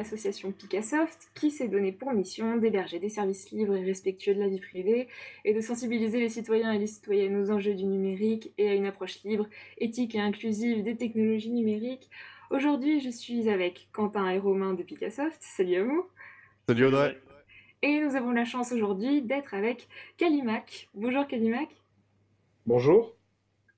l'association 0.00 0.50
Picassoft 0.50 1.28
qui 1.34 1.50
s'est 1.50 1.68
donné 1.68 1.92
pour 1.92 2.12
mission 2.12 2.56
d'héberger 2.56 2.98
des 2.98 3.10
services 3.10 3.50
libres 3.50 3.76
et 3.76 3.84
respectueux 3.84 4.34
de 4.34 4.40
la 4.40 4.48
vie 4.48 4.58
privée 4.58 5.08
et 5.44 5.52
de 5.52 5.60
sensibiliser 5.60 6.20
les 6.20 6.30
citoyens 6.30 6.72
et 6.72 6.78
les 6.78 6.86
citoyennes 6.86 7.36
aux 7.36 7.50
enjeux 7.50 7.74
du 7.74 7.84
numérique 7.84 8.52
et 8.56 8.70
à 8.70 8.74
une 8.74 8.86
approche 8.86 9.22
libre, 9.24 9.46
éthique 9.76 10.14
et 10.14 10.20
inclusive 10.20 10.82
des 10.82 10.96
technologies 10.96 11.50
numériques. 11.50 12.08
Aujourd'hui, 12.50 13.00
je 13.00 13.10
suis 13.10 13.50
avec 13.50 13.88
Quentin 13.92 14.26
et 14.30 14.38
Romain 14.38 14.72
de 14.72 14.82
Picassoft. 14.82 15.36
Salut 15.40 15.76
à 15.76 15.84
vous. 15.84 16.06
Salut 16.66 16.86
Audrey. 16.86 17.20
Et 17.82 18.00
nous 18.00 18.16
avons 18.16 18.30
la 18.30 18.46
chance 18.46 18.72
aujourd'hui 18.72 19.20
d'être 19.20 19.52
avec 19.52 19.86
Kalimac. 20.16 20.88
Bonjour 20.94 21.26
Kalimac. 21.26 21.68
Bonjour. 22.64 23.19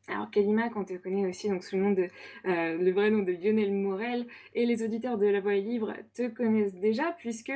Alors 0.08 0.28
Kalimac, 0.30 0.74
on 0.74 0.84
te 0.84 0.94
connaît 0.94 1.26
aussi 1.28 1.48
sous 1.60 1.76
euh, 1.76 2.08
le 2.44 2.90
vrai 2.90 3.10
nom 3.12 3.20
de 3.22 3.30
Lionel 3.30 3.72
Morel 3.72 4.26
et 4.52 4.66
les 4.66 4.82
auditeurs 4.82 5.16
de 5.16 5.26
La 5.26 5.40
Voix 5.40 5.54
libre 5.54 5.92
te 6.12 6.26
connaissent 6.26 6.74
déjà 6.74 7.14
puisque 7.18 7.52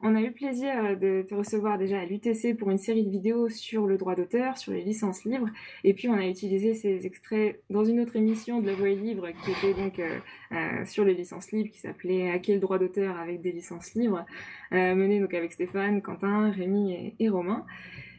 on 0.00 0.14
a 0.14 0.20
eu 0.20 0.30
plaisir 0.30 0.96
de 0.96 1.22
te 1.28 1.34
recevoir 1.34 1.76
déjà 1.76 1.98
à 1.98 2.04
l'UTC 2.04 2.56
pour 2.56 2.70
une 2.70 2.78
série 2.78 3.04
de 3.04 3.10
vidéos 3.10 3.48
sur 3.48 3.88
le 3.88 3.96
droit 3.96 4.14
d'auteur, 4.14 4.58
sur 4.58 4.72
les 4.72 4.82
licences 4.82 5.24
libres 5.24 5.48
et 5.82 5.92
puis 5.92 6.08
on 6.08 6.14
a 6.14 6.24
utilisé 6.24 6.74
ces 6.74 7.04
extraits 7.04 7.60
dans 7.68 7.84
une 7.84 7.98
autre 7.98 8.14
émission 8.14 8.60
de 8.60 8.66
La 8.68 8.74
Voix 8.74 8.90
libre 8.90 9.26
qui 9.44 9.50
était 9.50 9.74
donc 9.74 9.98
euh, 9.98 10.18
euh, 10.52 10.84
sur 10.84 11.04
les 11.04 11.14
licences 11.14 11.50
libres 11.50 11.70
qui 11.70 11.80
s'appelait 11.80 12.30
À 12.30 12.38
quel 12.38 12.60
droit 12.60 12.78
d'auteur 12.78 13.18
avec 13.18 13.40
des 13.40 13.50
licences 13.50 13.94
libres 13.94 14.24
menée 14.70 15.18
donc 15.18 15.34
avec 15.34 15.50
Stéphane, 15.50 16.00
Quentin, 16.00 16.52
Rémi 16.52 17.14
et 17.18 17.28
Romain. 17.28 17.66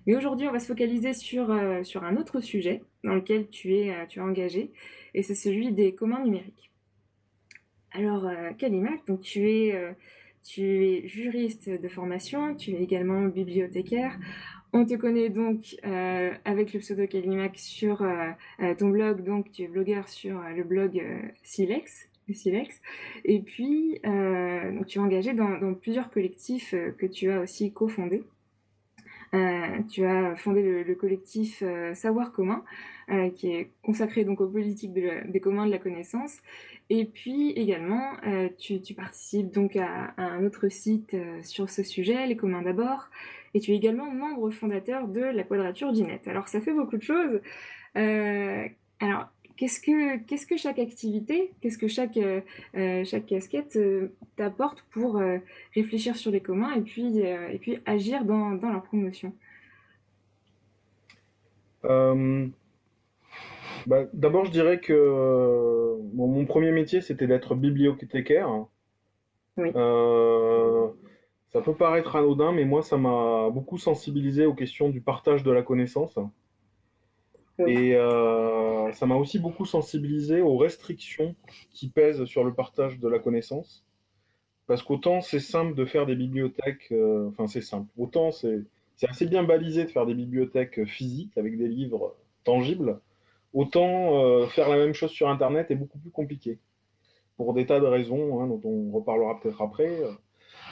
Mais 0.10 0.16
aujourd'hui, 0.16 0.48
on 0.48 0.52
va 0.52 0.60
se 0.60 0.66
focaliser 0.66 1.14
sur, 1.14 1.52
euh, 1.52 1.84
sur 1.84 2.04
un 2.04 2.18
autre 2.18 2.40
sujet 2.40 2.82
dans 3.04 3.14
lequel 3.14 3.48
tu 3.48 3.76
es, 3.76 3.92
euh, 3.92 4.24
engagé, 4.24 4.72
et 5.14 5.22
c'est 5.22 5.36
celui 5.36 5.72
des 5.72 5.94
communs 5.94 6.24
numériques. 6.24 6.72
Alors, 7.92 8.26
euh, 8.26 8.50
donc 9.06 9.22
tu 9.22 9.48
es, 9.48 9.76
euh, 9.76 9.92
tu 10.44 10.64
es 10.64 11.08
juriste 11.08 11.70
de 11.70 11.88
formation, 11.88 12.56
tu 12.56 12.72
es 12.72 12.82
également 12.82 13.22
bibliothécaire. 13.26 14.18
On 14.74 14.84
te 14.84 14.96
connaît 14.96 15.30
donc 15.30 15.78
avec 15.84 16.74
le 16.74 16.80
pseudo 16.80 17.06
Kalimac 17.06 17.56
sur 17.58 18.04
ton 18.78 18.90
blog, 18.90 19.24
donc 19.24 19.52
tu 19.52 19.64
es 19.64 19.68
blogueur 19.68 20.10
sur 20.10 20.42
le 20.42 20.64
blog 20.64 21.04
Silex. 21.44 22.10
Et 23.26 23.42
puis, 23.42 24.00
donc, 24.04 24.88
tu 24.88 24.98
es 24.98 25.02
engagé 25.02 25.34
dans, 25.34 25.58
dans 25.60 25.74
plusieurs 25.76 26.10
collectifs 26.10 26.74
que 26.98 27.06
tu 27.06 27.32
as 27.32 27.42
aussi 27.42 27.72
cofondés. 27.74 28.24
Euh, 29.34 29.84
tu 29.90 30.06
as 30.06 30.36
fondé 30.36 30.84
le, 30.84 30.96
collectif 30.96 31.62
euh, 31.62 31.94
Savoir 31.94 32.32
commun, 32.32 32.64
euh, 33.12 33.30
qui 33.30 33.52
est 33.52 33.72
consacré 33.84 34.24
donc 34.24 34.42
aux 34.42 34.48
politiques 34.48 34.94
des 34.94 35.40
communs 35.40 35.66
de 35.66 35.72
la 35.72 35.78
connaissance. 35.78 36.38
Et 36.90 37.06
puis 37.06 37.52
également, 37.52 38.14
tu, 38.58 38.82
participes 38.96 39.52
donc 39.52 39.76
à, 39.76 40.14
un 40.18 40.44
autre 40.44 40.70
site 40.70 41.16
sur 41.44 41.70
ce 41.70 41.84
sujet, 41.84 42.26
Les 42.26 42.36
communs 42.36 42.64
d'abord. 42.64 43.10
Et 43.54 43.60
tu 43.60 43.72
es 43.72 43.76
également 43.76 44.12
membre 44.12 44.50
fondateur 44.50 45.08
de 45.08 45.22
la 45.22 45.44
Quadrature 45.44 45.92
Net. 45.92 46.28
Alors 46.28 46.48
ça 46.48 46.62
fait 46.62 46.74
beaucoup 46.74 46.98
de 46.98 47.04
choses. 47.04 47.42
alors 47.94 49.30
Qu'est-ce 49.60 49.82
que, 49.82 50.18
qu'est-ce 50.20 50.48
que 50.48 50.56
chaque 50.56 50.80
activité, 50.80 51.52
qu'est-ce 51.60 51.78
que 51.78 51.90
chaque, 51.90 52.16
euh, 52.16 52.40
euh, 52.78 53.04
chaque 53.04 53.26
casquette 53.26 53.76
euh, 53.76 54.14
t'apporte 54.38 54.86
pour 54.90 55.22
réfléchir 55.76 56.16
sur 56.16 56.32
les 56.32 56.40
communs 56.40 56.74
et 56.76 56.82
puis, 56.82 57.18
et 57.20 57.60
puis 57.60 57.80
agir 57.86 58.24
dans, 58.24 58.52
dans 58.52 58.70
leur 58.70 58.84
promotion? 58.84 59.34
Bah, 61.84 62.54
D'abord, 64.14 64.46
je 64.46 64.52
dirais 64.52 64.80
que 64.80 65.98
mon 66.14 66.46
premier 66.46 66.72
métier, 66.72 67.02
c'était 67.02 67.28
d'être 67.28 67.54
bibliothécaire. 67.54 68.66
Oui. 69.58 69.74
ça 69.74 71.60
peut 71.60 71.76
paraître 71.76 72.16
anodin, 72.16 72.54
mais 72.54 72.64
moi, 72.64 72.82
ça 72.82 72.96
m'a 72.96 73.50
beaucoup 73.50 73.78
sensibilisé 73.78 74.46
aux 74.46 74.54
questions 74.54 74.88
du 74.88 75.02
partage 75.02 75.44
de 75.44 75.52
la 75.52 75.64
connaissance. 75.64 76.18
Et 77.68 77.96
euh, 77.96 78.92
ça 78.94 79.06
m'a 79.06 79.16
aussi 79.16 79.40
beaucoup 79.40 79.66
sensibilisé 79.66 80.42
aux 80.42 80.58
restrictions 80.58 81.36
qui 81.72 81.90
pèsent 81.90 82.24
sur 82.26 82.44
le 82.44 82.54
partage 82.54 83.00
de 83.00 83.08
la 83.08 83.20
connaissance. 83.20 83.86
Parce 84.68 84.84
qu'autant 84.84 85.22
c'est 85.22 85.40
simple 85.40 85.74
de 85.76 85.86
faire 85.86 86.06
des 86.06 86.16
bibliothèques, 86.16 86.92
euh, 86.92 87.28
enfin 87.30 87.48
c'est 87.48 87.62
simple, 87.62 87.90
autant 87.98 88.32
c'est 88.32 88.66
assez 89.08 89.26
bien 89.26 89.44
balisé 89.44 89.84
de 89.84 89.90
faire 89.90 90.06
des 90.06 90.14
bibliothèques 90.14 90.86
physiques 90.86 91.38
avec 91.38 91.58
des 91.58 91.68
livres 91.68 92.16
tangibles, 92.44 93.00
autant 93.54 94.24
euh, 94.24 94.46
faire 94.48 94.70
la 94.70 94.78
même 94.78 94.94
chose 94.94 95.12
sur 95.12 95.28
Internet 95.28 95.72
est 95.72 95.76
beaucoup 95.76 95.98
plus 95.98 96.12
compliqué. 96.12 96.60
Pour 97.36 97.54
des 97.54 97.66
tas 97.66 97.80
de 97.80 97.86
raisons, 97.86 98.42
hein, 98.42 98.48
dont 98.48 98.62
on 98.64 98.92
reparlera 98.92 99.40
peut-être 99.40 99.62
après. 99.62 100.02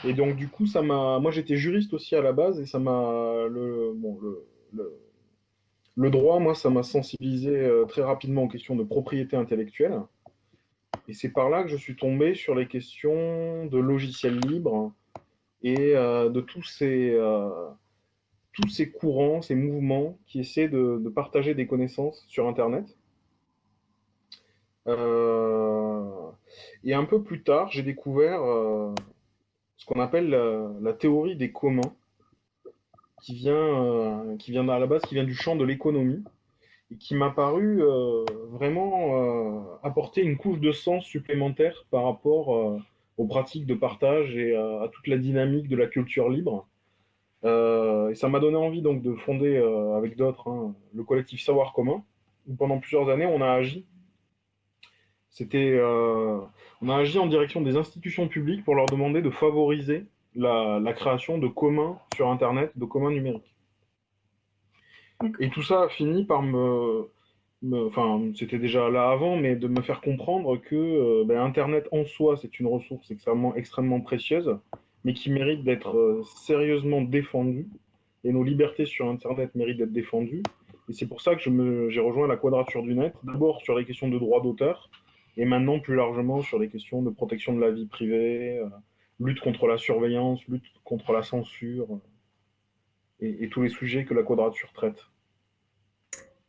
Et 0.04 0.12
donc 0.12 0.36
du 0.36 0.48
coup, 0.48 0.66
ça 0.66 0.82
m'a, 0.82 1.18
moi 1.18 1.30
j'étais 1.30 1.56
juriste 1.56 1.92
aussi 1.94 2.14
à 2.14 2.22
la 2.22 2.32
base, 2.32 2.60
et 2.60 2.66
ça 2.66 2.78
m'a, 2.78 3.46
le, 3.48 3.92
bon, 3.94 4.18
le, 4.20 4.46
le 4.74 5.07
le 5.98 6.10
droit, 6.10 6.38
moi, 6.38 6.54
ça 6.54 6.70
m'a 6.70 6.84
sensibilisé 6.84 7.50
euh, 7.50 7.84
très 7.84 8.02
rapidement 8.02 8.44
aux 8.44 8.48
questions 8.48 8.76
de 8.76 8.84
propriété 8.84 9.36
intellectuelle. 9.36 10.00
Et 11.08 11.12
c'est 11.12 11.30
par 11.30 11.50
là 11.50 11.64
que 11.64 11.68
je 11.68 11.76
suis 11.76 11.96
tombé 11.96 12.34
sur 12.34 12.54
les 12.54 12.68
questions 12.68 13.66
de 13.66 13.78
logiciels 13.78 14.38
libres 14.38 14.92
et 15.62 15.96
euh, 15.96 16.28
de 16.28 16.40
tous 16.40 16.62
ces, 16.62 17.10
euh, 17.10 17.50
tous 18.52 18.68
ces 18.68 18.92
courants, 18.92 19.42
ces 19.42 19.56
mouvements 19.56 20.16
qui 20.26 20.38
essaient 20.38 20.68
de, 20.68 21.02
partager 21.12 21.54
des 21.54 21.66
connaissances 21.66 22.24
sur 22.28 22.46
Internet. 22.46 22.96
et 26.84 26.94
un 26.94 27.04
peu 27.04 27.22
plus 27.22 27.42
tard, 27.42 27.70
j'ai 27.72 27.82
découvert 27.82 28.40
ce 29.76 29.84
qu'on 29.84 30.00
appelle 30.00 30.30
la, 30.80 30.92
théorie 30.92 31.36
des 31.36 31.50
communs, 31.50 31.92
qui 33.20 33.34
vient, 33.34 33.54
euh, 33.54 34.36
qui 34.36 34.50
vient 34.50 34.68
à 34.68 34.78
la 34.78 34.86
base, 34.86 35.02
qui 35.02 35.14
vient 35.14 35.24
du 35.24 35.34
champ 35.34 35.56
de 35.56 35.64
l'économie 35.64 36.22
et 36.90 36.96
qui 36.96 37.14
m'a 37.14 37.30
paru 37.30 37.82
euh, 37.82 38.24
vraiment 38.50 39.12
euh, 39.12 39.60
apporter 39.82 40.22
une 40.22 40.36
couche 40.36 40.60
de 40.60 40.72
sens 40.72 41.04
supplémentaire 41.04 41.84
par 41.90 42.04
rapport 42.04 42.80
aux 43.18 43.26
pratiques 43.26 43.66
de 43.66 43.74
partage 43.74 44.36
et 44.36 44.56
à 44.56 44.88
toute 44.92 45.06
la 45.06 45.18
dynamique 45.18 45.68
de 45.68 45.76
la 45.76 45.86
culture 45.86 46.28
libre. 46.28 46.66
et 47.44 48.14
ça 48.14 48.28
m'a 48.28 48.40
donné 48.40 48.56
envie 48.56 48.80
donc 48.80 49.02
de 49.02 49.14
fonder 49.14 49.56
avec 49.96 50.16
d'autres 50.16 50.48
hein, 50.48 50.74
le 50.94 51.02
collectif 51.02 51.42
Savoir 51.42 51.72
commun, 51.72 52.02
où 52.46 52.54
pendant 52.54 52.78
plusieurs 52.78 53.08
années 53.10 53.26
on 53.26 53.40
a 53.40 53.50
agi. 53.50 53.84
C'était, 55.30 55.78
on 56.80 56.88
a 56.88 56.96
agi 56.96 57.18
en 57.18 57.26
direction 57.26 57.60
des 57.60 57.76
institutions 57.76 58.28
publiques 58.28 58.64
pour 58.64 58.74
leur 58.76 58.86
demander 58.86 59.20
de 59.20 59.30
favoriser 59.30 60.06
la, 60.34 60.92
création 60.92 61.38
de 61.38 61.46
communs 61.48 61.98
sur 62.14 62.28
Internet, 62.28 62.72
de 62.76 62.84
communs 62.84 63.10
numériques. 63.10 63.54
Et 65.40 65.50
tout 65.50 65.62
ça 65.62 65.82
a 65.82 65.88
fini 65.88 66.24
par 66.24 66.42
me, 66.42 67.08
enfin, 67.72 68.30
c'était 68.34 68.58
déjà 68.58 68.88
là 68.88 69.10
avant, 69.10 69.36
mais 69.36 69.56
de 69.56 69.66
me 69.66 69.82
faire 69.82 70.00
comprendre 70.00 70.56
que 70.56 70.76
euh, 70.76 71.24
ben, 71.26 71.40
Internet 71.40 71.88
en 71.90 72.04
soi, 72.04 72.36
c'est 72.36 72.60
une 72.60 72.66
ressource 72.66 73.10
extrêmement, 73.10 73.54
extrêmement 73.56 74.00
précieuse, 74.00 74.56
mais 75.04 75.14
qui 75.14 75.30
mérite 75.30 75.64
d'être 75.64 75.96
euh, 75.96 76.22
sérieusement 76.22 77.02
défendue. 77.02 77.68
Et 78.24 78.32
nos 78.32 78.44
libertés 78.44 78.86
sur 78.86 79.08
Internet 79.08 79.54
méritent 79.54 79.78
d'être 79.78 79.92
défendues. 79.92 80.42
Et 80.88 80.92
c'est 80.92 81.06
pour 81.06 81.20
ça 81.20 81.34
que 81.34 81.88
j'ai 81.90 82.00
rejoint 82.00 82.26
la 82.26 82.36
Quadrature 82.36 82.82
du 82.82 82.94
Net, 82.94 83.14
d'abord 83.22 83.60
sur 83.62 83.76
les 83.76 83.84
questions 83.84 84.08
de 84.08 84.18
droit 84.18 84.42
d'auteur, 84.42 84.88
et 85.36 85.44
maintenant 85.44 85.80
plus 85.80 85.96
largement 85.96 86.42
sur 86.42 86.58
les 86.58 86.68
questions 86.68 87.02
de 87.02 87.10
protection 87.10 87.54
de 87.54 87.60
la 87.60 87.70
vie 87.70 87.86
privée, 87.86 88.58
euh, 88.58 88.68
lutte 89.20 89.40
contre 89.40 89.66
la 89.66 89.78
surveillance, 89.78 90.44
lutte 90.46 90.64
contre 90.84 91.12
la 91.12 91.22
censure 91.22 92.00
et, 93.20 93.48
tous 93.48 93.62
les 93.62 93.68
sujets 93.68 94.04
que 94.04 94.14
la 94.14 94.22
quadrature 94.22 94.72
traite. 94.72 95.00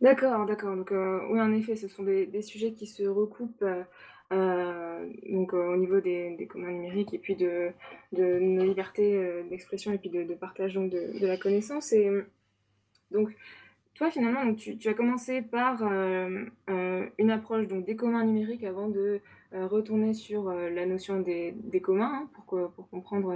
D'accord, 0.02 0.46
d'accord. 0.46 0.76
Donc 0.76 0.92
euh, 0.92 1.20
oui, 1.30 1.42
en 1.42 1.52
effet, 1.52 1.76
ce 1.76 1.88
sont 1.88 2.04
des, 2.04 2.42
sujets 2.42 2.74
qui 2.74 2.88
se 2.88 3.04
recoupent 3.04 3.64
euh, 3.64 3.84
euh, 4.32 5.10
donc 5.30 5.54
au 5.54 5.76
niveau 5.76 6.00
des, 6.00 6.36
des, 6.36 6.46
communs 6.46 6.72
numériques 6.72 7.14
et 7.14 7.18
puis 7.18 7.36
de, 7.36 7.74
nos 8.14 8.64
libertés 8.64 9.44
d'expression 9.50 9.92
et 9.92 9.98
puis 9.98 10.10
de, 10.10 10.34
partage 10.36 10.76
donc 10.76 10.92
de, 10.92 11.26
la 11.26 11.38
connaissance. 11.38 11.92
Et 11.92 12.10
donc 13.12 13.36
toi, 13.96 14.12
finalement, 14.12 14.46
donc, 14.46 14.58
tu, 14.58 14.88
as 14.88 14.94
commencé 14.94 15.42
par 15.42 15.82
une 15.82 17.32
approche 17.32 17.68
donc 17.68 17.86
des 17.86 17.96
communs 17.96 18.24
numériques 18.24 18.64
avant 18.64 18.88
de 18.88 19.00
euh, 19.00 19.20
retourner 19.54 20.14
sur 20.14 20.50
euh, 20.50 20.70
la 20.70 20.86
notion 20.86 21.20
des, 21.20 21.56
communs 21.82 22.24
hein, 22.24 22.30
pour, 22.34 22.72
pour, 22.72 22.90
comprendre 22.90 23.36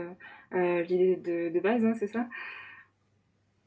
euh, 0.53 0.81
l'idée 0.83 1.15
de, 1.15 1.59
base, 1.59 1.83
hein, 1.83 1.93
c'est 1.99 2.07
ça? 2.07 2.27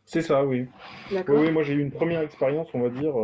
C'est 0.04 0.22
ça, 0.22 0.44
oui. 0.44 0.66
Oui, 1.10 1.50
moi 1.50 1.64
j'ai 1.64 1.74
eu 1.74 1.80
une 1.80 1.90
première 1.90 2.20
expérience, 2.20 2.68
on 2.74 2.80
va 2.80 2.90
dire, 2.90 3.14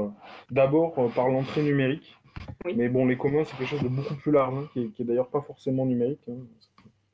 d'abord 0.50 1.12
par 1.14 1.28
l'entrée 1.28 1.62
numérique. 1.62 2.18
Mais 2.64 2.88
bon, 2.88 3.06
les 3.06 3.16
communs, 3.16 3.44
c'est 3.44 3.56
quelque 3.56 3.68
chose 3.68 3.82
de 3.82 3.88
beaucoup 3.88 4.16
plus 4.16 4.32
large, 4.32 4.54
hein, 4.54 4.68
qui, 4.72 4.90
est, 4.98 5.04
d'ailleurs 5.04 5.28
pas 5.28 5.42
forcément 5.42 5.86
numérique. 5.86 6.28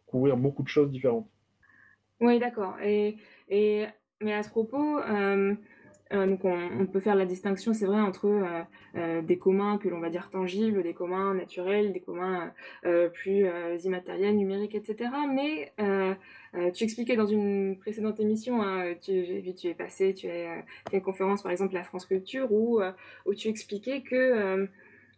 couvrir 0.07 0.39
beaucoup 0.39 0.63
de 0.63 0.69
choses 0.69 0.91
différentes. 0.91 1.29
Oui, 2.21 2.39
d'accord. 2.39 2.77
Et, 2.83 3.17
et, 3.49 3.87
mais 4.23 4.33
à 4.33 4.43
ce 4.43 4.51
propos, 4.51 4.99
euh, 4.99 5.55
donc 6.11 6.45
on, 6.45 6.87
peut 6.87 7.01
faire 7.01 7.17
la 7.17 7.27
distinction, 7.27 7.75
c'est 7.75 7.85
vrai, 7.85 8.01
entre 8.01 8.27
euh, 8.27 8.63
euh, 8.97 9.23
des 9.23 9.37
communs 9.37 9.77
que 9.77 9.89
l'on 9.89 10.01
va 10.01 10.09
dire 10.09 10.31
tangibles, 10.31 10.83
des 10.83 10.95
communs 10.95 11.35
naturels, 11.35 11.93
des 11.93 12.01
communs 12.01 12.53
plus 13.13 13.47
immatériels, 13.85 14.37
numériques, 14.37 14.75
etc. 14.75 15.11
Mais 15.33 15.73
tu 16.73 16.85
expliquais 16.85 17.17
dans 17.17 17.27
une 17.27 17.77
précédente 17.79 18.21
émission, 18.21 18.63
hein, 18.63 18.95
tu 19.01 19.13
es 19.13 19.75
passé, 19.75 20.15
tu 20.15 20.29
as 20.29 20.65
fait 20.91 20.97
une 20.97 21.03
conférence 21.03 21.43
par 21.43 21.53
exemple 21.53 21.77
à 21.77 21.85
France 21.85 22.07
Culture 22.07 22.51
où, 22.51 22.81
où 23.27 23.35
tu 23.35 23.49
expliquais 23.49 24.03
que 24.03 24.67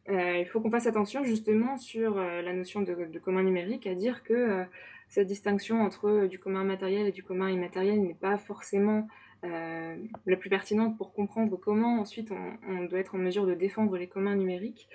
il 0.08 0.46
faut 0.46 0.60
qu'on 0.60 0.70
fasse 0.70 0.86
attention 0.86 1.22
justement 1.22 1.76
sur 1.76 2.16
la 2.16 2.52
notion 2.52 2.82
de, 2.82 3.06
de, 3.06 3.18
commun 3.20 3.44
numérique, 3.44 3.86
à 3.86 3.94
dire 3.94 4.24
que 4.24 4.64
cette 5.08 5.28
distinction 5.28 5.82
entre 5.82 6.26
du 6.26 6.38
commun 6.38 6.64
matériel 6.64 7.06
et 7.06 7.12
du 7.12 7.22
commun 7.22 7.50
immatériel 7.50 8.00
n'est 8.00 8.14
pas 8.14 8.38
forcément 8.38 9.06
euh, 9.42 9.96
la 10.26 10.36
plus 10.36 10.50
pertinente 10.50 10.98
pour 10.98 11.14
comprendre 11.14 11.56
comment 11.56 11.98
ensuite 11.98 12.30
on, 12.68 12.84
doit 12.84 12.98
être 12.98 13.14
en 13.14 13.18
mesure 13.18 13.46
de 13.46 13.54
défendre 13.54 13.96
les 13.96 14.06
communs 14.06 14.36
numériques. 14.36 14.86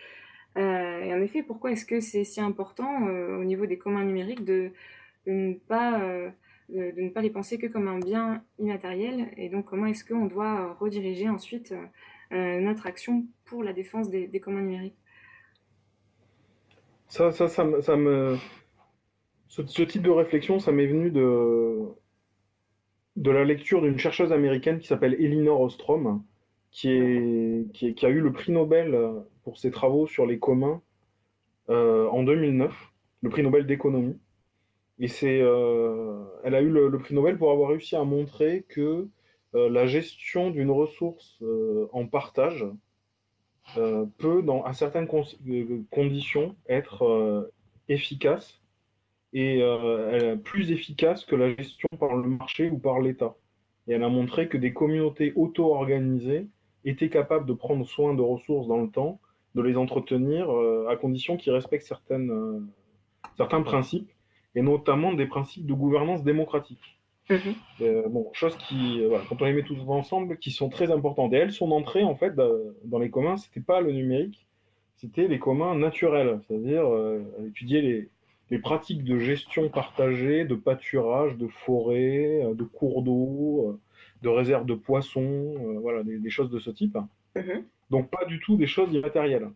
Euh, 0.55 1.01
et 1.01 1.13
en 1.13 1.19
effet, 1.19 1.41
pourquoi 1.41 1.71
est-ce 1.71 1.85
que 1.85 1.99
c'est 1.99 2.23
si 2.23 2.39
important 2.39 3.07
euh, 3.07 3.39
au 3.39 3.43
niveau 3.43 3.65
des 3.65 3.79
communs 3.79 4.03
numériques 4.03 4.45
de, 4.45 4.71
ne 5.25 5.55
pas, 5.55 5.99
de, 6.69 7.01
ne 7.01 7.09
pas 7.09 7.21
les 7.21 7.31
penser 7.31 7.57
que 7.57 7.65
comme 7.65 7.87
un 7.87 7.97
bien 7.97 8.43
immatériel? 8.59 9.31
Et 9.35 9.49
donc 9.49 9.65
comment 9.65 9.87
est-ce 9.87 10.05
qu'on 10.05 10.25
doit 10.27 10.73
rediriger 10.73 11.27
ensuite 11.27 11.73
notre 12.31 12.85
action 12.85 13.25
pour 13.45 13.63
la 13.63 13.73
défense 13.73 14.11
des, 14.11 14.39
communs 14.39 14.61
numériques? 14.61 14.97
Ça, 17.07 17.31
ça, 17.31 17.47
ça, 17.47 17.63
me... 17.63 18.37
Ce, 19.47 19.65
ce, 19.65 19.83
type 19.83 20.03
de 20.03 20.09
réflexion, 20.11 20.59
ça 20.59 20.71
m'est 20.71 20.87
venu 20.87 21.09
de, 21.09 21.95
de 23.15 23.31
la 23.31 23.45
lecture 23.45 23.81
d'une 23.81 23.97
chercheuse 23.97 24.31
américaine 24.31 24.79
qui 24.79 24.87
s'appelle 24.87 25.13
Elinor 25.13 25.61
Ostrom, 25.61 26.23
qui, 26.71 26.89
a 26.89 28.09
eu 28.09 28.19
le 28.19 28.31
prix 28.33 28.51
Nobel 28.51 28.93
euh, 28.93 29.21
pour 29.43 29.57
ses 29.57 29.71
travaux 29.71 30.07
sur 30.07 30.25
les 30.25 30.39
communs 30.39 30.81
euh, 31.69 32.07
en 32.09 32.23
2009, 32.23 32.73
le 33.21 33.29
prix 33.29 33.43
Nobel 33.43 33.65
d'économie. 33.65 34.19
Et 34.99 35.09
euh, 35.23 36.23
elle 36.43 36.55
a 36.55 36.61
eu 36.61 36.69
le, 36.69 36.97
prix 36.97 37.15
Nobel 37.15 37.37
pour 37.37 37.51
avoir 37.51 37.69
réussi 37.69 37.95
à 37.95 38.03
montrer 38.03 38.65
que 38.67 39.07
la 39.53 39.85
gestion 39.85 40.49
d'une 40.49 40.69
ressource 40.69 41.41
en 41.93 42.05
partage 42.07 42.65
peut, 44.17 44.41
dans, 44.41 44.63
à 44.63 44.73
certaines 44.73 45.07
conditions, 45.89 46.57
être 46.67 47.49
efficace 47.87 48.61
et 49.35 49.61
euh, 49.61 50.37
plus 50.37 50.71
efficace 50.71 51.25
que 51.25 51.35
la 51.35 51.53
gestion 51.53 51.89
par 51.99 52.15
le 52.15 52.27
marché 52.27 52.69
ou 52.69 52.79
par 52.79 53.01
l'État. 53.01 53.35
Et 53.85 53.91
elle 53.91 54.03
a 54.03 54.09
montré 54.09 54.47
que 54.47 54.57
des 54.57 54.73
communautés 54.73 55.33
auto-organisées 55.35 56.47
étaient 56.85 57.09
capables 57.09 57.45
de 57.45 57.51
prendre 57.51 57.85
soin 57.85 58.13
de 58.13 58.21
ressources 58.21 58.67
dans 58.67 58.81
le 58.81 58.89
temps, 58.89 59.19
de 59.53 59.61
les 59.61 59.75
entretenir 59.75 60.49
euh, 60.49 60.87
à 60.89 60.95
condition 60.95 61.35
qu'ils 61.35 61.51
respectent 61.51 61.85
certaines, 61.85 62.31
euh, 62.31 62.61
certains 63.35 63.61
principes, 63.61 64.09
et 64.55 64.61
notamment 64.61 65.11
des 65.13 65.25
principes 65.25 65.65
de 65.65 65.73
gouvernance 65.73 66.23
démocratique. 66.23 66.97
Mhm. 67.29 67.55
bon, 68.09 68.29
choses 68.33 68.55
qui, 68.55 69.01
quand 69.27 69.41
on 69.41 69.45
les 69.45 69.53
met 69.53 69.63
tous 69.63 69.79
ensemble, 69.87 70.37
qui 70.37 70.51
sont 70.51 70.69
très 70.69 70.91
importantes. 70.91 71.33
Et 71.33 71.37
elles, 71.37 71.51
son 71.51 71.71
entrée, 71.71 72.03
en 72.03 72.15
fait, 72.15 72.35
dans 72.35 72.99
les 72.99 73.09
communs, 73.09 73.35
c'était 73.35 73.61
pas 73.61 73.81
le 73.81 73.91
numérique, 73.91 74.47
c'était 74.95 75.27
les 75.27 75.39
communs 75.39 75.73
naturels, 75.75 76.39
c'est-à-dire 76.47 76.85
étudier 77.47 77.81
les, 77.81 78.09
les 78.51 78.59
pratiques 78.59 79.03
de 79.03 79.17
gestion 79.19 79.69
partagée, 79.69 80.45
de 80.45 80.55
pâturage, 80.55 81.35
de 81.37 81.47
forêt, 81.47 82.43
euh, 82.43 82.53
de 82.53 82.63
cours 82.63 83.01
d'eau, 83.01 83.69
euh, 83.69 83.79
de 84.21 84.29
réserves 84.29 84.65
de 84.65 84.75
poissons, 84.75 85.55
euh, 85.59 85.79
voilà, 85.79 86.03
des, 86.03 86.29
choses 86.29 86.49
de 86.49 86.59
ce 86.59 86.69
type. 86.69 86.97
Mhm. 87.35 87.63
Donc 87.89 88.09
pas 88.09 88.25
du 88.25 88.39
tout 88.39 88.55
des 88.55 88.67
choses 88.67 88.93
immatérielles. 88.93 89.49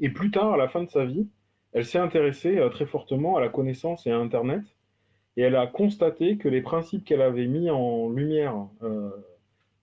Et 0.00 0.10
plus 0.10 0.30
tard, 0.30 0.52
à 0.52 0.56
la 0.56 0.68
fin 0.68 0.82
de 0.82 0.90
sa 0.90 1.04
vie, 1.04 1.28
elle 1.72 1.84
s'est 1.84 1.98
intéressée 1.98 2.60
très 2.70 2.86
fortement 2.86 3.36
à 3.36 3.40
la 3.40 3.48
connaissance 3.48 4.06
et 4.06 4.10
à 4.10 4.16
Internet, 4.16 4.62
et 5.36 5.42
elle 5.42 5.56
a 5.56 5.66
constaté 5.66 6.36
que 6.36 6.48
les 6.48 6.62
principes 6.62 7.04
qu'elle 7.04 7.20
avait 7.20 7.46
mis 7.46 7.68
en 7.68 8.08
lumière 8.08 8.66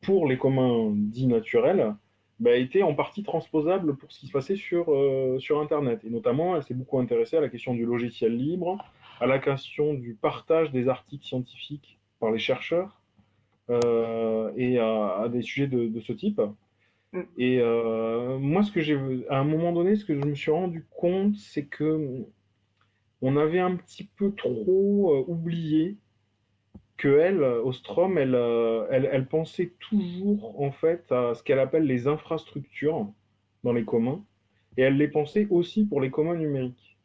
pour 0.01 0.27
les 0.27 0.37
communs 0.37 0.91
dits 0.93 1.27
naturels 1.27 1.93
bah, 2.39 2.55
était 2.55 2.83
en 2.83 2.93
partie 2.93 3.23
transposable 3.23 3.95
pour 3.95 4.11
ce 4.11 4.19
qui 4.19 4.27
se 4.27 4.31
passait 4.31 4.57
sur, 4.57 4.91
euh, 4.91 5.39
sur 5.39 5.61
Internet. 5.61 6.01
Et 6.03 6.09
notamment, 6.09 6.55
elle 6.55 6.63
s'est 6.63 6.73
beaucoup 6.73 6.99
intéressée 6.99 7.37
à 7.37 7.41
la 7.41 7.49
question 7.49 7.73
du 7.73 7.85
logiciel 7.85 8.35
libre, 8.35 8.77
à 9.21 9.25
la 9.25 9.39
question 9.39 9.93
du 9.93 10.15
partage 10.15 10.71
des 10.71 10.89
articles 10.89 11.25
scientifiques 11.25 11.97
par 12.19 12.31
les 12.31 12.39
chercheurs, 12.39 13.01
euh, 13.69 14.51
et 14.57 14.79
à, 14.79 15.27
des 15.31 15.41
sujets 15.41 15.67
de, 15.67 15.99
ce 16.01 16.11
type. 16.11 16.41
Mm. 17.13 17.21
Et 17.37 17.59
euh, 17.61 18.37
moi, 18.37 18.63
ce 18.63 18.71
que 18.71 18.81
j'ai, 18.81 18.99
à 19.29 19.39
un 19.39 19.45
moment 19.45 19.71
donné, 19.71 19.95
ce 19.95 20.03
que 20.03 20.13
je 20.13 20.25
me 20.25 20.35
suis 20.35 20.51
rendu 20.51 20.85
compte, 20.91 21.35
c'est 21.37 21.65
que 21.65 22.25
on 23.21 23.37
avait 23.37 23.59
un 23.59 23.77
petit 23.77 24.03
peu 24.03 24.33
trop 24.33 25.25
oublié 25.27 25.95
que 26.97 27.19
elle, 27.19 27.43
Ostrom, 27.43 28.17
elle, 28.17 28.35
euh, 28.35 28.87
elle, 28.89 29.27
pensait 29.27 29.73
toujours 29.79 30.61
en 30.61 30.71
fait 30.71 31.11
à 31.11 31.33
ce 31.35 31.43
qu'elle 31.43 31.59
appelle 31.59 31.83
les 31.83 32.07
infrastructures 32.07 33.11
dans 33.63 33.73
les 33.73 33.83
communs, 33.83 34.23
et 34.77 34.83
elle 34.83 34.97
les 34.97 35.07
pensait 35.07 35.47
aussi 35.49 35.85
pour 35.85 36.01
les 36.01 36.11
communs 36.11 36.35
numériques. 36.35 36.97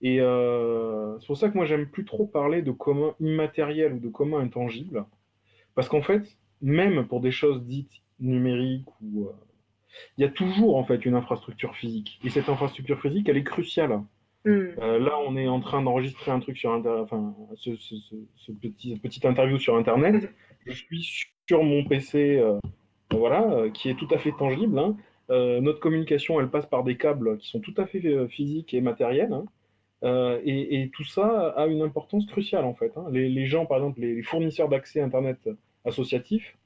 Et 0.00 0.20
euh, 0.20 1.18
c'est 1.20 1.26
pour 1.26 1.36
ça 1.36 1.48
que 1.48 1.54
moi 1.56 1.66
j'aime 1.66 1.86
plus 1.86 2.04
trop 2.04 2.26
parler 2.26 2.62
de 2.62 2.72
communs 2.72 3.14
immatériels 3.20 3.94
ou 3.94 4.00
de 4.00 4.08
communs 4.08 4.40
intangibles, 4.40 5.04
parce 5.74 5.88
qu'en 5.88 6.02
fait, 6.02 6.36
même 6.60 7.06
pour 7.06 7.20
des 7.20 7.30
choses 7.30 7.64
dites 7.64 7.92
numériques 8.20 8.88
euh, 9.16 9.32
il 10.16 10.22
y 10.22 10.24
a 10.24 10.30
toujours 10.30 10.76
en 10.76 10.84
fait 10.84 11.04
une 11.04 11.14
infrastructure 11.14 11.76
physique, 11.76 12.18
et 12.24 12.30
cette 12.30 12.48
infrastructure 12.48 13.00
physique, 13.00 13.28
elle 13.28 13.36
est 13.36 13.44
cruciale. 13.44 14.00
Hmm. 14.44 14.70
Euh, 14.78 14.98
là, 14.98 15.18
on 15.24 15.36
est 15.36 15.46
en 15.46 15.60
train 15.60 15.82
d'enregistrer 15.82 16.32
un 16.32 16.40
truc 16.40 16.58
sur 16.58 16.72
Internet, 16.72 17.02
enfin, 17.02 17.34
ce, 17.54 17.70
petit, 17.70 18.90
cette 18.90 19.02
petite 19.02 19.24
interview 19.24 19.58
sur 19.58 19.76
Internet. 19.76 20.32
Je 20.66 20.72
suis 20.72 21.26
sur 21.46 21.62
mon 21.62 21.84
PC, 21.84 22.38
euh, 22.38 22.58
voilà, 23.12 23.48
euh, 23.52 23.70
qui 23.70 23.88
est 23.88 23.94
tout 23.94 24.08
à 24.10 24.18
fait 24.18 24.32
tangible. 24.32 24.78
Hein. 24.78 24.96
notre 25.28 25.80
communication, 25.80 26.40
elle 26.40 26.50
passe 26.50 26.66
par 26.66 26.84
des 26.84 26.96
câbles 26.96 27.38
qui 27.38 27.48
sont 27.48 27.60
tout 27.60 27.74
à 27.76 27.86
fait 27.86 28.28
physiques 28.28 28.74
et 28.74 28.80
matériels. 28.80 29.32
Hein. 29.32 30.40
Et, 30.44 30.90
tout 30.92 31.04
ça 31.04 31.50
a 31.56 31.66
une 31.66 31.82
importance 31.82 32.26
cruciale 32.26 32.64
en 32.64 32.74
fait. 32.74 32.92
Hein. 32.96 33.06
Les, 33.10 33.46
gens, 33.46 33.64
par 33.66 33.78
exemple, 33.78 34.00
les, 34.00 34.22
fournisseurs 34.22 34.68
d'accès 34.68 35.00
Internet 35.00 35.48
associatifs 35.84 36.56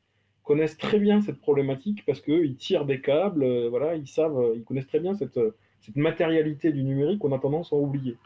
connaissent 0.43 0.79
très 0.79 0.99
bien 0.99 1.21
cette 1.21 1.41
problématique 1.41 2.05
parce 2.07 2.21
qu'ils 2.21 2.57
tirent 2.57 2.87
des 2.87 3.01
câbles, 3.01 3.69
voilà, 3.69 3.95
ils 3.95 4.09
savent, 4.09 4.53
ils 4.55 4.65
connaissent 4.65 4.87
très 4.87 5.01
bien 5.01 5.15
cette 5.15 5.39
cette 5.81 5.97
matérialité 5.97 6.73
du 6.73 6.83
numérique 6.83 7.21
qu'on 7.21 7.33
a 7.33 7.39
tendance 7.39 7.73
à 7.73 7.77
oublier. 7.77 8.17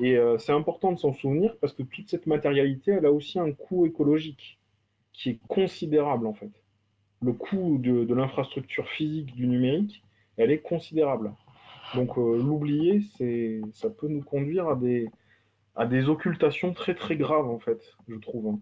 Et 0.00 0.16
euh, 0.16 0.38
c'est 0.38 0.52
important 0.52 0.92
de 0.92 0.98
s'en 0.98 1.12
souvenir 1.12 1.56
parce 1.60 1.72
que 1.72 1.82
toute 1.82 2.08
cette 2.08 2.26
matérialité, 2.26 2.92
elle 2.92 3.06
a 3.06 3.12
aussi 3.12 3.38
un 3.38 3.52
coût 3.52 3.86
écologique 3.86 4.58
qui 5.12 5.30
est 5.30 5.38
considérable 5.46 6.26
en 6.26 6.34
fait. 6.34 6.50
Le 7.22 7.32
coût 7.32 7.78
de, 7.78 8.12
l'infrastructure 8.12 8.88
physique 8.88 9.34
du 9.34 9.46
numérique, 9.46 10.02
elle 10.36 10.50
est 10.50 10.58
considérable. 10.58 11.32
Donc 11.94 12.18
euh, 12.18 12.36
l'oublier, 12.42 13.02
ça 13.72 13.88
peut 13.90 14.08
nous 14.08 14.22
conduire 14.22 14.68
à 14.68 14.74
des, 14.74 15.08
à 15.76 15.86
des 15.86 16.08
occultations 16.08 16.72
très 16.72 16.94
très 16.94 17.16
graves 17.16 17.48
en 17.48 17.58
fait, 17.58 17.80
je 18.08 18.16
trouve. 18.16 18.48
Hein. 18.48 18.60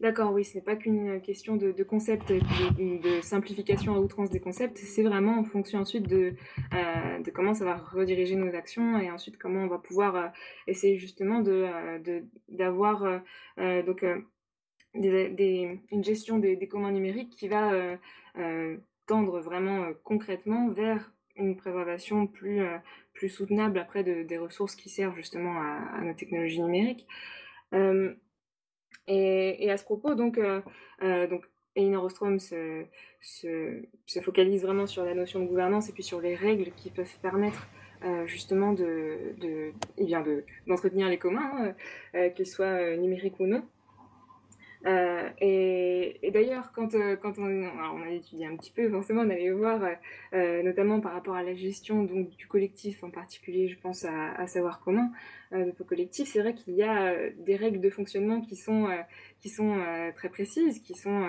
D'accord, 0.00 0.32
oui, 0.32 0.44
ce 0.44 0.54
n'est 0.54 0.62
pas 0.62 0.76
qu'une 0.76 1.20
question 1.20 1.56
de, 1.56 1.82
concept, 1.82 2.30
de, 2.30 3.20
simplification 3.20 3.96
à 3.96 3.98
outrance 3.98 4.30
des 4.30 4.38
concepts, 4.38 4.78
c'est 4.78 5.02
vraiment 5.02 5.40
en 5.40 5.44
fonction 5.44 5.80
ensuite 5.80 6.06
de, 6.06 6.36
euh, 6.72 7.18
de, 7.18 7.30
comment 7.32 7.52
ça 7.52 7.64
va 7.64 7.76
rediriger 7.76 8.36
nos 8.36 8.54
actions 8.54 8.96
et 9.00 9.10
ensuite 9.10 9.38
comment 9.38 9.64
on 9.64 9.66
va 9.66 9.78
pouvoir 9.78 10.14
euh, 10.14 10.28
essayer 10.68 10.98
justement 10.98 11.42
euh, 11.44 11.98
d'avoir 12.48 13.22
donc 13.56 14.04
une 14.94 16.04
gestion 16.04 16.38
des, 16.38 16.68
communs 16.68 16.92
numériques 16.92 17.30
qui 17.30 17.48
va 17.48 17.98
tendre 19.06 19.40
vraiment 19.40 19.88
concrètement 20.04 20.68
vers 20.68 21.12
une 21.34 21.56
préservation 21.56 22.28
plus, 22.28 22.60
plus 23.14 23.30
soutenable 23.30 23.80
après 23.80 24.04
des 24.04 24.38
ressources 24.38 24.76
qui 24.76 24.90
servent 24.90 25.16
justement 25.16 25.60
à 25.60 26.02
nos 26.04 26.14
technologies 26.14 26.62
numériques. 26.62 27.08
Et, 29.08 29.70
à 29.70 29.76
ce 29.76 29.84
propos, 29.84 30.14
donc, 30.14 30.38
euh, 30.38 30.60
euh, 31.02 31.26
Elinor 31.74 32.04
Ostrom 32.04 32.38
se, 32.38 32.84
se, 33.20 34.20
focalise 34.20 34.62
vraiment 34.62 34.86
sur 34.86 35.04
la 35.04 35.14
notion 35.14 35.40
de 35.40 35.46
gouvernance 35.46 35.88
et 35.88 35.92
puis 35.92 36.02
sur 36.02 36.20
les 36.20 36.34
règles 36.34 36.72
qui 36.76 36.90
peuvent 36.90 37.18
permettre 37.22 37.68
euh, 38.04 38.26
justement 38.26 38.74
eh 38.78 40.06
d'entretenir 40.66 41.08
les 41.08 41.18
communs, 41.18 41.74
qu'ils 42.34 42.46
soient 42.46 42.96
numériques 42.96 43.40
ou 43.40 43.46
non. 43.46 43.62
Euh, 44.86 45.28
et, 45.40 46.30
d'ailleurs, 46.32 46.70
quand, 46.72 46.94
euh, 46.94 47.16
on, 47.24 48.02
a 48.02 48.10
étudié 48.10 48.46
un 48.46 48.56
petit 48.56 48.70
peu, 48.70 48.88
forcément, 48.90 49.22
on 49.22 49.30
allait 49.30 49.50
voir, 49.50 49.80
euh, 50.34 50.62
notamment 50.62 51.00
par 51.00 51.12
rapport 51.12 51.34
à 51.34 51.42
la 51.42 51.54
gestion 51.54 52.04
du 52.04 52.46
collectif 52.46 53.02
en 53.02 53.10
particulier, 53.10 53.68
je 53.68 53.78
pense 53.78 54.04
à, 54.04 54.46
savoir 54.46 54.80
comment, 54.80 55.10
de 55.52 55.70
ton 55.70 55.84
collectif, 55.84 56.28
c'est 56.28 56.40
vrai 56.40 56.54
qu'il 56.54 56.74
y 56.74 56.82
a 56.82 57.14
des 57.38 57.56
règles 57.56 57.80
de 57.80 57.90
fonctionnement 57.90 58.40
qui 58.40 58.56
sont, 58.56 58.88
très 60.14 60.28
précises, 60.28 60.78
qui 60.80 60.94
sont 60.94 61.26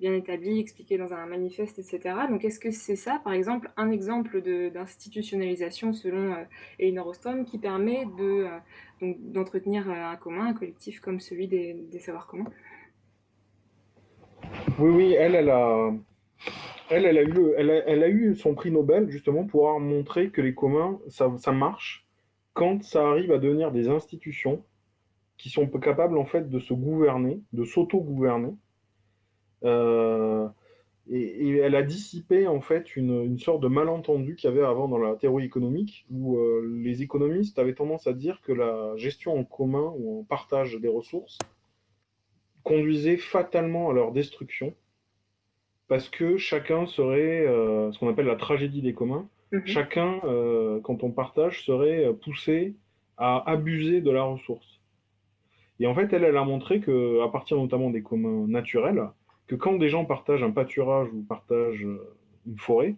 bien 0.00 0.12
établies, 0.14 0.60
expliquées 0.60 0.98
dans 0.98 1.12
un 1.12 1.26
manifeste, 1.26 1.78
etc. 1.78 2.14
Donc, 2.28 2.44
est-ce 2.44 2.60
que 2.60 2.70
c'est 2.70 2.96
ça, 2.96 3.20
par 3.24 3.32
exemple, 3.32 3.70
un 3.76 3.90
exemple 3.90 4.42
d'institutionnalisation 4.70 5.92
selon 5.92 6.36
Elinor 6.78 7.08
Ostrom 7.08 7.44
qui 7.44 7.58
permet 7.58 8.04
de, 8.18 8.46
d'entretenir 9.00 9.88
un 9.88 10.16
commun, 10.16 10.46
un 10.46 10.54
collectif 10.54 11.00
comme 11.00 11.20
celui 11.20 11.48
des, 11.48 11.74
des 11.74 12.00
savoirs 12.00 12.26
communs? 12.26 12.50
Oui, 14.78 14.90
oui, 14.90 15.12
elle, 15.12 15.34
elle 15.34 15.50
a, 15.50 15.92
elle, 16.90 17.04
elle 17.04 17.18
a 17.18 17.22
eu, 17.22 17.52
elle 17.56 17.70
a, 17.70 17.88
elle 17.88 18.02
a 18.02 18.08
eu 18.08 18.34
son 18.34 18.54
prix 18.54 18.70
Nobel 18.70 19.10
justement 19.10 19.44
pour 19.44 19.68
avoir 19.68 19.80
montré 19.80 20.30
que 20.30 20.40
les 20.40 20.54
communs, 20.54 20.98
ça, 21.08 21.32
ça 21.38 21.52
marche 21.52 22.06
quand 22.52 22.82
ça 22.82 23.08
arrive 23.08 23.32
à 23.32 23.38
devenir 23.38 23.70
des 23.72 23.88
institutions 23.88 24.64
qui 25.38 25.48
sont 25.48 25.66
capables 25.66 26.18
en 26.18 26.26
fait 26.26 26.50
de 26.50 26.58
se 26.58 26.74
gouverner, 26.74 27.40
de 27.52 27.64
s'auto-gouverner. 27.64 28.54
Euh, 29.64 30.48
et, 31.10 31.56
elle 31.56 31.74
a 31.74 31.82
dissipé 31.82 32.46
en 32.46 32.60
fait 32.60 32.96
une, 32.96 33.24
une 33.24 33.38
sorte 33.38 33.62
de 33.62 33.68
malentendu 33.68 34.36
qu'il 34.36 34.50
y 34.50 34.52
avait 34.52 34.64
avant 34.64 34.88
dans 34.88 34.98
la 34.98 35.16
théorie 35.16 35.44
économique, 35.44 36.06
où 36.10 36.38
euh, 36.38 36.78
les 36.82 37.02
économistes 37.02 37.58
avaient 37.58 37.74
tendance 37.74 38.06
à 38.06 38.12
dire 38.12 38.40
que 38.42 38.52
la 38.52 38.94
gestion 38.96 39.38
en 39.38 39.44
commun 39.44 39.92
ou 39.96 40.20
en 40.20 40.24
partage 40.24 40.76
des 40.76 40.88
ressources 40.88 41.38
conduisait 42.62 43.16
fatalement 43.16 43.90
à 43.90 43.92
leur 43.92 44.12
destruction, 44.12 44.74
parce 45.88 46.08
que 46.08 46.36
chacun 46.36 46.86
serait 46.86 47.46
euh, 47.46 47.90
ce 47.92 47.98
qu'on 47.98 48.08
appelle 48.08 48.26
la 48.26 48.36
tragédie 48.36 48.82
des 48.82 48.94
communs. 48.94 49.28
Mhm. 49.52 49.66
Chacun, 49.66 50.20
euh, 50.24 50.80
quand 50.80 51.02
on 51.02 51.10
partage, 51.10 51.64
serait 51.64 52.12
poussé 52.22 52.76
à 53.16 53.50
abuser 53.50 54.00
de 54.00 54.10
la 54.10 54.22
ressource. 54.22 54.80
Et 55.80 55.86
en 55.86 55.94
fait, 55.94 56.12
elle, 56.12 56.24
elle 56.24 56.36
a 56.36 56.44
montré 56.44 56.80
que, 56.80 57.22
à 57.22 57.28
partir 57.28 57.56
notamment 57.56 57.90
des 57.90 58.02
communs 58.02 58.46
naturels, 58.46 59.08
que 59.46 59.56
quand 59.56 59.74
des 59.74 59.88
gens 59.88 60.04
partagent 60.04 60.42
un 60.42 60.50
pâturage 60.50 61.08
ou 61.12 61.22
partagent 61.22 61.84
euh, 61.84 62.16
une 62.46 62.58
forêt, 62.58 62.96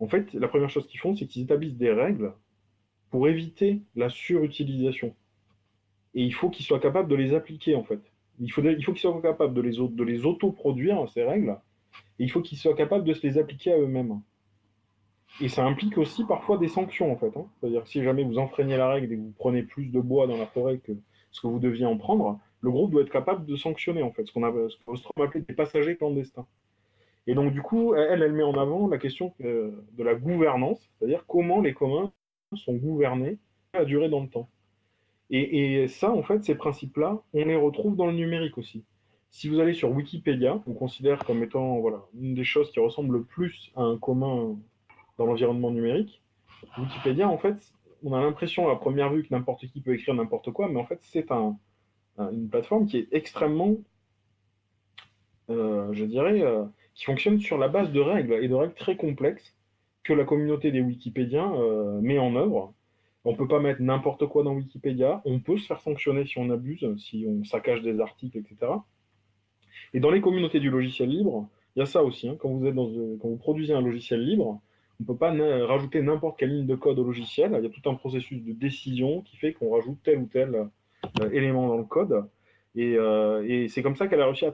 en 0.00 0.08
fait, 0.08 0.32
la 0.34 0.48
première 0.48 0.68
chose 0.68 0.86
qu'ils 0.86 1.00
font, 1.00 1.16
c'est 1.16 1.26
qu'ils 1.26 1.44
établissent 1.44 1.76
des 1.76 1.92
règles 1.92 2.34
pour 3.10 3.28
éviter 3.28 3.80
la 3.94 4.10
surutilisation. 4.10 5.14
Et 6.14 6.22
il 6.22 6.34
faut 6.34 6.50
qu'ils 6.50 6.66
soient 6.66 6.80
capables 6.80 7.08
de 7.08 7.14
les 7.14 7.32
appliquer, 7.34 7.76
en 7.76 7.84
fait. 7.84 8.00
Il 8.40 8.50
faut, 8.50 8.62
il 8.62 8.84
faut 8.84 8.92
qu'ils 8.92 9.00
soient 9.00 9.22
capables 9.22 9.54
de 9.54 9.60
les, 9.60 10.26
autoproduire, 10.26 11.08
ces 11.08 11.22
règles, 11.22 11.58
et 12.18 12.24
il 12.24 12.30
faut 12.30 12.40
qu'ils 12.40 12.58
soient 12.58 12.74
capables 12.74 13.04
de 13.04 13.14
se 13.14 13.26
les 13.26 13.38
appliquer 13.38 13.72
à 13.72 13.78
eux-mêmes. 13.78 14.20
Et 15.40 15.48
ça 15.48 15.64
implique 15.64 15.98
aussi 15.98 16.24
parfois 16.24 16.58
des 16.58 16.68
sanctions, 16.68 17.10
en 17.12 17.16
fait. 17.16 17.36
Hein. 17.36 17.46
C'est-à-dire 17.60 17.82
que 17.82 17.88
si 17.88 18.02
jamais 18.02 18.24
vous 18.24 18.38
enfreignez 18.38 18.76
la 18.76 18.88
règle 18.88 19.12
et 19.12 19.16
que 19.16 19.22
vous 19.22 19.34
prenez 19.36 19.62
plus 19.62 19.86
de 19.86 20.00
bois 20.00 20.26
dans 20.26 20.36
la 20.36 20.46
forêt 20.46 20.78
que 20.78 20.92
ce 21.32 21.40
que 21.40 21.48
vous 21.48 21.58
deviez 21.58 21.86
en 21.86 21.96
prendre, 21.96 22.38
le 22.60 22.70
groupe 22.70 22.92
doit 22.92 23.02
être 23.02 23.10
capable 23.10 23.44
de 23.44 23.56
sanctionner, 23.56 24.02
en 24.02 24.12
fait, 24.12 24.26
ce 24.26 24.32
qu'on 24.32 24.44
a 24.44 24.52
ce 24.68 25.22
appelait 25.22 25.40
des 25.40 25.54
passagers 25.54 25.96
clandestins. 25.96 26.46
Et 27.26 27.34
donc, 27.34 27.52
du 27.52 27.62
coup, 27.62 27.94
elle, 27.94 28.22
elle 28.22 28.32
met 28.32 28.42
en 28.42 28.54
avant 28.54 28.86
la 28.86 28.98
question 28.98 29.34
euh, 29.42 29.70
de 29.92 30.04
la 30.04 30.14
gouvernance, 30.14 30.90
c'est-à-dire 30.98 31.24
comment 31.26 31.60
les 31.60 31.74
communs 31.74 32.12
sont 32.54 32.74
gouvernés 32.74 33.38
à 33.72 33.84
durer 33.84 34.08
dans 34.08 34.20
le 34.20 34.28
temps. 34.28 34.48
Et, 35.30 35.88
ça, 35.88 36.12
en 36.12 36.22
fait, 36.22 36.44
ces 36.44 36.54
principes-là, 36.54 37.22
on 37.32 37.44
les 37.44 37.56
retrouve 37.56 37.96
dans 37.96 38.06
le 38.06 38.12
numérique 38.12 38.58
aussi. 38.58 38.84
Si 39.30 39.48
vous 39.48 39.58
allez 39.58 39.74
sur 39.74 39.90
Wikipédia, 39.90 40.62
on 40.66 40.74
considère 40.74 41.24
comme 41.24 41.42
étant 41.42 41.80
voilà, 41.80 42.04
une 42.20 42.34
des 42.34 42.44
choses 42.44 42.70
qui 42.70 42.78
ressemble 42.78 43.16
le 43.16 43.24
plus 43.24 43.72
à 43.74 43.82
un 43.82 43.98
commun 43.98 44.56
dans 45.18 45.26
l'environnement 45.26 45.70
numérique. 45.70 46.22
Wikipédia, 46.78 47.28
en 47.28 47.38
fait, 47.38 47.56
on 48.04 48.12
a 48.12 48.20
l'impression 48.20 48.68
à 48.68 48.76
première 48.76 49.12
vue 49.12 49.24
que 49.24 49.34
n'importe 49.34 49.66
qui 49.66 49.80
peut 49.80 49.94
écrire 49.94 50.14
n'importe 50.14 50.52
quoi, 50.52 50.68
mais 50.68 50.78
en 50.78 50.84
fait, 50.84 50.98
c'est 51.02 51.32
un, 51.32 51.58
une 52.18 52.48
plateforme 52.48 52.86
qui 52.86 52.98
est 52.98 53.08
extrêmement, 53.12 53.76
euh, 55.50 55.92
je 55.92 56.04
dirais, 56.04 56.42
euh, 56.42 56.64
qui 56.94 57.04
fonctionne 57.04 57.40
sur 57.40 57.58
la 57.58 57.68
base 57.68 57.90
de 57.90 58.00
règles 58.00 58.34
et 58.34 58.48
de 58.48 58.54
règles 58.54 58.74
très 58.74 58.96
complexes 58.96 59.56
que 60.04 60.12
la 60.12 60.24
communauté 60.24 60.70
des 60.70 60.80
Wikipédiens 60.80 61.54
euh, 61.54 62.00
met 62.00 62.18
en 62.18 62.36
œuvre 62.36 62.72
on 63.24 63.32
ne 63.32 63.36
peut 63.36 63.48
pas 63.48 63.60
mettre 63.60 63.80
n'importe 63.80 64.26
quoi 64.26 64.42
dans 64.42 64.54
Wikipédia. 64.54 65.22
On 65.24 65.40
peut 65.40 65.56
se 65.56 65.66
faire 65.66 65.80
sanctionner 65.80 66.26
si 66.26 66.38
on 66.38 66.50
abuse, 66.50 66.86
si 66.98 67.24
on 67.26 67.44
saccage 67.44 67.82
des 67.82 68.00
articles, 68.00 68.38
etc. 68.38 68.72
Et 69.94 70.00
dans 70.00 70.10
les 70.10 70.20
communautés 70.20 70.60
du 70.60 70.70
logiciel 70.70 71.08
libre, 71.08 71.48
il 71.74 71.80
y 71.80 71.82
a 71.82 71.86
ça 71.86 72.02
aussi. 72.02 72.28
Hein. 72.28 72.36
Quand, 72.38 72.50
vous 72.50 72.66
êtes 72.66 72.74
dans, 72.74 72.90
quand 73.20 73.28
vous 73.28 73.36
produisez 73.36 73.72
un 73.72 73.80
logiciel 73.80 74.24
libre, 74.24 74.60
on 75.00 75.02
ne 75.02 75.06
peut 75.06 75.16
pas 75.16 75.32
rajouter 75.66 76.02
n'importe 76.02 76.38
quelle 76.38 76.50
ligne 76.50 76.66
de 76.66 76.76
code 76.76 76.98
au 76.98 77.04
logiciel. 77.04 77.54
Il 77.58 77.64
y 77.64 77.66
a 77.66 77.70
tout 77.70 77.88
un 77.88 77.94
processus 77.94 78.42
de 78.42 78.52
décision 78.52 79.22
qui 79.22 79.36
fait 79.36 79.52
qu'on 79.52 79.74
rajoute 79.74 79.98
tel 80.04 80.18
ou 80.18 80.26
tel 80.26 80.68
euh, 81.20 81.30
élément 81.30 81.68
dans 81.68 81.78
le 81.78 81.84
code. 81.84 82.28
Et, 82.76 82.94
euh, 82.96 83.44
et 83.48 83.68
c'est 83.68 83.82
comme 83.82 83.96
ça 83.96 84.06
qu'elle 84.06 84.20
a 84.20 84.26
réussi 84.26 84.46
à 84.46 84.52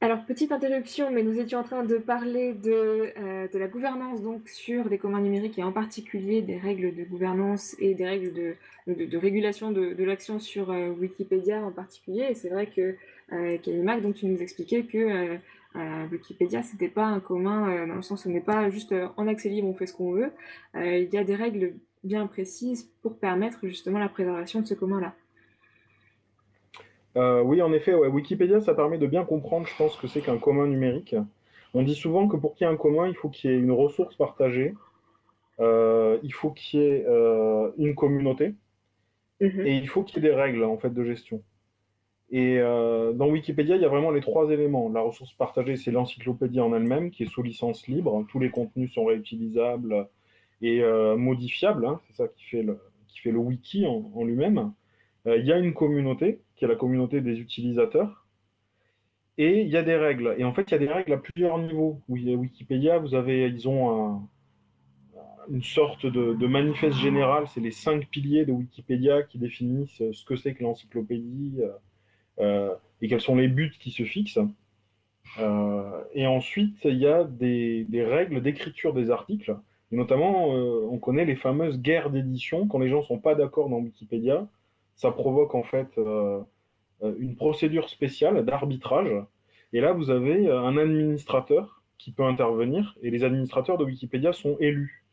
Alors, 0.00 0.24
petite 0.24 0.52
interruption, 0.52 1.10
mais 1.10 1.24
nous 1.24 1.40
étions 1.40 1.58
en 1.58 1.64
train 1.64 1.82
de 1.82 1.96
parler 1.96 2.54
de, 2.54 3.12
euh, 3.18 3.48
de, 3.48 3.58
la 3.58 3.66
gouvernance 3.66 4.22
donc 4.22 4.48
sur 4.48 4.88
les 4.88 4.96
communs 4.96 5.20
numériques 5.20 5.58
et 5.58 5.64
en 5.64 5.72
particulier 5.72 6.40
des 6.40 6.56
règles 6.56 6.94
de 6.94 7.02
gouvernance 7.02 7.74
et 7.80 7.94
des 7.94 8.06
règles 8.06 8.32
de, 8.32 8.54
de, 8.86 9.18
régulation 9.18 9.72
de, 9.72 10.04
l'action 10.04 10.38
sur 10.38 10.70
euh, 10.70 10.90
Wikipédia 10.90 11.64
en 11.64 11.72
particulier. 11.72 12.28
Et 12.30 12.34
c'est 12.34 12.48
vrai 12.48 12.66
que 12.66 12.94
euh, 13.32 14.00
donc 14.00 14.14
tu 14.14 14.26
nous 14.26 14.40
expliquais 14.40 14.84
que 14.84 15.38
euh, 15.74 16.06
Wikipédia, 16.12 16.62
c'était 16.62 16.88
pas 16.88 17.06
un 17.06 17.18
commun 17.18 17.86
dans 17.86 17.96
le 17.96 18.02
sens 18.02 18.24
où 18.24 18.28
on 18.28 18.32
n'est 18.32 18.40
pas 18.40 18.70
juste 18.70 18.94
en 19.16 19.26
accès 19.26 19.48
libre, 19.48 19.68
on 19.68 19.74
fait 19.74 19.86
ce 19.86 19.94
qu'on 19.94 20.12
veut. 20.12 20.30
il 20.74 21.08
y 21.12 21.18
a 21.18 21.24
des 21.24 21.34
règles 21.34 21.74
bien 22.04 22.26
précises 22.26 22.88
pour 23.02 23.18
permettre 23.18 23.58
justement 23.66 23.98
la 23.98 24.08
préservation 24.08 24.60
de 24.60 24.66
ce 24.66 24.74
commun-là. 24.74 25.14
Euh, 27.18 27.42
oui, 27.42 27.60
en 27.62 27.72
effet, 27.72 27.94
Wikipédia, 27.94 28.60
ça 28.60 28.74
permet 28.74 28.96
de 28.96 29.06
bien 29.06 29.24
comprendre, 29.24 29.66
je 29.66 29.76
pense, 29.76 29.96
que 29.96 30.06
c'est 30.06 30.20
qu'un 30.20 30.38
commun 30.38 30.68
numérique. 30.68 31.16
On 31.74 31.82
dit 31.82 31.96
souvent 31.96 32.28
que 32.28 32.36
pour 32.36 32.54
qu'il 32.54 32.66
y 32.66 32.70
ait 32.70 32.72
un 32.72 32.76
commun, 32.76 33.08
il 33.08 33.14
faut 33.14 33.28
qu'il 33.28 33.50
y 33.50 33.54
ait 33.54 33.58
une 33.58 33.72
ressource 33.72 34.14
partagée, 34.14 34.74
euh, 35.58 36.18
il 36.22 36.32
faut 36.32 36.50
qu'il 36.50 36.80
y 36.80 36.84
ait 36.84 37.04
euh, 37.08 37.72
une 37.76 37.96
communauté, 37.96 38.54
mhm. 39.40 39.66
et 39.66 39.76
il 39.76 39.88
faut 39.88 40.04
qu'il 40.04 40.22
y 40.22 40.26
ait 40.26 40.30
des 40.30 40.34
règles 40.34 40.62
en 40.62 40.78
fait 40.78 40.90
de 40.94 41.04
gestion. 41.04 41.42
Et 42.30 42.58
dans 42.58 43.30
Wikipédia, 43.30 43.76
il 43.76 43.80
y 43.80 43.86
a 43.86 43.88
vraiment 43.88 44.10
les 44.10 44.20
trois 44.20 44.50
éléments. 44.50 44.90
La 44.90 45.00
ressource 45.00 45.32
partagée, 45.32 45.76
c'est 45.76 45.90
l'encyclopédie 45.90 46.60
en 46.60 46.74
elle-même, 46.74 47.10
qui 47.10 47.22
est 47.22 47.26
sous 47.26 47.42
licence 47.42 47.88
libre. 47.88 48.26
Tous 48.28 48.38
les 48.38 48.50
contenus 48.50 48.92
sont 48.92 49.06
réutilisables 49.06 50.06
et 50.60 50.82
modifiables. 51.16 51.86
Hein. 51.86 52.00
C'est 52.06 52.16
ça 52.16 52.28
qui 52.28 52.44
fait 52.44 52.62
le, 52.62 52.78
qui 53.06 53.20
fait 53.20 53.30
le 53.30 53.38
wiki 53.38 53.86
en 53.86 54.24
lui-même. 54.26 54.74
il 55.24 55.46
y 55.46 55.52
a 55.52 55.56
une 55.56 55.72
communauté 55.72 56.42
qui 56.58 56.64
est 56.64 56.68
la 56.68 56.76
communauté 56.76 57.20
des 57.20 57.38
utilisateurs. 57.38 58.26
Et 59.38 59.62
il 59.62 59.68
y 59.68 59.76
a 59.76 59.82
des 59.82 59.96
règles. 59.96 60.34
Et 60.36 60.44
en 60.44 60.52
fait, 60.52 60.64
il 60.68 60.72
y 60.72 60.74
a 60.74 60.78
des 60.78 60.88
règles 60.88 61.12
à 61.12 61.16
plusieurs 61.16 61.58
niveaux. 61.58 62.02
Oui, 62.08 62.34
Wikipédia, 62.34 62.98
vous 62.98 63.14
avez, 63.14 63.46
ils 63.46 63.68
ont 63.68 64.28
une 65.48 65.62
sorte 65.62 66.06
de, 66.06 66.46
manifeste 66.46 66.96
général. 66.96 67.46
C'est 67.48 67.60
les 67.60 67.70
cinq 67.70 68.08
piliers 68.08 68.44
de 68.44 68.52
Wikipédia 68.52 69.22
qui 69.22 69.38
définissent 69.38 70.02
ce 70.12 70.24
que 70.24 70.34
c'est 70.34 70.54
que 70.54 70.64
l'encyclopédie 70.64 71.60
euh, 72.40 72.74
et 73.00 73.08
quels 73.08 73.20
sont 73.20 73.36
les 73.36 73.48
buts 73.48 73.74
qui 73.78 73.92
se 73.92 74.02
fixent. 74.02 74.40
Euh, 75.38 76.02
et 76.14 76.26
ensuite, 76.26 76.78
il 76.84 76.98
y 76.98 77.06
a 77.06 77.24
des, 77.24 77.86
règles 77.92 78.42
d'écriture 78.42 78.92
des 78.92 79.10
articles. 79.10 79.56
Et 79.92 79.96
notamment, 79.96 80.54
euh, 80.54 80.86
on 80.90 80.98
connaît 80.98 81.24
les 81.24 81.36
fameuses 81.36 81.80
guerres 81.80 82.10
d'édition. 82.10 82.66
Quand 82.66 82.78
les 82.78 82.88
gens 82.88 83.00
ne 83.00 83.06
sont 83.06 83.18
pas 83.18 83.34
d'accord 83.34 83.68
dans 83.68 83.78
Wikipédia, 83.78 84.48
ça 84.98 85.12
provoque 85.12 85.54
en 85.54 85.62
fait 85.62 85.96
euh, 85.96 86.40
euh, 87.02 87.14
une 87.18 87.36
procédure 87.36 87.88
spéciale 87.88 88.44
d'arbitrage. 88.44 89.14
Et 89.72 89.80
là, 89.80 89.92
vous 89.92 90.10
avez 90.10 90.48
euh, 90.48 90.60
un 90.60 90.76
administrateur 90.76 91.82
qui 91.98 92.12
peut 92.12 92.24
intervenir, 92.24 92.96
et 93.02 93.10
les 93.10 93.24
administrateurs 93.24 93.78
de 93.78 93.84
Wikipédia 93.84 94.32
sont 94.32 94.56
élus. 94.58 95.04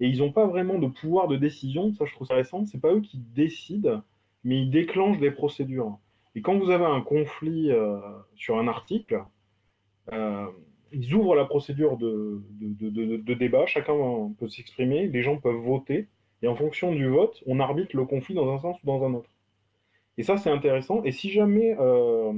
Et 0.00 0.08
ils 0.08 0.18
n'ont 0.18 0.32
pas 0.32 0.46
vraiment 0.46 0.78
de 0.78 0.88
pouvoir 0.88 1.28
de 1.28 1.36
décision, 1.36 1.92
ça 1.94 2.04
je 2.04 2.12
trouve 2.12 2.26
ça 2.26 2.34
récent, 2.34 2.66
c'est 2.66 2.80
pas 2.80 2.92
eux 2.92 3.00
qui 3.00 3.18
décident, 3.18 4.02
mais 4.42 4.62
ils 4.62 4.70
déclenchent 4.70 5.20
des 5.20 5.30
procédures. 5.30 5.98
Et 6.34 6.42
quand 6.42 6.58
vous 6.58 6.70
avez 6.70 6.84
un 6.84 7.00
conflit 7.00 7.70
sur 8.34 8.58
un 8.58 8.66
article, 8.66 9.22
ils 10.10 11.14
ouvrent 11.14 11.36
la 11.36 11.44
procédure 11.44 11.96
de, 11.96 12.42
de 12.60 13.34
débat, 13.34 13.66
chacun 13.66 13.94
peut 14.38 14.48
s'exprimer, 14.48 15.06
les 15.06 15.22
gens 15.22 15.36
peuvent 15.36 15.62
voter, 15.62 16.08
et 16.42 16.48
en 16.48 16.54
fonction 16.54 16.92
du 16.92 17.06
vote, 17.08 17.42
on 17.46 17.60
arbitre 17.60 17.96
le 17.96 18.04
conflit 18.04 18.34
dans 18.34 18.52
un 18.52 18.58
sens 18.58 18.76
ou 18.82 18.86
dans 18.86 19.04
un 19.04 19.14
autre. 19.14 19.30
Et 20.16 20.22
ça, 20.22 20.36
c'est 20.36 20.50
intéressant. 20.50 21.02
Et 21.04 21.12
si 21.12 21.30
jamais 21.30 21.76
euh, 21.78 22.32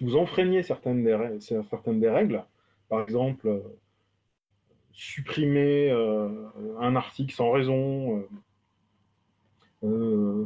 vous 0.00 0.16
enfreignez 0.16 0.62
certaines 0.62 1.04
des, 1.04 1.14
règles, 1.14 1.40
certaines 1.40 2.00
des 2.00 2.08
règles, 2.08 2.44
par 2.88 3.02
exemple, 3.02 3.48
euh, 3.48 3.60
supprimer 4.92 5.90
euh, 5.90 6.28
un 6.78 6.96
article 6.96 7.34
sans 7.34 7.50
raison, 7.50 8.24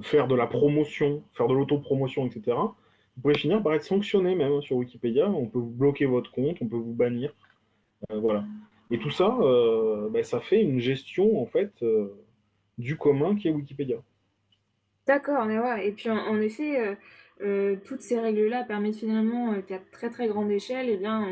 faire 0.02 0.26
de 0.26 0.34
la 0.34 0.48
promotion, 0.48 1.22
faire 1.34 1.46
de 1.46 1.54
l'autopromotion, 1.54 2.26
etc., 2.26 2.56
vous 2.56 3.22
pouvez 3.22 3.38
finir 3.38 3.62
par 3.62 3.74
être 3.74 3.84
sanctionné 3.84 4.34
même 4.34 4.52
hein, 4.52 4.60
sur 4.60 4.76
Wikipédia. 4.76 5.28
On 5.28 5.46
peut 5.46 5.58
vous 5.58 5.70
bloquer 5.70 6.06
votre 6.06 6.30
compte, 6.32 6.56
on 6.60 6.66
peut 6.66 6.76
vous 6.76 6.94
bannir. 6.94 7.34
Voilà. 8.10 8.44
Et 8.90 8.98
tout 8.98 9.10
ça, 9.10 9.36
ben, 10.10 10.24
ça 10.24 10.40
fait 10.40 10.62
une 10.62 10.80
gestion 10.80 11.40
en 11.40 11.46
fait 11.46 11.72
du 12.78 12.96
commun 12.96 13.36
qui 13.36 13.48
est 13.48 13.50
Wikipédia. 13.50 13.96
D'accord, 15.06 15.44
mais 15.46 15.58
ouais. 15.58 15.88
Et 15.88 15.92
puis 15.92 16.10
en, 16.10 16.40
effet, 16.40 16.96
toutes 17.84 18.02
ces 18.02 18.20
règles-là 18.20 18.64
permettent 18.64 18.96
finalement 18.96 19.60
qu'à 19.62 19.78
très 19.90 20.10
très 20.10 20.28
grande 20.28 20.50
échelle, 20.50 20.88
eh 20.90 20.96
bien, 20.96 21.26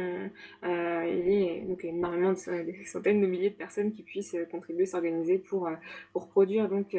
il 0.62 1.28
y 1.28 1.44
ait 1.44 1.76
énormément 1.82 2.32
de 2.32 2.62
des 2.62 2.84
centaines 2.86 3.20
de 3.20 3.26
milliers 3.26 3.50
de 3.50 3.54
personnes 3.54 3.92
qui 3.92 4.02
puissent 4.02 4.36
contribuer, 4.50 4.86
s'organiser 4.86 5.38
pour, 5.38 5.68
pour 6.12 6.28
produire 6.28 6.68
donc 6.68 6.96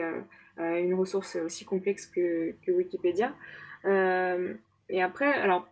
une 0.58 0.94
ressource 0.94 1.36
aussi 1.38 1.66
complexe 1.66 2.06
que, 2.06 2.54
que 2.64 2.72
Wikipédia. 2.72 3.34
Et 4.90 5.02
après, 5.02 5.34
alors, 5.34 5.68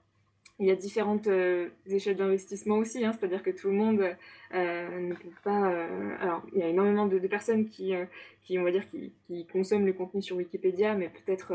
il 0.60 0.68
y 0.68 0.72
a 0.72 0.76
différentes 0.76 1.28
euh, 1.28 1.70
échelles 1.86 2.16
d'investissement 2.16 2.78
aussi, 2.78 3.04
hein, 3.04 3.14
c'est-à-dire 3.18 3.44
que 3.44 3.50
tout 3.50 3.68
le 3.68 3.74
monde 3.74 4.16
euh, 4.54 5.00
ne 5.00 5.14
peut 5.14 5.30
pas. 5.44 5.72
Euh, 5.72 6.16
alors, 6.20 6.44
il 6.54 6.60
y 6.60 6.64
a 6.64 6.68
énormément 6.68 7.08
de, 7.08 7.20
personnes 7.28 7.68
qui, 7.68 7.94
qui, 8.42 8.58
on 8.58 8.64
va 8.64 8.72
dire, 8.72 8.86
qui, 8.88 9.46
consomment 9.52 9.86
le 9.86 9.94
contenu 9.94 10.22
sur 10.22 10.38
Wikipédia, 10.38 10.96
mais 10.96 11.10
peut-être 11.10 11.54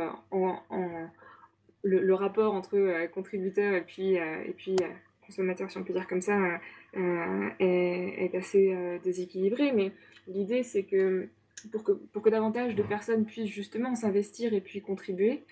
le, 1.82 2.14
rapport 2.14 2.52
entre 2.54 3.06
contributeurs 3.08 3.74
et 3.74 3.82
puis, 3.82 4.16
et 4.16 4.54
puis 4.56 4.76
consommateurs, 5.24 5.70
si 5.70 5.78
on 5.78 5.84
peut 5.84 5.94
dire 5.94 6.06
comme 6.06 6.20
ça, 6.20 6.60
est, 6.94 7.54
est, 7.58 8.34
assez 8.34 8.98
déséquilibré. 9.02 9.72
Mais 9.72 9.92
l'idée, 10.26 10.62
c'est 10.62 10.82
que 10.82 11.28
pour, 11.72 11.84
que 11.84 11.92
pour 11.92 12.22
que 12.22 12.28
davantage 12.28 12.74
de 12.74 12.82
personnes 12.82 13.24
puissent 13.24 13.50
justement 13.50 13.94
s'investir 13.94 14.52
et 14.52 14.60
puis 14.60 14.82
contribuer, 14.82 15.44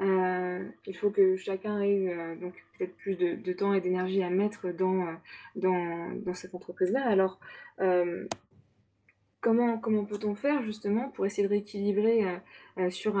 euh, 0.00 0.64
il 0.86 0.96
faut 0.96 1.10
que 1.10 1.36
chacun 1.36 1.80
ait 1.82 2.08
euh, 2.08 2.34
donc 2.36 2.54
peut-être 2.78 2.96
plus 2.96 3.16
de, 3.16 3.52
temps 3.52 3.74
et 3.74 3.80
d'énergie 3.80 4.22
à 4.22 4.30
mettre 4.30 4.68
dans, 4.70 5.06
euh, 5.06 5.12
dans, 5.56 6.34
cette 6.34 6.54
entreprise-là. 6.54 7.06
Alors, 7.06 7.38
comment, 9.40 9.78
comment 9.78 10.04
peut-on 10.04 10.34
faire 10.34 10.62
justement 10.62 11.08
pour 11.10 11.26
essayer 11.26 11.46
de 11.46 11.52
rééquilibrer 11.52 12.24
sur, 12.90 13.12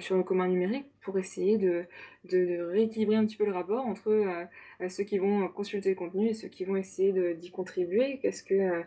sur 0.00 0.16
le 0.16 0.22
commun 0.22 0.48
numérique, 0.48 0.86
pour 1.02 1.18
essayer 1.18 1.58
de, 1.58 1.84
de, 2.24 2.62
rééquilibrer 2.70 3.16
un 3.16 3.24
petit 3.24 3.36
peu 3.36 3.46
le 3.46 3.52
rapport 3.52 3.86
entre 3.86 4.46
ceux 4.88 5.04
qui 5.04 5.18
vont 5.18 5.48
consulter 5.48 5.90
le 5.90 5.94
contenu 5.94 6.28
et 6.28 6.34
ceux 6.34 6.48
qui 6.48 6.64
vont 6.64 6.76
essayer 6.76 7.34
d'y 7.34 7.50
contribuer? 7.50 8.18
Qu'est-ce 8.20 8.42
que 8.42 8.84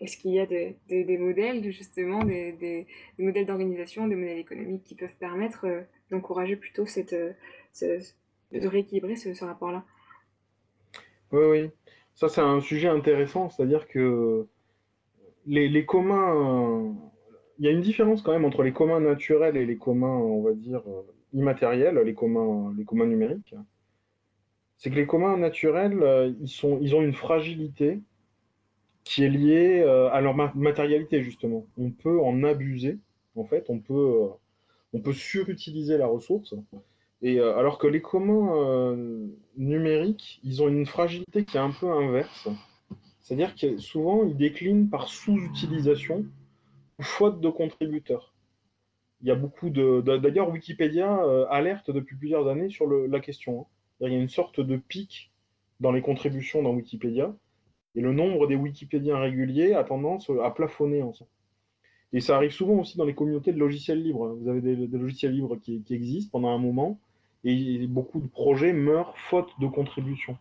Est-ce 0.00 0.16
qu'il 0.16 0.32
y 0.32 0.40
a 0.40 0.46
des, 0.46 0.76
des, 0.88 1.18
modèles 1.18 1.64
justement, 1.72 2.24
des, 2.24 2.52
des 2.52 2.86
modèles 3.18 3.46
d'organisation, 3.46 4.08
des 4.08 4.16
modèles 4.16 4.38
économiques 4.38 4.84
qui 4.84 4.94
peuvent 4.94 5.16
permettre 5.18 5.66
d'encourager 6.10 6.56
plutôt 6.56 6.86
cette, 6.86 7.14
de 7.14 8.66
rééquilibrer 8.66 9.16
ce, 9.16 9.34
ce 9.34 9.44
rapport-là? 9.44 9.84
Oui, 11.32 11.44
oui. 11.44 11.70
Ça, 12.14 12.28
c'est 12.28 12.40
un 12.40 12.60
sujet 12.60 12.88
intéressant, 12.88 13.50
c'est-à-dire 13.50 13.86
que 13.86 14.48
les, 15.48 15.84
communs 15.84 16.94
il 17.58 17.64
y 17.64 17.68
a 17.68 17.72
une 17.72 17.80
différence 17.80 18.22
quand 18.22 18.32
même 18.32 18.44
entre 18.44 18.62
les 18.62 18.72
communs 18.72 19.00
naturels 19.00 19.56
et 19.56 19.66
les 19.66 19.76
communs, 19.76 20.16
on 20.16 20.42
va 20.42 20.52
dire, 20.52 20.82
euh, 20.86 21.02
immatériels, 21.32 21.98
les 21.98 22.14
communs, 22.14 22.72
les 22.76 22.84
communs 22.84 23.06
numériques. 23.06 23.54
C'est 24.76 24.90
que 24.90 24.94
les 24.94 25.06
communs 25.06 25.36
naturels, 25.36 26.00
euh, 26.02 26.32
ils, 26.40 26.94
ont 26.94 27.02
une 27.02 27.12
fragilité 27.12 28.00
qui 29.02 29.24
est 29.24 29.28
liée 29.28 29.80
euh, 29.80 30.08
à 30.10 30.20
leur 30.20 30.36
matérialité, 30.54 31.22
justement. 31.22 31.66
On 31.76 31.90
peut 31.90 32.20
en 32.20 32.44
abuser, 32.44 32.98
en 33.34 33.44
fait, 33.44 33.66
on 33.68 33.80
peut, 33.80 34.28
on 34.92 35.00
peut 35.00 35.12
surutiliser 35.12 35.98
la 35.98 36.06
ressource. 36.06 36.54
Et 37.20 37.40
alors 37.40 37.78
que 37.78 37.88
les 37.88 38.00
communs 38.00 38.96
numériques, 39.56 40.38
ils 40.44 40.62
ont 40.62 40.68
une 40.68 40.86
fragilité 40.86 41.44
qui 41.44 41.56
est 41.56 41.60
un 41.60 41.72
peu 41.72 41.90
inverse. 41.90 42.48
C'est-à-dire 43.28 43.54
que 43.56 43.76
souvent, 43.76 44.24
ils 44.24 44.38
déclinent 44.38 44.88
par 44.88 45.08
sous-utilisation 45.08 46.24
faute 46.98 47.42
de 47.42 47.50
contributeurs. 47.50 48.32
Il 49.20 49.28
y 49.28 49.30
a 49.30 49.34
beaucoup 49.34 49.68
de. 49.68 50.00
D'ailleurs, 50.00 50.48
Wikipédia 50.48 51.22
euh, 51.22 51.44
alerte 51.50 51.90
depuis 51.90 52.16
plusieurs 52.16 52.48
années 52.48 52.70
sur 52.70 52.86
la 52.86 53.20
question. 53.20 53.60
Hein. 53.60 53.64
Il 54.00 54.12
y 54.14 54.16
a 54.16 54.18
une 54.18 54.30
sorte 54.30 54.60
de 54.60 54.78
pic 54.78 55.30
dans 55.78 55.92
les 55.92 56.00
contributions 56.00 56.62
dans 56.62 56.72
Wikipédia, 56.72 57.34
et 57.94 58.00
le 58.00 58.14
nombre 58.14 58.46
des 58.46 58.56
Wikipédiens 58.56 59.18
réguliers 59.18 59.74
a 59.74 59.84
tendance 59.84 60.30
à 60.42 60.50
plafonner 60.50 61.02
en 61.02 61.12
Et 62.14 62.20
ça 62.20 62.34
arrive 62.34 62.52
souvent 62.52 62.80
aussi 62.80 62.96
dans 62.96 63.04
les 63.04 63.14
communautés 63.14 63.52
de 63.52 63.58
logiciels 63.58 64.02
libres. 64.02 64.36
Vous 64.40 64.48
avez 64.48 64.62
des, 64.62 64.86
logiciels 64.86 65.32
libres 65.32 65.56
qui, 65.56 65.84
existent 65.90 66.30
pendant 66.32 66.48
un 66.48 66.58
moment, 66.58 66.98
et 67.44 67.86
beaucoup 67.88 68.20
de 68.20 68.28
projets 68.28 68.72
meurent 68.72 69.18
faute 69.18 69.50
de 69.60 69.66
contribution. 69.66 70.38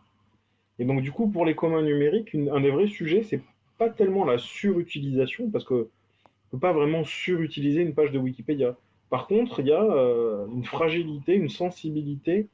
Et 0.79 0.85
donc, 0.85 1.01
du 1.01 1.11
coup, 1.11 1.27
pour 1.27 1.45
les 1.45 1.55
communs 1.55 1.81
numériques, 1.81 2.35
un 2.35 2.61
des 2.61 2.71
vrais 2.71 2.87
sujets, 2.87 3.23
c'est 3.23 3.41
pas 3.77 3.89
tellement 3.89 4.25
la 4.25 4.37
surutilisation, 4.37 5.49
parce 5.49 5.65
que 5.65 5.73
ne 5.73 6.51
peut 6.51 6.59
pas 6.59 6.73
vraiment 6.73 7.03
surutiliser 7.03 7.81
une 7.81 7.93
page 7.93 8.11
de 8.11 8.19
Wikipédia. 8.19 8.77
Par 9.09 9.27
contre, 9.27 9.59
il 9.59 9.67
y 9.67 9.71
a 9.71 9.83
euh, 9.83 10.47
une 10.47 10.63
fragilité, 10.63 11.35
une 11.35 11.49
sensibilité 11.49 12.47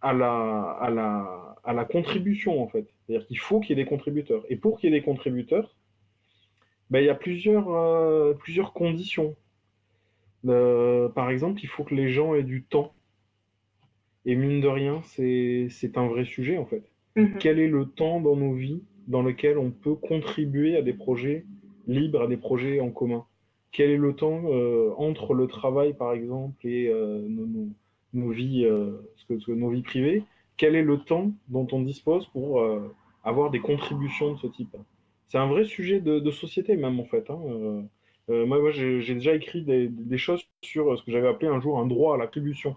à 0.00 0.12
la, 0.12 0.70
à 0.80 0.90
la, 0.90 1.56
à 1.64 1.72
la 1.72 1.84
contribution, 1.84 2.62
en 2.62 2.68
fait. 2.68 2.86
C'est-à-dire 3.06 3.26
qu'il 3.26 3.38
faut 3.38 3.60
qu'il 3.60 3.76
y 3.76 3.80
ait 3.80 3.84
des 3.84 3.88
contributeurs. 3.88 4.44
Et 4.48 4.56
pour 4.56 4.78
qu'il 4.78 4.90
y 4.90 4.96
ait 4.96 4.98
des 4.98 5.04
contributeurs, 5.04 5.76
ben, 6.90 7.00
il 7.00 7.06
y 7.06 7.10
a 7.10 7.14
plusieurs, 7.14 7.70
euh, 7.70 8.34
plusieurs 8.34 8.72
conditions. 8.72 9.36
Euh, 10.46 11.08
par 11.08 11.30
exemple, 11.30 11.60
il 11.62 11.68
faut 11.68 11.84
que 11.84 11.94
les 11.94 12.08
gens 12.10 12.34
aient 12.34 12.42
du 12.42 12.64
temps. 12.64 12.94
Et 14.26 14.34
mine 14.34 14.60
de 14.60 14.68
rien, 14.68 15.00
c'est 15.02 15.96
un 15.96 16.06
vrai 16.06 16.24
sujet, 16.24 16.58
en 16.58 16.66
fait. 16.66 16.89
Mhm. 17.16 17.38
Quel 17.38 17.58
est 17.58 17.68
le 17.68 17.86
temps 17.86 18.20
dans 18.20 18.36
nos 18.36 18.54
vies 18.54 18.82
dans 19.08 19.22
lequel 19.22 19.58
on 19.58 19.70
peut 19.70 19.94
contribuer 19.94 20.76
à 20.76 20.82
des 20.82 20.92
projets 20.92 21.44
libre 21.86 22.22
à 22.22 22.26
des 22.26 22.36
projets 22.36 22.80
en 22.80 22.90
commun? 22.90 23.24
Quel 23.72 23.90
est 23.90 23.96
le 23.96 24.14
temps 24.14 24.42
euh, 24.46 24.90
entre 24.96 25.34
le 25.34 25.46
travail, 25.46 25.94
par 25.94 26.12
exemple, 26.12 26.66
et 26.66 26.88
euh, 26.88 27.24
nos, 28.12 28.30
vies, 28.30 28.64
euh, 28.64 28.92
nos 29.48 29.70
vies 29.70 29.82
privées? 29.82 30.24
Quel 30.56 30.74
est 30.74 30.82
le 30.82 30.98
temps 30.98 31.32
dont 31.48 31.66
on 31.72 31.80
dispose 31.80 32.26
pour 32.26 32.62
avoir 33.24 33.50
des 33.50 33.60
contributions 33.60 34.34
de 34.34 34.38
ce 34.38 34.46
type? 34.46 34.76
C'est 35.28 35.38
un 35.38 35.46
vrai 35.46 35.64
sujet 35.64 36.00
de, 36.00 36.30
société, 36.30 36.76
même, 36.76 37.00
en 37.00 37.04
fait. 37.04 37.30
Hein, 37.30 37.84
moi, 38.28 38.70
j'ai 38.70 39.14
déjà 39.14 39.34
écrit 39.34 39.62
des, 39.62 40.18
choses 40.18 40.42
sur 40.62 40.98
ce 40.98 41.04
que 41.04 41.12
j'avais 41.12 41.28
appelé 41.28 41.48
un 41.48 41.60
jour 41.60 41.78
un 41.78 41.86
droit 41.86 42.14
à 42.14 42.18
l'attribution. 42.18 42.76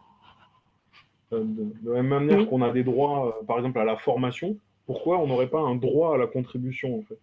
De, 1.40 1.64
de, 1.84 1.92
la 1.92 2.02
même 2.02 2.08
manière 2.28 2.48
qu'on 2.48 2.62
a 2.62 2.72
des 2.72 2.84
droits, 2.84 3.40
par 3.48 3.58
exemple, 3.58 3.80
à 3.80 3.84
la 3.84 3.98
formation, 3.98 4.58
pourquoi 4.86 5.20
on 5.20 5.28
n'aurait 5.28 5.50
pas 5.50 5.60
un 5.60 5.76
droit 5.76 6.16
à 6.16 6.18
la 6.18 6.28
contribution, 6.28 7.00
en 7.00 7.02
fait? 7.04 7.20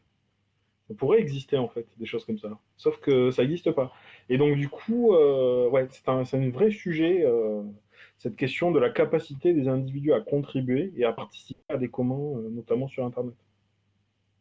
Ça 0.90 0.96
pourrait 0.96 1.20
exister 1.20 1.56
en 1.56 1.68
fait, 1.68 1.86
des 1.98 2.04
choses 2.04 2.24
comme 2.24 2.38
ça. 2.38 2.58
Sauf 2.76 2.98
que 2.98 3.30
ça 3.30 3.42
n'existe 3.42 3.70
pas. 3.70 3.92
Et 4.28 4.38
donc 4.38 4.56
du 4.56 4.68
coup, 4.68 5.14
euh, 5.14 5.68
ouais, 5.68 5.86
c'est 5.90 6.08
un, 6.08 6.24
un, 6.32 6.50
vrai 6.50 6.72
sujet, 6.72 7.24
euh, 7.24 7.62
cette 8.18 8.34
question 8.34 8.72
de 8.72 8.80
la 8.80 8.90
capacité 8.90 9.52
des 9.52 9.68
individus 9.68 10.12
à 10.12 10.20
contribuer 10.20 10.92
et 10.96 11.04
à 11.04 11.12
participer 11.12 11.60
à 11.68 11.76
des 11.76 11.88
communs, 11.88 12.38
euh, 12.38 12.50
notamment 12.50 12.88
sur 12.88 13.04
Internet. 13.04 13.34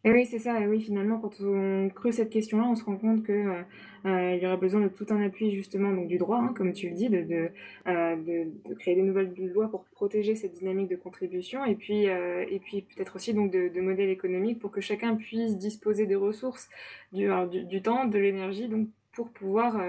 Et 0.05 0.11
oui, 0.11 0.25
c'est 0.25 0.39
ça. 0.39 0.61
Et 0.61 0.67
oui, 0.67 0.79
finalement, 0.79 1.19
quand 1.19 1.41
on 1.41 1.89
creuse 1.89 2.15
cette 2.15 2.29
question-là, 2.29 2.63
on 2.63 2.75
se 2.75 2.85
rend 2.85 2.95
compte 2.95 3.23
que 3.23 3.33
euh, 3.33 3.61
euh, 4.05 4.35
il 4.35 4.41
y 4.41 4.47
aurait 4.47 4.55
besoin 4.55 4.79
de 4.79 4.87
tout 4.87 5.05
un 5.09 5.21
appui 5.21 5.51
justement 5.51 5.91
donc 5.91 6.07
du 6.07 6.17
droit, 6.17 6.37
hein, 6.37 6.53
comme 6.55 6.71
tu 6.71 6.87
le 6.89 6.95
dis, 6.95 7.09
de, 7.09 7.21
de, 7.21 7.49
euh, 7.87 8.15
de, 8.15 8.69
de, 8.69 8.73
créer 8.75 8.95
des 8.95 9.01
nouvelles 9.01 9.33
lois 9.53 9.69
pour 9.69 9.83
protéger 9.91 10.35
cette 10.35 10.53
dynamique 10.53 10.89
de 10.89 10.95
contribution, 10.95 11.65
et 11.65 11.75
puis 11.75 12.05
et 12.05 12.61
puis 12.63 12.83
peut-être 12.83 13.17
aussi 13.17 13.33
donc 13.33 13.51
de, 13.51 13.67
de, 13.67 13.81
modèles 13.81 14.09
économiques 14.09 14.59
pour 14.59 14.71
que 14.71 14.79
chacun 14.79 15.15
puisse 15.15 15.57
disposer 15.57 16.05
des 16.05 16.15
ressources, 16.15 16.69
du, 17.11 17.29
du, 17.65 17.81
temps, 17.81 18.05
de 18.05 18.17
l'énergie, 18.17 18.69
donc 18.69 18.87
pour 19.11 19.29
pouvoir 19.31 19.83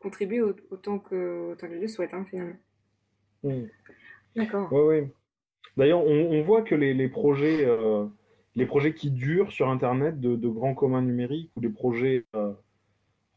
contribuer 0.00 0.42
autant 0.42 0.98
que 0.98 1.52
autant 1.52 1.68
qu'il 1.68 1.80
le 1.80 1.88
souhaite, 1.88 2.12
hein, 2.12 2.26
finalement. 2.28 2.56
Oui. 3.44 3.66
D'accord. 4.36 4.68
Oui, 4.72 5.00
oui. 5.00 5.08
D'ailleurs, 5.78 6.04
on, 6.04 6.32
on, 6.32 6.42
voit 6.42 6.62
que 6.62 6.74
les, 6.74 6.92
les 6.92 7.08
projets 7.08 7.66
les 8.56 8.66
projets 8.66 8.94
qui 8.94 9.10
durent 9.10 9.50
sur 9.50 9.68
Internet 9.68 10.20
de, 10.20 10.48
grands 10.48 10.74
communs 10.74 11.02
numériques 11.02 11.50
ou 11.56 11.60
les 11.60 11.68
projets, 11.68 12.24
euh, 12.36 12.52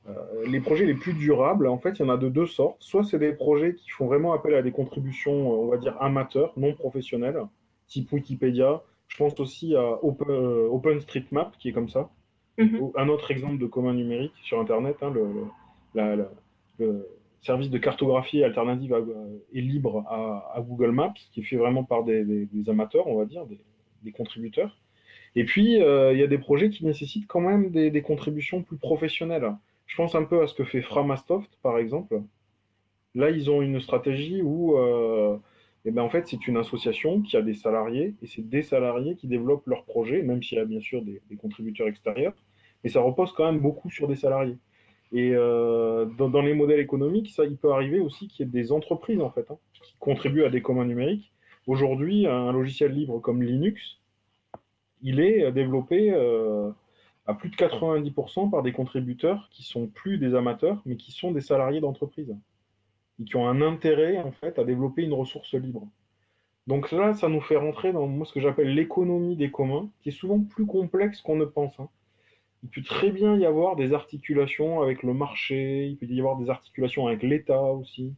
euh, 0.08 0.13
les 0.47 0.60
projets 0.60 0.86
les 0.86 0.93
plus 0.93 1.13
durables, 1.13 1.67
en 1.67 1.77
fait, 1.77 1.99
il 1.99 2.03
y 2.03 2.06
en 2.06 2.10
a 2.10 2.17
de 2.17 2.30
deux 2.30 2.45
sortes. 2.45 2.77
Soit 2.80 3.03
c'est 3.03 3.19
des 3.19 3.34
projets 3.34 3.73
qui 3.75 3.89
font 3.89 4.06
vraiment 4.06 4.34
appel 4.34 4.53
à 4.53 4.62
des 4.62 4.71
contributions, 4.71 5.53
euh, 5.53 5.65
on 5.65 5.67
va 5.67 5.77
dire, 5.77 5.99
amateurs, 6.01 6.53
non 6.58 6.73
professionnelles, 6.73 7.39
type 7.88 8.12
Wikipédia. 8.12 8.84
Je 9.08 9.17
pense 9.17 9.39
aussi 9.39 9.75
à 9.75 10.03
Open, 10.03 10.30
OpenStreetMap, 10.30 11.58
qui 11.58 11.69
est 11.69 11.73
comme 11.73 11.89
ça. 11.89 12.10
Mhm. 12.58 12.91
Un 12.95 13.08
autre 13.10 13.32
exemple 13.32 13.58
de 13.58 13.65
commun 13.65 13.93
numérique 13.93 14.34
sur 14.43 14.60
Internet, 14.60 14.97
hein, 15.01 15.13
le, 15.13 16.27
service 17.41 17.69
de 17.69 17.77
cartographie 17.77 18.43
alternative 18.43 18.93
et 19.53 19.62
libre 19.62 20.03
à, 20.10 20.60
Google 20.60 20.91
Maps, 20.91 21.13
qui 21.32 21.39
est 21.39 21.43
fait 21.43 21.56
vraiment 21.56 21.84
par 21.84 22.03
des, 22.03 22.47
amateurs, 22.67 23.08
on 23.08 23.17
va 23.17 23.25
dire, 23.25 23.45
des 24.03 24.12
contributeurs. 24.12 24.75
Et 25.35 25.45
puis, 25.45 25.81
euh, 25.81 26.13
il 26.13 26.19
y 26.19 26.23
a 26.23 26.27
des 26.27 26.37
projets 26.37 26.69
qui 26.69 26.85
nécessitent 26.85 27.27
quand 27.27 27.41
même 27.41 27.69
des, 27.69 28.01
contributions 28.01 28.63
plus 28.63 28.77
professionnelles. 28.77 29.53
Je 29.85 29.95
pense 29.95 30.15
un 30.15 30.23
peu 30.23 30.41
à 30.41 30.47
ce 30.47 30.53
que 30.53 30.63
fait 30.63 30.81
Framasoft, 30.81 31.51
par 31.61 31.77
exemple. 31.77 32.21
Là, 33.15 33.29
ils 33.29 33.49
ont 33.49 33.61
une 33.61 33.79
stratégie 33.79 34.41
où, 34.41 34.77
euh, 34.77 35.37
eh 35.85 35.91
ben, 35.91 36.01
en 36.01 36.09
fait, 36.09 36.27
c'est 36.27 36.47
une 36.47 36.57
association 36.57 37.21
qui 37.21 37.37
a 37.37 37.41
des 37.41 37.53
salariés, 37.53 38.15
et 38.21 38.27
c'est 38.27 38.47
des 38.47 38.61
salariés 38.61 39.15
qui 39.15 39.27
développent 39.27 39.67
leurs 39.67 39.85
projets, 39.85 40.21
même 40.21 40.43
s'il 40.43 40.57
y 40.57 40.61
a 40.61 40.65
bien 40.65 40.81
sûr 40.81 41.01
des, 41.01 41.21
contributeurs 41.37 41.87
extérieurs, 41.87 42.33
mais 42.83 42.89
ça 42.89 43.01
repose 43.01 43.31
quand 43.33 43.45
même 43.45 43.61
beaucoup 43.61 43.89
sur 43.89 44.07
des 44.07 44.15
salariés. 44.15 44.57
Et 45.13 45.31
euh, 45.33 46.05
dans, 46.05 46.41
les 46.41 46.53
modèles 46.53 46.79
économiques, 46.79 47.29
ça, 47.31 47.45
il 47.45 47.57
peut 47.57 47.71
arriver 47.71 47.99
aussi 47.99 48.27
qu'il 48.27 48.45
y 48.45 48.49
ait 48.49 48.51
des 48.51 48.71
entreprises, 48.71 49.21
en 49.21 49.29
fait, 49.29 49.49
hein, 49.49 49.57
qui 49.73 49.95
contribuent 49.99 50.43
à 50.43 50.49
des 50.49 50.61
communs 50.61 50.85
numériques. 50.85 51.31
Aujourd'hui, 51.65 52.27
un 52.27 52.51
logiciel 52.51 52.91
libre 52.91 53.19
comme 53.19 53.41
Linux, 53.41 53.99
il 55.01 55.19
est 55.19 55.51
développé 55.51 56.12
euh, 56.12 56.71
à 57.25 57.33
plus 57.33 57.49
de 57.49 57.55
90% 57.55 58.49
par 58.49 58.63
des 58.63 58.71
contributeurs 58.71 59.49
qui 59.51 59.63
sont 59.63 59.88
plus 59.88 60.17
des 60.17 60.36
amateurs, 60.36 60.81
mais 60.86 60.97
qui 60.97 61.12
sont 61.12 61.31
des 61.31 61.41
salariés 61.41 61.81
d'entreprise 61.81 62.36
et 63.19 63.23
qui 63.23 63.36
ont 63.36 63.47
un 63.47 63.62
intérêt 63.62 64.17
en 64.19 64.31
fait 64.31 64.60
à 64.60 64.63
développer 64.63 65.03
une 65.03 65.13
ressource 65.13 65.53
libre. 65.53 65.88
Donc 66.67 66.91
là, 66.91 67.13
ça 67.13 67.29
nous 67.29 67.41
fait 67.41 67.55
rentrer 67.55 67.93
dans 67.93 68.25
ce 68.25 68.33
que 68.33 68.41
j'appelle 68.41 68.73
l'économie 68.75 69.38
des 69.38 69.51
communs, 69.51 69.89
qui 70.01 70.10
est 70.10 70.12
souvent 70.12 70.39
plus 70.41 70.65
complexe 70.65 71.21
qu'on 71.21 71.38
ne 71.38 71.45
pense. 71.45 71.79
Hein. 71.79 71.89
Il 72.63 72.69
peut 72.69 72.83
très 72.83 73.12
bien 73.12 73.38
y 73.38 73.45
avoir 73.45 73.75
des 73.75 73.93
articulations 73.93 74.81
avec 74.81 75.03
le 75.03 75.13
marché, 75.13 75.88
il 75.88 75.97
peut 75.97 76.05
y 76.07 76.19
avoir 76.19 76.38
des 76.38 76.49
articulations 76.49 77.07
avec 77.07 77.23
l'État 77.23 77.62
aussi, 77.62 78.13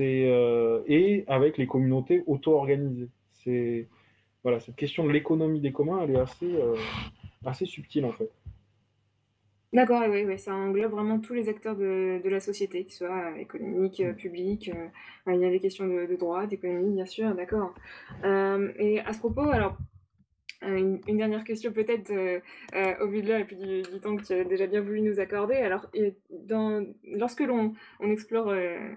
euh, 0.00 0.82
et 0.86 1.24
avec 1.26 1.56
les 1.56 1.66
communautés 1.66 2.22
auto-organisées. 2.26 3.08
C'est 3.30 3.88
voilà, 4.42 4.60
cette 4.60 4.76
question 4.76 5.06
de 5.06 5.10
l'économie 5.12 5.60
des 5.60 5.72
communs, 5.72 6.00
elle 6.02 6.16
est 6.16 6.20
assez, 6.20 6.54
euh, 6.54 6.76
assez 7.44 7.66
subtile 7.66 8.04
en 8.04 8.12
fait. 8.12 8.30
D'accord, 9.72 10.02
oui, 10.10 10.24
oui, 10.26 10.38
ça 10.38 10.54
englobe 10.54 10.92
vraiment 10.92 11.18
tous 11.18 11.32
les 11.32 11.48
acteurs 11.48 11.76
de, 11.76 12.20
de 12.22 12.28
la 12.28 12.40
société, 12.40 12.84
qu'ils 12.84 12.92
soient 12.92 13.32
euh, 13.32 13.36
économiques, 13.36 14.00
euh, 14.00 14.12
publics. 14.12 14.70
il 15.26 15.40
y 15.40 15.44
a 15.44 15.50
des 15.50 15.60
questions 15.60 15.86
de 15.86 16.14
droit, 16.16 16.46
d'économie, 16.46 16.92
bien 16.92 17.06
sûr, 17.06 17.34
d'accord. 17.34 17.74
et 18.24 19.00
à 19.00 19.12
ce 19.12 19.18
propos, 19.18 19.48
alors 19.48 19.76
euh, 20.64 20.98
une, 21.06 21.16
dernière 21.16 21.44
question 21.44 21.72
peut-être 21.72 22.10
euh, 22.10 22.40
euh, 22.74 22.94
au 23.00 23.08
vu 23.08 23.22
de 23.22 23.28
là 23.28 23.40
et 23.40 23.44
puis 23.44 23.56
du, 23.56 23.82
temps 24.00 24.16
que 24.16 24.22
tu 24.22 24.32
as 24.32 24.44
déjà 24.44 24.66
bien 24.66 24.80
voulu 24.80 25.00
nous 25.00 25.18
accorder. 25.18 25.56
Alors, 25.56 25.90
lorsque 27.04 27.40
l'on 27.40 27.74
on 28.00 28.10
explore 28.10 28.54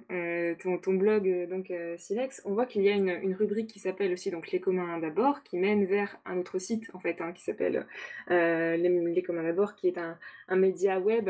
ton, 0.09 0.93
blog 0.93 1.47
donc 1.49 1.73
Silex, 1.97 2.41
on 2.45 2.53
voit 2.53 2.65
qu'il 2.65 2.83
y 2.83 2.89
a 2.89 2.93
une, 2.93 3.35
rubrique 3.35 3.67
qui 3.67 3.79
s'appelle 3.79 4.13
aussi 4.13 4.31
donc 4.31 4.51
les 4.51 4.59
communs 4.59 4.99
d'abord, 4.99 5.43
qui 5.43 5.57
mène 5.57 5.85
vers 5.85 6.17
un 6.25 6.37
autre 6.37 6.59
site 6.59 6.89
en 6.93 6.99
fait, 6.99 7.21
hein, 7.21 7.33
qui 7.33 7.43
s'appelle 7.43 7.85
les, 8.29 9.23
communs 9.25 9.43
d'abord, 9.43 9.75
qui 9.75 9.87
est 9.87 9.97
un, 9.97 10.17
média 10.55 10.99
web 10.99 11.29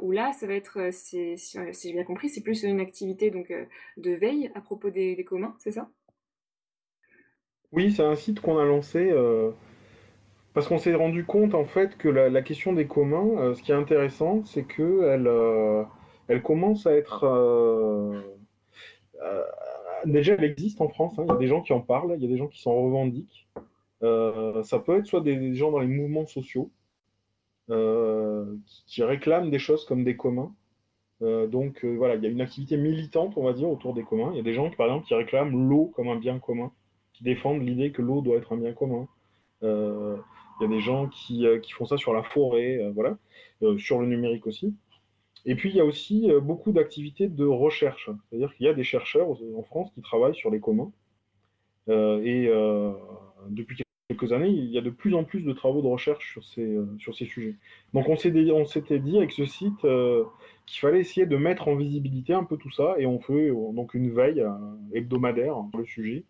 où 0.00 0.12
là, 0.12 0.32
ça 0.32 0.46
va 0.46 0.54
être, 0.54 0.90
si, 0.92 1.36
j'ai 1.36 1.92
bien 1.92 2.04
compris, 2.04 2.28
c'est 2.28 2.42
plus 2.42 2.62
une 2.62 2.80
activité 2.80 3.30
donc 3.30 3.52
de 3.96 4.10
veille 4.12 4.50
à 4.54 4.60
propos 4.60 4.90
des 4.90 5.24
communs, 5.24 5.54
c'est 5.58 5.72
ça? 5.72 5.90
Oui, 7.72 7.92
c'est 7.92 8.02
un 8.04 8.16
site 8.16 8.40
qu'on 8.40 8.58
a 8.58 8.64
lancé 8.64 9.10
euh, 9.10 9.50
parce 10.54 10.68
qu'on 10.68 10.78
s'est 10.78 10.94
rendu 10.94 11.24
compte 11.24 11.54
en 11.54 11.64
fait 11.64 11.96
que 11.98 12.08
la, 12.08 12.42
question 12.42 12.72
des 12.72 12.86
communs, 12.86 13.38
euh, 13.38 13.54
ce 13.54 13.62
qui 13.62 13.72
est 13.72 13.74
intéressant, 13.74 14.44
c'est 14.44 14.64
que 14.64 15.04
elle, 15.04 15.26
euh, 15.26 15.84
elle 16.28 16.42
commence 16.42 16.86
à 16.86 16.94
être 16.94 17.24
déjà 20.06 20.34
elle 20.34 20.44
existe 20.44 20.80
en 20.80 20.88
France. 20.88 21.18
hein, 21.18 21.24
il 21.28 21.32
y 21.32 21.34
a 21.34 21.38
des 21.38 21.48
gens 21.48 21.62
qui 21.62 21.72
en 21.72 21.80
parlent, 21.80 22.14
il 22.16 22.22
y 22.22 22.26
a 22.26 22.28
des 22.28 22.38
gens 22.38 22.48
qui 22.48 22.60
s'en 22.62 22.74
revendiquent. 22.74 23.48
ça 24.00 24.78
peut 24.78 24.98
être 24.98 25.06
soit 25.06 25.20
des, 25.20 25.54
gens 25.54 25.70
dans 25.70 25.80
les 25.80 25.86
mouvements 25.88 26.26
sociaux 26.26 26.70
qui, 27.68 27.74
qui 28.86 29.02
réclament 29.02 29.50
des 29.50 29.58
choses 29.58 29.84
comme 29.84 30.04
des 30.04 30.16
communs. 30.16 30.54
donc 31.20 31.84
voilà, 31.84 32.14
il 32.16 32.22
y 32.22 32.26
a 32.26 32.30
une 32.30 32.40
activité 32.40 32.76
militante, 32.76 33.34
on 33.36 33.44
va 33.44 33.52
dire, 33.52 33.68
autour 33.70 33.94
des 33.94 34.04
communs. 34.04 34.30
Il 34.32 34.36
y 34.38 34.40
a 34.40 34.44
des 34.44 34.54
gens 34.54 34.70
par 34.70 34.86
exemple, 34.86 35.06
qui 35.06 35.14
réclament 35.14 35.68
l'eau 35.68 35.92
comme 35.94 36.08
un 36.08 36.16
bien 36.16 36.38
commun 36.38 36.72
défendent 37.22 37.66
l'idée 37.66 37.92
que 37.92 38.02
l'eau 38.02 38.20
doit 38.20 38.36
être 38.36 38.52
un 38.52 38.56
bien 38.56 38.72
commun. 38.72 39.08
Euh, 39.62 40.16
il 40.60 40.64
y 40.64 40.66
a 40.66 40.68
des 40.68 40.80
gens 40.80 41.08
qui, 41.08 41.46
euh, 41.46 41.58
qui, 41.58 41.72
font 41.72 41.86
ça 41.86 41.96
sur 41.96 42.12
la 42.12 42.22
forêt, 42.22 42.78
euh, 42.78 42.90
voilà, 42.92 43.18
sur 43.78 44.00
le 44.00 44.06
numérique 44.06 44.46
aussi. 44.46 44.74
Et 45.44 45.54
puis 45.54 45.70
il 45.70 45.76
y 45.76 45.80
a 45.80 45.84
aussi 45.84 46.30
beaucoup 46.42 46.72
d'activités 46.72 47.28
de 47.28 47.44
recherche, 47.44 48.10
c'est-à-dire 48.28 48.54
qu'il 48.54 48.66
y 48.66 48.68
a 48.68 48.74
des 48.74 48.84
chercheurs 48.84 49.28
en 49.30 49.62
France 49.62 49.90
qui 49.94 50.02
travaillent 50.02 50.34
sur 50.34 50.50
les 50.50 50.60
communs. 50.60 50.92
et 51.88 52.50
depuis 53.48 53.82
quelques 54.08 54.32
années, 54.32 54.48
il 54.48 54.70
y 54.70 54.78
a 54.78 54.80
de 54.80 54.90
plus 54.90 55.14
en 55.14 55.24
plus 55.24 55.42
de 55.42 55.52
travaux 55.52 55.80
de 55.80 55.86
recherche 55.86 56.32
sur 56.32 56.44
ces, 56.44 56.76
sur 56.98 57.14
ces 57.14 57.24
sujets. 57.24 57.54
Donc 57.94 58.08
on 58.08 58.16
s'était 58.16 58.98
dit 58.98 59.16
avec 59.16 59.30
ce 59.32 59.46
site 59.46 59.80
qu'il 59.80 60.80
fallait 60.80 61.00
essayer 61.00 61.24
de 61.24 61.36
mettre 61.36 61.68
en 61.68 61.76
visibilité 61.76 62.34
un 62.34 62.44
peu 62.44 62.56
tout 62.56 62.72
ça, 62.72 62.96
et 62.98 63.06
on 63.06 63.20
fait 63.20 63.50
donc 63.50 63.94
une 63.94 64.10
veille 64.10 64.44
hebdomadaire 64.92 65.54
sur 65.70 65.78
le 65.78 65.86
sujet, 65.86 66.24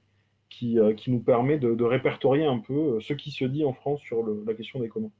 euh, 0.63 0.93
qui, 0.95 1.11
nous 1.11 1.21
permet 1.21 1.59
de, 1.59 1.85
répertorier 1.85 2.45
un 2.45 2.59
peu 2.59 2.97
euh, 2.97 3.01
ce 3.01 3.13
qui 3.13 3.31
se 3.31 3.45
dit 3.45 3.65
en 3.65 3.73
France 3.73 4.01
sur 4.01 4.25
la 4.47 4.55
question 4.55 4.81
des 4.81 4.89
communs. 4.89 5.11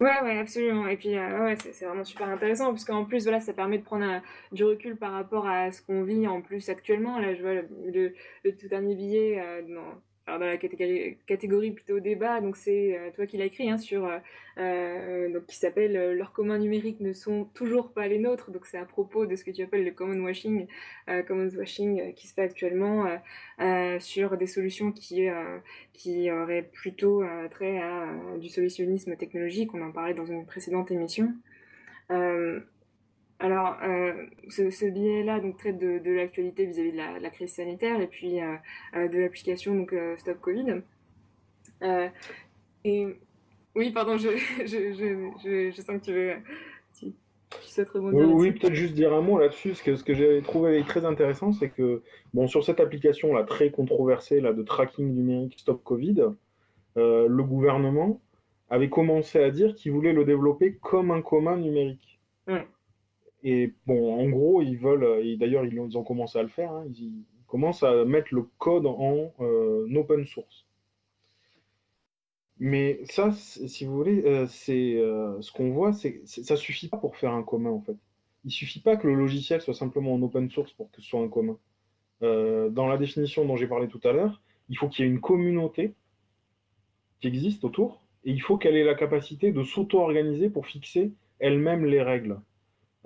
Ouais, 0.00 0.20
ouais, 0.22 0.38
absolument. 0.38 0.86
Et 0.86 0.96
puis, 0.96 1.16
euh, 1.16 1.44
ouais, 1.44 1.56
c'est 1.56 1.84
vraiment 1.84 2.04
super 2.04 2.28
intéressant, 2.28 2.66
parce 2.66 2.84
qu'en 2.84 3.04
plus, 3.04 3.24
voilà, 3.24 3.40
ça 3.40 3.52
permet 3.52 3.78
de 3.78 3.84
prendre 3.84 4.20
du 4.52 4.64
recul 4.64 4.96
par 4.96 5.12
rapport 5.12 5.48
à 5.48 5.72
ce 5.72 5.82
qu'on 5.82 6.02
vit 6.02 6.26
en 6.26 6.42
plus 6.42 6.68
actuellement. 6.68 7.18
Là, 7.18 7.34
je 7.34 7.42
vois 7.42 7.54
le, 7.54 8.12
tout 8.52 8.68
dernier 8.68 8.94
billet 8.94 9.42
alors 10.26 10.40
dans 10.40 10.46
la 10.46 10.56
catégorie, 10.56 11.18
catégorie 11.26 11.70
plutôt 11.72 12.00
débat, 12.00 12.40
donc 12.40 12.56
c'est 12.56 12.98
euh, 12.98 13.10
toi 13.14 13.26
qui 13.26 13.36
l'as 13.36 13.44
écrit, 13.44 13.68
hein, 13.68 13.76
sur, 13.76 14.06
euh, 14.06 14.18
euh, 14.56 15.30
donc 15.30 15.44
qui 15.46 15.56
s'appelle 15.56 15.92
Leurs 16.16 16.32
communs 16.32 16.58
numériques 16.58 17.00
ne 17.00 17.12
sont 17.12 17.44
toujours 17.52 17.92
pas 17.92 18.08
les 18.08 18.18
nôtres, 18.18 18.50
donc 18.50 18.64
c'est 18.64 18.78
à 18.78 18.86
propos 18.86 19.26
de 19.26 19.36
ce 19.36 19.44
que 19.44 19.50
tu 19.50 19.62
appelles 19.62 19.84
le 19.84 19.90
common 19.90 20.18
washing, 20.24 20.66
washing 21.08 22.14
qui 22.14 22.26
se 22.26 22.32
fait 22.32 22.42
actuellement 22.42 23.06
sur 23.98 24.36
des 24.38 24.46
solutions 24.46 24.92
qui, 24.92 25.28
qui 25.92 26.30
auraient 26.30 26.62
plutôt 26.72 27.22
trait 27.50 27.78
à 27.80 28.06
du 28.38 28.48
solutionnisme 28.48 29.16
technologique, 29.16 29.74
on 29.74 29.82
en 29.82 29.92
parlait 29.92 30.14
dans 30.14 30.26
une 30.26 30.46
précédente 30.46 30.90
émission. 30.90 31.34
Alors, 33.40 33.76
euh, 33.82 34.12
ce, 34.48 34.70
ce 34.70 34.86
billet-là 34.86 35.40
donc 35.40 35.58
traite 35.58 35.78
de, 35.78 35.98
de 35.98 36.10
l'actualité 36.12 36.66
vis-à-vis 36.66 36.92
de 36.92 36.96
la, 36.96 37.18
la, 37.18 37.30
crise 37.30 37.54
sanitaire 37.54 38.00
et 38.00 38.06
puis 38.06 38.40
euh, 38.40 38.54
euh 38.94 39.08
de 39.08 39.18
l'application 39.18 39.74
donc 39.74 39.92
euh, 39.92 40.16
Stop 40.16 40.40
Covid. 40.40 40.82
Et 42.84 43.06
oui, 43.74 43.90
pardon, 43.90 44.16
je, 44.18 44.28
je, 44.60 44.92
je, 44.92 45.70
je, 45.70 45.80
sens 45.82 46.00
que 46.00 46.04
tu 46.04 46.12
veux. 46.12 46.32
Tu, 46.98 47.12
tu 47.60 47.68
souhaites 47.68 47.88
rebondir. 47.90 48.28
Oui, 48.28 48.34
oui 48.34 48.52
peut-être 48.52 48.74
juste 48.74 48.94
dire 48.94 49.12
un 49.12 49.20
mot 49.20 49.38
là-dessus. 49.38 49.70
Parce 49.70 49.82
que 49.82 49.96
ce 49.96 50.04
que 50.04 50.14
j'ai 50.14 50.40
trouvé 50.42 50.82
très 50.84 51.04
intéressant, 51.04 51.52
c'est 51.52 51.70
que 51.70 52.02
bon, 52.32 52.46
sur 52.46 52.64
cette 52.64 52.78
application 52.78 53.34
là 53.34 53.42
très 53.42 53.70
controversée 53.70 54.40
là 54.40 54.52
de 54.52 54.62
tracking 54.62 55.12
numérique 55.12 55.58
Stop 55.58 55.82
Covid, 55.82 56.28
le 56.96 57.42
gouvernement 57.42 58.20
avait 58.70 58.88
commencé 58.88 59.42
à 59.42 59.50
dire 59.50 59.74
qu'il 59.74 59.92
voulait 59.92 60.12
le 60.12 60.24
développer 60.24 60.74
comme 60.80 61.10
un 61.10 61.20
commun 61.20 61.56
numérique. 61.56 62.20
Ouais. 62.46 62.66
Et 63.44 63.74
bon, 63.86 64.18
en 64.18 64.28
gros, 64.30 64.62
ils 64.62 64.78
veulent, 64.78 65.22
et 65.24 65.36
d'ailleurs 65.36 65.66
ils, 65.66 65.98
ont 65.98 66.02
commencé 66.02 66.38
à 66.38 66.42
le 66.42 66.48
faire, 66.48 66.72
hein, 66.72 66.86
ils, 66.96 67.24
commencent 67.46 67.84
à 67.84 68.04
mettre 68.04 68.34
le 68.34 68.48
code 68.58 68.86
en 68.86 69.32
euh, 69.40 69.86
open 69.94 70.26
source. 70.26 70.66
Mais 72.58 73.00
ça, 73.04 73.30
si 73.32 73.84
vous 73.84 73.94
voulez, 73.94 74.24
euh, 74.24 74.46
c'est 74.48 74.96
euh, 74.96 75.40
ce 75.40 75.52
qu'on 75.52 75.70
voit, 75.70 75.92
c'est 75.92 76.22
ça 76.26 76.56
suffit 76.56 76.88
pas 76.88 76.96
pour 76.96 77.16
faire 77.16 77.32
un 77.32 77.42
commun 77.42 77.70
en 77.70 77.80
fait. 77.80 77.96
Il 78.44 78.50
suffit 78.50 78.80
pas 78.80 78.96
que 78.96 79.06
le 79.06 79.14
logiciel 79.14 79.60
soit 79.60 79.74
simplement 79.74 80.14
en 80.14 80.22
open 80.22 80.50
source 80.50 80.72
pour 80.72 80.90
que 80.90 81.00
ce 81.00 81.08
soit 81.08 81.20
un 81.20 81.28
commun. 81.28 81.58
dans 82.20 82.88
la 82.88 82.96
définition 82.96 83.44
dont 83.44 83.56
j'ai 83.56 83.68
parlé 83.68 83.88
tout 83.88 84.00
à 84.04 84.12
l'heure, 84.12 84.42
il 84.68 84.78
faut 84.78 84.88
qu'il 84.88 85.04
y 85.04 85.08
ait 85.08 85.10
une 85.12 85.20
communauté 85.20 85.94
qui 87.20 87.28
existe 87.28 87.64
autour, 87.64 88.04
et 88.24 88.30
il 88.32 88.40
faut 88.40 88.56
qu'elle 88.56 88.76
ait 88.76 88.84
la 88.84 88.94
capacité 88.94 89.52
de 89.52 89.62
s'auto-organiser 89.62 90.48
pour 90.50 90.66
fixer 90.66 91.12
elle-même 91.38 91.84
les 91.84 92.02
règles. 92.02 92.40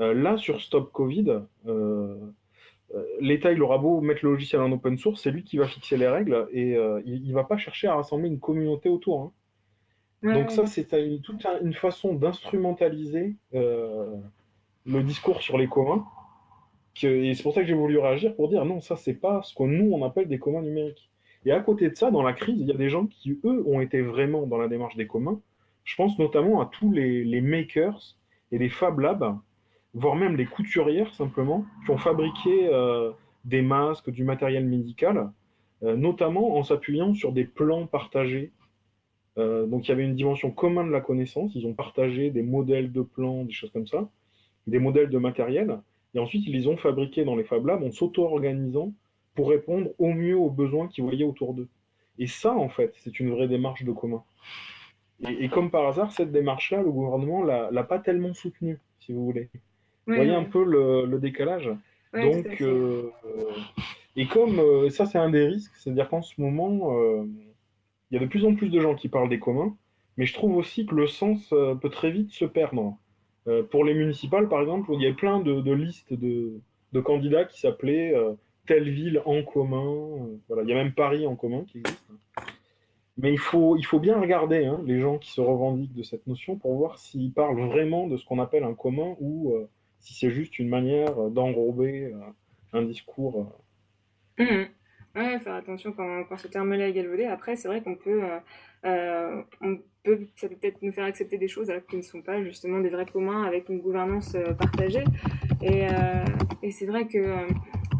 Euh, 0.00 0.14
là, 0.14 0.36
sur 0.36 0.60
Stop 0.60 0.92
Covid, 0.92 1.40
euh, 1.66 2.16
euh, 2.94 3.04
l'État, 3.20 3.52
il 3.52 3.62
aura 3.62 3.78
beau 3.78 4.00
mettre 4.00 4.24
le 4.24 4.32
logiciel 4.32 4.60
en 4.60 4.70
open 4.72 4.96
source, 4.96 5.22
c'est 5.22 5.30
lui 5.30 5.44
qui 5.44 5.58
va 5.58 5.66
fixer 5.66 5.96
les 5.96 6.08
règles 6.08 6.46
et 6.52 6.76
il 7.04 7.28
ne 7.28 7.34
va 7.34 7.44
pas 7.44 7.58
chercher 7.58 7.88
à 7.88 7.96
rassembler 7.96 8.28
une 8.28 8.40
communauté 8.40 8.88
autour. 8.88 9.32
Hein. 10.22 10.34
Donc 10.34 10.50
ça, 10.50 10.66
c'est 10.66 10.86
toute 11.22 11.46
une 11.62 11.74
façon 11.74 12.14
d'instrumentaliser 12.14 13.36
le 13.52 15.02
discours 15.02 15.42
sur 15.42 15.58
les 15.58 15.68
communs. 15.68 16.06
et 17.02 17.34
c'est 17.34 17.42
pour 17.42 17.52
ça 17.52 17.60
que 17.60 17.66
j'ai 17.66 17.74
voulu 17.74 17.98
réagir 17.98 18.34
pour 18.34 18.48
dire 18.48 18.64
non, 18.64 18.80
ça, 18.80 18.96
c'est 18.96 19.14
pas 19.14 19.42
ce 19.42 19.54
que 19.54 19.64
nous, 19.64 19.92
on 19.92 20.04
appelle 20.04 20.28
des 20.28 20.38
communs 20.38 20.62
numériques. 20.62 21.10
Et 21.44 21.52
à 21.52 21.60
côté 21.60 21.88
de 21.88 21.94
ça, 21.94 22.10
dans 22.10 22.22
la 22.22 22.32
crise, 22.32 22.58
il 22.60 22.66
y 22.66 22.72
a 22.72 22.76
des 22.76 22.88
gens 22.88 23.06
qui, 23.06 23.38
eux, 23.44 23.62
ont 23.66 23.80
été 23.80 24.02
vraiment 24.02 24.46
dans 24.46 24.58
la 24.58 24.66
démarche 24.66 24.96
des 24.96 25.06
communs. 25.06 25.40
Je 25.84 25.94
pense 25.94 26.18
notamment 26.18 26.60
à 26.60 26.66
tous 26.66 26.90
les, 26.90 27.22
les 27.24 27.40
makers 27.40 28.16
et 28.50 28.58
les 28.58 28.68
Fab 28.68 28.98
Labs 28.98 29.38
voire 29.94 30.16
même 30.16 30.36
les 30.36 30.46
couturières 30.46 31.14
simplement, 31.14 31.64
qui 31.84 31.90
ont 31.90 31.98
fabriqué 31.98 32.68
euh, 32.72 33.12
des 33.44 33.62
masques, 33.62 34.10
du 34.10 34.24
matériel 34.24 34.66
médical, 34.66 35.30
euh, 35.82 35.96
notamment 35.96 36.56
en 36.56 36.62
s'appuyant 36.62 37.14
sur 37.14 37.32
des 37.32 37.44
plans 37.44 37.86
partagés. 37.86 38.52
Euh, 39.38 39.66
donc 39.66 39.86
il 39.86 39.90
y 39.90 39.92
avait 39.92 40.04
une 40.04 40.16
dimension 40.16 40.50
commune 40.50 40.88
de 40.88 40.92
la 40.92 41.00
connaissance, 41.00 41.52
ils 41.54 41.66
ont 41.66 41.74
partagé 41.74 42.30
des 42.30 42.42
modèles 42.42 42.92
de 42.92 43.02
plans, 43.02 43.44
des 43.44 43.52
choses 43.52 43.70
comme 43.70 43.86
ça. 43.86 44.08
des 44.66 44.78
modèles 44.78 45.08
de 45.08 45.18
matériel, 45.18 45.80
et 46.14 46.18
ensuite 46.18 46.46
ils 46.46 46.52
les 46.52 46.66
ont 46.66 46.76
fabriqués 46.76 47.24
dans 47.24 47.36
les 47.36 47.44
Fab 47.44 47.64
Labs 47.64 47.82
en 47.82 47.90
s'auto-organisant 47.90 48.92
pour 49.34 49.48
répondre 49.48 49.90
au 49.98 50.12
mieux 50.12 50.36
aux 50.36 50.50
besoins 50.50 50.88
qu'ils 50.88 51.04
voyaient 51.04 51.24
autour 51.24 51.54
d'eux. 51.54 51.68
Et 52.18 52.26
ça, 52.26 52.54
en 52.54 52.68
fait, 52.68 52.92
c'est 52.96 53.20
une 53.20 53.30
vraie 53.30 53.48
démarche 53.48 53.84
de 53.84 53.92
commun. 53.92 54.22
Et, 55.26 55.48
comme 55.48 55.70
par 55.70 55.86
hasard, 55.86 56.12
cette 56.12 56.32
démarche-là, 56.32 56.82
le 56.82 56.90
gouvernement 56.90 57.42
l'a, 57.42 57.70
l'a 57.70 57.84
pas 57.84 57.98
tellement 57.98 58.34
soutenue, 58.34 58.78
si 58.98 59.12
vous 59.12 59.24
voulez. 59.24 59.48
Vous 60.08 60.14
voyez 60.14 60.34
un 60.34 60.44
peu 60.44 60.64
le, 60.64 61.18
décalage. 61.18 61.70
Donc, 62.14 62.62
euh, 62.62 63.10
et 64.16 64.26
comme 64.26 64.58
euh, 64.58 64.88
ça, 64.88 65.04
c'est 65.04 65.18
un 65.18 65.28
des 65.28 65.46
risques, 65.46 65.74
c'est-à-dire 65.76 66.08
qu'en 66.08 66.22
ce 66.22 66.40
moment, 66.40 66.98
euh, 66.98 67.24
il 68.10 68.14
y 68.14 68.16
a 68.16 68.20
de 68.20 68.26
plus 68.26 68.46
en 68.46 68.54
plus 68.54 68.70
de 68.70 68.80
gens 68.80 68.94
qui 68.94 69.08
parlent 69.08 69.28
des 69.28 69.38
communs, 69.38 69.76
mais 70.16 70.24
je 70.24 70.32
trouve 70.32 70.56
aussi 70.56 70.86
que 70.86 70.94
le 70.94 71.06
sens 71.06 71.54
peut 71.80 71.90
très 71.90 72.10
vite 72.10 72.32
se 72.32 72.46
perdre. 72.46 72.96
pour 73.70 73.84
les 73.84 73.94
municipales, 73.94 74.48
par 74.48 74.62
exemple, 74.62 74.90
il 74.94 75.02
y 75.02 75.06
a 75.06 75.12
plein 75.12 75.40
de, 75.40 75.72
listes 75.72 76.14
de, 76.14 76.58
de, 76.92 77.00
candidats 77.00 77.44
qui 77.44 77.60
s'appelaient 77.60 78.14
telle 78.66 78.88
ville 78.90 79.22
en 79.26 79.42
commun. 79.42 80.26
voilà, 80.48 80.62
il 80.62 80.70
y 80.70 80.72
a 80.72 80.76
même 80.76 80.92
Paris 80.92 81.26
en 81.26 81.36
commun 81.36 81.64
qui 81.64 81.78
existe. 81.78 82.10
Mais 83.18 83.32
il 83.32 83.38
faut, 83.38 83.76
il 83.76 83.84
faut 83.84 83.98
bien 84.00 84.18
regarder 84.18 84.64
hein, 84.64 84.80
les 84.86 85.00
gens 85.00 85.18
qui 85.18 85.32
se 85.32 85.40
revendiquent 85.40 85.94
de 85.94 86.02
cette 86.02 86.26
notion 86.26 86.56
pour 86.56 86.74
voir 86.76 86.98
s'ils 86.98 87.32
parlent 87.32 87.60
vraiment 87.60 88.06
de 88.06 88.16
ce 88.16 88.24
qu'on 88.24 88.38
appelle 88.38 88.64
un 88.64 88.74
commun 88.74 89.16
ou 89.20 89.54
si 90.00 90.14
c'est 90.14 90.30
juste 90.30 90.58
une 90.58 90.68
manière 90.68 91.14
d'enrober 91.30 92.12
euh, 92.12 92.18
un 92.72 92.82
discours. 92.82 93.52
Euh. 94.38 94.44
Mmh. 94.44 94.66
Ouais, 95.16 95.38
faire 95.38 95.54
attention 95.54 95.92
quand, 95.92 96.24
quand 96.24 96.36
ce 96.36 96.48
terme-là 96.48 96.88
est 96.88 96.92
galvaudé. 96.92 97.24
Après, 97.24 97.56
c'est 97.56 97.66
vrai 97.66 97.82
qu'on 97.82 97.96
peut, 97.96 98.22
peut, 98.82 100.26
ça 100.36 100.48
peut 100.48 100.54
peut-être 100.54 100.80
nous 100.82 100.92
faire 100.92 101.06
accepter 101.06 101.38
des 101.38 101.48
choses 101.48 101.70
alors 101.70 101.84
qui 101.86 101.96
ne 101.96 102.02
sont 102.02 102.22
pas 102.22 102.44
justement 102.44 102.78
des 102.78 102.90
vrais 102.90 103.06
communs 103.06 103.42
avec 103.42 103.68
une 103.68 103.80
gouvernance 103.80 104.36
partagée. 104.58 105.02
Et 105.62 105.88
c'est 106.70 106.86
vrai 106.86 107.08
que 107.08 107.48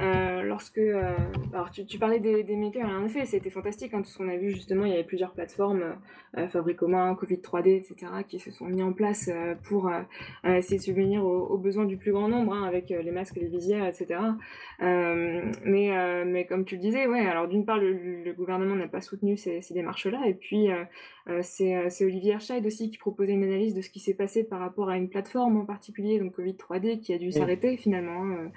euh, 0.00 0.42
lorsque, 0.42 0.78
euh, 0.78 1.16
alors 1.52 1.70
tu, 1.70 1.84
tu, 1.84 1.98
parlais 1.98 2.20
des, 2.20 2.44
des 2.44 2.56
makers, 2.56 2.88
en 2.88 3.04
effet, 3.04 3.26
c'était 3.26 3.50
fantastique, 3.50 3.94
hein, 3.94 4.02
tout 4.02 4.08
ce 4.08 4.18
qu'on 4.18 4.28
a 4.28 4.36
vu 4.36 4.50
justement, 4.50 4.84
il 4.84 4.90
y 4.90 4.94
avait 4.94 5.04
plusieurs 5.04 5.32
plateformes, 5.32 5.96
euh, 6.36 6.48
Fabric 6.48 6.76
Commun, 6.76 7.14
Covid 7.14 7.36
3D, 7.36 7.76
etc., 7.76 8.12
qui 8.26 8.38
se 8.38 8.50
sont 8.50 8.66
mis 8.66 8.82
en 8.82 8.92
place 8.92 9.28
euh, 9.32 9.54
pour 9.64 9.90
essayer 10.44 10.78
de 10.78 10.82
subvenir 10.82 11.24
aux, 11.24 11.46
aux, 11.46 11.58
besoins 11.58 11.84
du 11.84 11.96
plus 11.96 12.12
grand 12.12 12.28
nombre, 12.28 12.54
hein, 12.54 12.64
avec 12.64 12.90
les 12.90 13.10
masques, 13.10 13.36
les 13.36 13.48
visières, 13.48 13.86
etc. 13.86 14.20
mais, 14.80 16.24
mais 16.24 16.46
comme 16.46 16.64
tu 16.64 16.76
le 16.76 16.80
disais, 16.80 17.06
ouais, 17.06 17.26
alors 17.26 17.48
d'une 17.48 17.64
part, 17.64 17.78
le, 17.78 18.22
le 18.22 18.32
gouvernement 18.32 18.76
n'a 18.76 18.88
pas 18.88 19.00
soutenu 19.00 19.36
ces, 19.36 19.62
ces 19.62 19.74
démarches-là, 19.74 20.26
et 20.26 20.34
puis 20.34 20.68
c'est 21.42 22.04
Olivier 22.04 22.32
Herscheid 22.32 22.64
aussi 22.66 22.90
qui 22.90 22.98
proposait 22.98 23.32
une 23.32 23.44
analyse 23.44 23.74
de 23.74 23.80
ce 23.80 23.90
qui 23.90 24.00
s'est 24.00 24.14
passé 24.14 24.44
par 24.44 24.60
rapport 24.60 24.88
à 24.88 24.96
une 24.96 25.08
plateforme 25.08 25.56
en 25.56 25.64
particulier, 25.64 26.18
donc 26.18 26.32
Covid 26.32 26.52
3D, 26.52 27.00
qui 27.00 27.12
a 27.12 27.18
dû 27.18 27.32
s'arrêter 27.32 27.76
finalement. 27.76 28.22
Hein, 28.22 28.50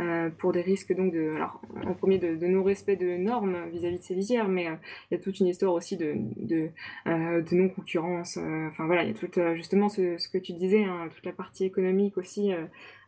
euh, 0.00 0.28
pour 0.28 0.52
des 0.52 0.60
risques 0.60 0.92
donc 0.92 1.12
de, 1.12 1.34
alors 1.36 1.60
en 1.86 1.94
premier 1.94 2.18
de, 2.18 2.34
de 2.34 2.46
non-respect 2.46 2.96
de 2.96 3.16
normes 3.16 3.56
vis-à-vis 3.70 3.98
de 3.98 4.02
ces 4.02 4.14
visières, 4.14 4.48
mais 4.48 4.66
euh, 4.66 4.74
il 5.10 5.14
y 5.14 5.20
a 5.20 5.22
toute 5.22 5.38
une 5.38 5.46
histoire 5.46 5.72
aussi 5.72 5.96
de, 5.96 6.14
de, 6.36 6.70
euh, 7.06 7.42
de 7.42 7.54
non-concurrence. 7.54 8.36
Enfin 8.36 8.86
voilà, 8.86 9.04
il 9.04 9.08
y 9.08 9.10
a 9.12 9.14
tout 9.14 9.28
justement 9.54 9.88
ce, 9.88 10.16
ce, 10.18 10.28
que 10.28 10.38
tu 10.38 10.52
disais, 10.52 10.82
hein, 10.82 11.08
toute 11.14 11.24
la 11.24 11.32
partie 11.32 11.64
économique 11.64 12.18
aussi 12.18 12.50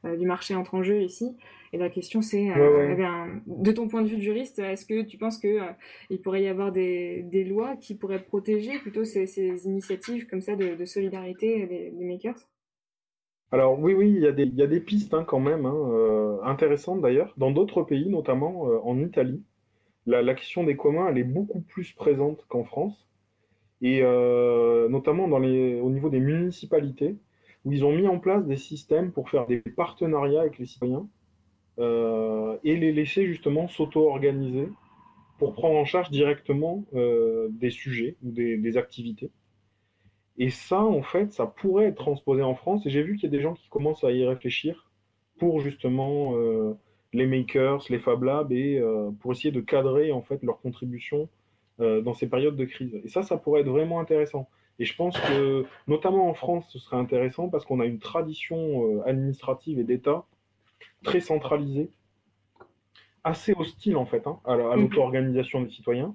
du 0.04 0.26
marché 0.26 0.54
entre 0.54 0.74
en 0.74 0.84
jeu 0.84 1.02
ici. 1.02 1.36
Et 1.72 1.78
la 1.78 1.90
question 1.90 2.22
c'est, 2.22 2.52
ouais, 2.52 2.96
eh 2.96 3.40
de 3.46 3.72
ton 3.72 3.88
point 3.88 4.02
de 4.02 4.08
vue 4.08 4.16
de 4.16 4.22
juriste, 4.22 4.60
est-ce 4.60 4.86
que 4.86 5.02
tu 5.02 5.18
penses 5.18 5.38
que 5.38 5.58
il 6.10 6.20
pourrait 6.20 6.42
y 6.44 6.48
avoir 6.48 6.70
des, 6.70 7.22
des, 7.24 7.44
lois 7.44 7.76
qui 7.76 7.96
pourraient 7.96 8.22
protéger 8.22 8.78
plutôt 8.78 9.04
ces, 9.04 9.26
ces 9.26 9.66
initiatives 9.66 10.26
comme 10.28 10.42
ça 10.42 10.54
de, 10.54 10.76
de 10.76 10.84
solidarité 10.84 11.66
des, 11.66 11.90
des 11.90 12.04
makers? 12.04 12.46
Alors 13.52 13.78
oui, 13.78 13.94
oui, 13.94 14.10
il 14.10 14.22
y 14.22 14.62
a 14.62 14.66
des, 14.66 14.80
pistes 14.80 15.14
hein, 15.14 15.24
quand 15.24 15.38
même, 15.38 15.66
hein, 15.66 15.74
euh, 15.74 16.38
intéressantes 16.42 17.00
d'ailleurs. 17.00 17.32
Dans 17.36 17.52
d'autres 17.52 17.82
pays, 17.82 18.08
notamment 18.08 18.68
euh, 18.68 18.78
en 18.82 18.98
Italie, 18.98 19.42
la, 20.06 20.34
question 20.34 20.64
des 20.64 20.76
communs, 20.76 21.14
est 21.14 21.22
beaucoup 21.24 21.60
plus 21.60 21.92
présente 21.92 22.44
qu'en 22.48 22.64
France. 22.64 23.06
Et 23.82 24.00
euh, 24.02 24.88
notamment 24.88 25.24
au 25.26 25.90
niveau 25.90 26.10
des 26.10 26.20
municipalités, 26.20 27.16
où 27.64 27.72
ils 27.72 27.84
ont 27.84 27.92
mis 27.92 28.08
en 28.08 28.18
place 28.18 28.44
des 28.46 28.56
systèmes 28.56 29.12
pour 29.12 29.30
faire 29.30 29.46
des 29.46 29.60
partenariats 29.60 30.40
avec 30.42 30.58
les 30.58 30.66
citoyens 30.66 31.06
et 31.78 32.76
les 32.76 32.92
laisser 32.92 33.26
justement 33.26 33.68
s'auto-organiser 33.68 34.68
pour 35.38 35.52
prendre 35.52 35.76
en 35.76 35.84
charge 35.84 36.10
directement 36.10 36.84
des 36.92 37.70
sujets 37.70 38.16
ou 38.24 38.30
des 38.30 38.76
activités. 38.78 39.30
Et 40.38 40.50
ça, 40.50 40.82
en 40.82 41.02
fait, 41.02 41.32
ça 41.32 41.46
pourrait 41.46 41.86
être 41.86 41.96
transposé 41.96 42.42
en 42.42 42.54
France. 42.54 42.84
Et 42.86 42.90
j'ai 42.90 43.02
vu 43.02 43.14
qu'il 43.16 43.24
y 43.24 43.34
a 43.34 43.36
des 43.36 43.42
gens 43.42 43.54
qui 43.54 43.68
commencent 43.68 44.04
à 44.04 44.12
y 44.12 44.24
réfléchir 44.24 44.90
pour 45.38 45.60
justement 45.60 46.36
euh, 46.36 46.74
les 47.12 47.26
makers, 47.26 47.84
les 47.88 47.98
Fab 47.98 48.22
Labs, 48.22 48.52
et 48.52 48.78
euh, 48.78 49.10
pour 49.20 49.32
essayer 49.32 49.50
de 49.50 49.60
cadrer 49.60 50.12
en 50.12 50.22
fait 50.22 50.42
leur 50.42 50.60
contribution 50.60 51.28
euh, 51.80 52.02
dans 52.02 52.14
ces 52.14 52.28
périodes 52.28 52.56
de 52.56 52.64
crise. 52.64 53.00
Et 53.04 53.08
ça, 53.08 53.22
ça 53.22 53.36
pourrait 53.36 53.62
être 53.62 53.68
vraiment 53.68 54.00
intéressant. 54.00 54.48
Et 54.78 54.84
je 54.84 54.94
pense 54.94 55.18
que, 55.18 55.64
notamment 55.86 56.28
en 56.28 56.34
France, 56.34 56.66
ce 56.70 56.78
serait 56.78 56.98
intéressant 56.98 57.48
parce 57.48 57.64
qu'on 57.64 57.80
a 57.80 57.86
une 57.86 57.98
tradition 57.98 59.02
administrative 59.06 59.78
et 59.78 59.84
d'État 59.84 60.26
très 61.02 61.20
centralisée, 61.20 61.88
assez 63.24 63.54
hostile 63.54 63.96
en 63.96 64.04
fait 64.04 64.26
hein, 64.26 64.38
à, 64.44 64.54
mhm. 64.54 64.82
l'auto-organisation 64.82 65.62
des 65.62 65.70
citoyens. 65.70 66.14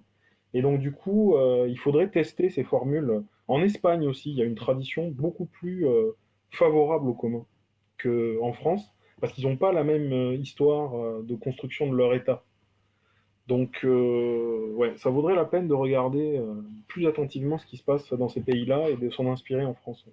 Et 0.53 0.61
donc, 0.61 0.79
du 0.79 0.91
coup, 0.91 1.35
il 1.67 1.77
faudrait 1.79 2.09
tester 2.09 2.51
ces 2.51 2.63
formules 2.63 3.23
en 3.51 3.61
Espagne 3.63 4.07
aussi, 4.07 4.31
il 4.31 4.37
y 4.37 4.41
a 4.41 4.45
une 4.45 4.55
tradition 4.55 5.09
beaucoup 5.09 5.43
plus 5.45 5.85
euh, 5.85 6.11
favorable 6.51 7.09
au 7.09 7.13
commun 7.13 7.45
qu'en 8.01 8.53
France, 8.53 8.81
parce 9.19 9.33
qu'ils 9.33 9.45
n'ont 9.45 9.57
pas 9.57 9.73
la 9.73 9.83
même 9.83 10.13
euh, 10.13 10.35
histoire 10.35 10.95
euh, 10.95 11.21
de 11.21 11.35
construction 11.35 11.91
de 11.91 11.97
leur 11.97 12.13
État. 12.13 12.45
Donc, 13.47 13.85
ça 14.95 15.09
vaudrait 15.09 15.35
la 15.35 15.43
peine 15.43 15.67
de 15.67 15.73
regarder 15.73 16.41
plus 16.87 17.05
attentivement 17.05 17.57
ce 17.57 17.65
qui 17.65 17.75
se 17.75 17.83
passe 17.83 18.13
dans 18.13 18.29
ces 18.29 18.39
pays-là 18.39 18.89
et 18.89 18.95
de 18.95 19.09
s'en 19.09 19.29
inspirer 19.29 19.65
en 19.65 19.73
France. 19.73 20.05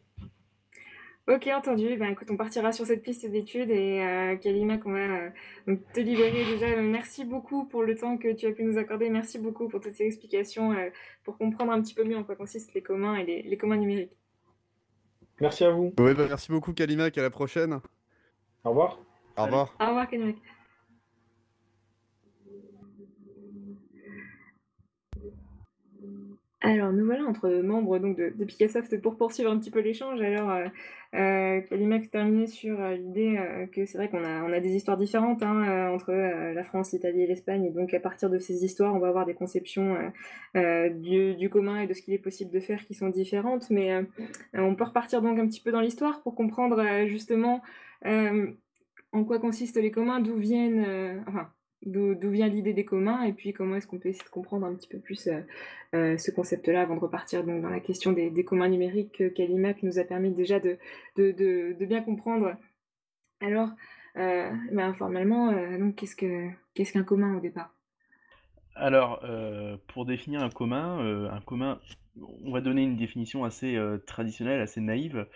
Ok, 1.29 1.47
entendu. 1.55 1.97
Ben, 1.99 2.09
écoute, 2.09 2.29
on 2.31 2.39
partira 2.39 2.73
sur 2.73 2.87
cette 2.87 3.03
piste 3.03 3.31
d'études 3.31 3.71
et 3.71 4.01
euh, 4.03 4.37
Kalima, 4.37 4.79
on 4.87 4.93
va 4.93 4.99
euh, 4.99 5.77
te 5.93 6.01
libérer 6.01 6.47
déjà. 6.47 6.75
Merci 6.81 7.27
beaucoup 7.27 7.67
pour 7.67 7.83
le 7.83 7.97
temps 7.97 8.17
que 8.17 8.33
tu 8.33 8.47
as 8.47 8.53
pu 8.53 8.65
nous 8.65 8.79
accorder. 8.79 9.11
Merci 9.11 9.39
beaucoup 9.39 9.69
pour 9.69 9.81
toutes 9.81 9.93
ces 9.93 10.07
explications 10.07 10.73
euh, 10.73 10.89
pour 11.25 11.37
comprendre 11.37 11.73
un 11.73 11.83
petit 11.83 11.93
peu 11.93 12.03
mieux 12.03 12.17
en 12.17 12.25
quoi 12.25 12.35
consistent 12.35 12.73
les 12.73 12.81
communs 12.81 13.15
et 13.17 13.27
les, 13.27 13.43
les 13.43 13.57
communs 13.59 13.77
numériques. 13.77 14.17
Merci 15.39 15.65
à 15.65 15.71
vous. 15.71 15.93
Ouais, 15.99 16.15
bah, 16.15 16.25
merci 16.29 16.51
beaucoup 16.51 16.73
Kalima, 16.73 17.05
à 17.05 17.21
la 17.21 17.31
prochaine. 17.31 17.79
Au 18.65 18.71
revoir. 18.71 18.99
Au 19.37 19.45
revoir. 19.45 19.77
Au 19.79 19.87
revoir 19.87 20.09
Kalima. 20.09 20.33
Alors, 26.61 26.93
nous 26.93 27.05
voilà 27.07 27.23
entre 27.25 27.49
membres 27.63 27.99
donc, 28.01 28.17
de, 28.17 28.45
Picassoft 28.45 29.01
pour 29.01 29.17
poursuivre 29.17 29.49
un 29.53 29.59
petit 29.61 29.71
peu 29.71 29.79
l'échange. 29.79 30.21
Alors, 30.21 30.51
euh, 30.51 30.67
euh, 31.15 31.61
terminait 32.11 32.49
sur 32.49 32.81
euh, 32.81 32.97
l'idée 32.97 33.39
que 33.73 33.87
c'est 33.87 33.97
vrai 33.97 34.09
qu'on 34.09 34.25
a, 34.25 34.43
on 34.43 34.53
a 34.53 34.59
des 34.59 34.75
histoires 34.75 34.97
différentes 34.97 35.45
hein, 35.45 35.89
entre 35.93 36.13
la 36.13 36.65
France, 36.65 36.93
l'Italie 36.93 37.23
et 37.23 37.27
l'Espagne. 37.29 37.65
Et 37.65 37.71
donc, 37.71 37.95
à 37.95 38.01
partir 38.01 38.29
de 38.29 38.39
ces 38.39 38.65
histoires, 38.65 38.93
on 38.93 38.99
va 38.99 39.07
avoir 39.07 39.25
des 39.25 39.35
conceptions 39.35 39.97
du, 40.55 41.49
commun 41.49 41.81
et 41.83 41.87
de 41.87 41.95
ce 41.95 42.03
qu'il 42.03 42.15
est 42.15 42.19
possible 42.19 42.51
de 42.51 42.61
faire 42.61 42.85
qui 42.85 42.95
sont 42.95 43.09
différentes. 43.09 43.71
Mais 43.71 43.93
on 44.53 44.75
peut 44.75 44.85
repartir 44.85 45.23
donc 45.23 45.39
un 45.39 45.47
petit 45.47 45.61
peu 45.61 45.71
dans 45.71 45.81
l'histoire 45.81 46.23
pour 46.23 46.35
comprendre 46.35 47.07
justement 47.07 47.63
en 48.05 49.25
quoi 49.25 49.39
consistent 49.39 49.81
les 49.81 49.93
communs, 49.93 50.19
d'où 50.19 50.35
viennent. 50.35 51.23
D'où 51.89 52.31
vient 52.31 52.49
l'idée 52.49 52.75
des 52.75 52.85
communs 52.85 53.23
et 53.23 53.33
puis 53.33 53.53
comment 53.53 53.77
est-ce 53.77 53.87
qu'on 53.87 53.99
peut 53.99 54.09
essayer 54.09 54.25
de 54.25 54.31
comprendre 54.31 54.67
un 54.67 54.75
petit 54.75 54.89
peu 54.89 54.99
plus 54.99 55.27
euh, 55.27 55.41
euh, 55.95 56.19
ce 56.19 56.31
concept-là 56.31 56.83
avant 56.83 56.97
de 56.97 57.01
repartir 57.01 57.45
donc, 57.45 57.63
dans 57.63 57.71
la 57.71 57.81
question 57.81 58.13
des, 58.13 58.45
communs 58.45 58.69
numériques 58.69 59.13
que 59.13 59.29
Kalimac 59.29 59.83
nous 59.83 59.99
a 59.99 60.05
permis 60.05 60.33
déjà 60.33 60.61
de, 60.61 60.79
bien 61.17 62.03
comprendre. 62.03 62.55
Alors, 63.41 63.71
euh, 64.17 64.51
ben, 64.71 64.93
formellement, 64.93 65.51
euh, 65.51 65.91
qu'est-ce 65.97 66.15
que 66.15 66.49
qu'est-ce 66.75 66.93
qu'un 66.93 67.05
commun 67.05 67.37
au 67.37 67.41
départ? 67.41 67.73
Alors, 68.75 69.25
pour 69.89 70.05
définir 70.05 70.43
un 70.43 70.51
commun, 70.51 71.31
un 71.33 71.41
commun 71.41 71.81
on 72.45 72.51
va 72.51 72.61
donner 72.61 72.83
une 72.83 72.97
définition 72.97 73.45
assez 73.45 73.77
euh, 73.77 73.99
traditionnelle, 73.99 74.61
assez 74.61 74.81
naïve. 74.81 75.27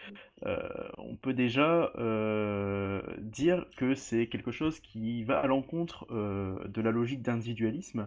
Euh, 0.46 0.58
on 0.98 1.16
peut 1.16 1.34
déjà 1.34 1.92
euh, 1.96 3.02
dire 3.18 3.66
que 3.76 3.94
c'est 3.94 4.26
quelque 4.26 4.50
chose 4.50 4.80
qui 4.80 5.24
va 5.24 5.40
à 5.40 5.46
l'encontre 5.46 6.06
de 6.12 6.80
la 6.80 6.90
logique 6.90 7.22
d'individualisme 7.22 8.06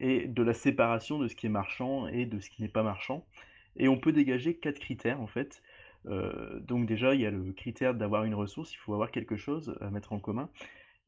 et 0.00 0.26
de 0.26 0.42
la 0.42 0.54
séparation 0.54 1.18
de 1.18 1.28
ce 1.28 1.36
qui 1.36 1.46
est 1.46 1.50
marchand 1.50 2.08
et 2.08 2.24
de 2.24 2.40
ce 2.40 2.48
qui 2.48 2.62
n'est 2.62 2.68
pas 2.68 2.82
marchand. 2.82 3.26
Et 3.76 3.88
on 3.88 3.98
peut 3.98 4.12
dégager 4.12 4.54
quatre 4.54 4.78
critères 4.78 5.20
en 5.20 5.26
fait. 5.26 5.62
donc 6.06 6.86
déjà, 6.86 7.14
il 7.14 7.20
y 7.20 7.26
a 7.26 7.30
le 7.30 7.52
critère 7.52 7.94
d'avoir 7.94 8.24
une 8.24 8.34
ressource, 8.34 8.72
il 8.72 8.78
faut 8.78 8.94
avoir 8.94 9.10
quelque 9.10 9.36
chose 9.36 9.76
à 9.80 9.90
mettre 9.90 10.12
en 10.12 10.18
commun. 10.18 10.48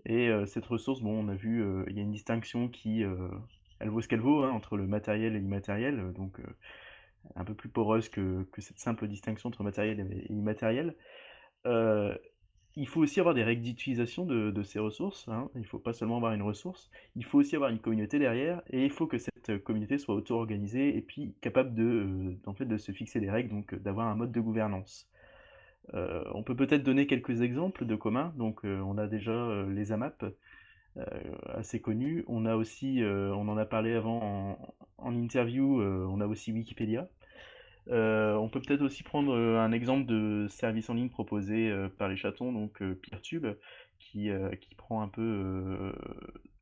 Et 0.04 0.30
cette 0.46 0.66
ressource, 0.66 1.00
bon, 1.00 1.24
on 1.24 1.28
a 1.28 1.34
vu, 1.34 1.64
il 1.88 1.96
y 1.96 2.00
a 2.00 2.02
une 2.02 2.12
distinction 2.12 2.68
qui 2.68 3.04
elle 3.84 3.90
vaut 3.90 4.00
ce 4.00 4.08
qu'elle 4.08 4.20
vaut 4.20 4.42
hein, 4.42 4.50
entre 4.50 4.76
le 4.78 4.86
matériel 4.86 5.36
et 5.36 5.38
l'immatériel, 5.38 6.00
euh, 6.00 6.12
donc 6.12 6.40
euh, 6.40 6.44
un 7.36 7.44
peu 7.44 7.54
plus 7.54 7.68
poreuse 7.68 8.08
que, 8.08 8.46
cette 8.58 8.78
simple 8.78 9.06
distinction 9.06 9.48
entre 9.48 9.62
matériel 9.62 10.00
et, 10.00 10.32
immatériel. 10.32 10.96
il 12.76 12.88
faut 12.88 13.00
aussi 13.00 13.20
avoir 13.20 13.34
des 13.34 13.44
règles 13.44 13.62
d'utilisation 13.62 14.24
de, 14.24 14.62
ces 14.62 14.78
ressources. 14.78 15.28
Hein. 15.28 15.50
Il 15.54 15.60
ne 15.60 15.66
faut 15.66 15.78
pas 15.78 15.92
seulement 15.92 16.16
avoir 16.16 16.32
une 16.32 16.42
ressource, 16.42 16.90
il 17.14 17.24
faut 17.24 17.38
aussi 17.38 17.56
avoir 17.56 17.70
une 17.70 17.78
communauté 17.78 18.18
derrière, 18.18 18.62
et 18.70 18.84
il 18.84 18.90
faut 18.90 19.06
que 19.06 19.18
cette 19.18 19.62
communauté 19.62 19.98
soit 19.98 20.14
auto-organisée 20.14 20.96
et 20.96 21.02
puis 21.02 21.34
capable 21.42 21.74
de, 21.74 22.36
en 22.46 22.54
fait, 22.54 22.64
de 22.64 22.78
se 22.78 22.90
fixer 22.90 23.20
des 23.20 23.30
règles, 23.30 23.50
donc 23.50 23.74
d'avoir 23.74 24.08
un 24.08 24.16
mode 24.16 24.32
de 24.32 24.40
gouvernance. 24.40 25.10
on 25.92 26.42
peut 26.42 26.56
peut-être 26.56 26.82
donner 26.82 27.06
quelques 27.06 27.42
exemples 27.42 27.84
de 27.84 27.96
communs. 27.96 28.32
Donc, 28.36 28.64
on 28.64 28.98
a 28.98 29.06
déjà 29.06 29.64
les 29.68 29.92
AMAP, 29.92 30.24
assez 31.48 31.80
connus. 31.80 32.24
On 32.28 32.46
a 32.46 32.56
aussi, 32.56 33.02
on 33.02 33.48
en 33.48 33.56
a 33.56 33.64
parlé 33.64 33.94
avant 33.94 34.58
en, 34.98 35.14
interview, 35.14 35.82
on 35.82 36.20
a 36.20 36.26
aussi 36.26 36.52
Wikipédia. 36.52 37.08
Euh, 37.90 38.34
on 38.34 38.48
peut 38.48 38.60
peut-être 38.60 38.82
aussi 38.82 39.02
prendre 39.02 39.34
euh, 39.34 39.58
un 39.58 39.72
exemple 39.72 40.06
de 40.06 40.46
service 40.48 40.88
en 40.88 40.94
ligne 40.94 41.10
proposé 41.10 41.70
euh, 41.70 41.88
par 41.88 42.08
les 42.08 42.16
chatons, 42.16 42.52
donc 42.52 42.82
Peertube, 43.02 43.46
qui, 43.98 44.30
qui 44.60 44.74
prend 44.74 45.02
un 45.02 45.08
peu 45.08 45.92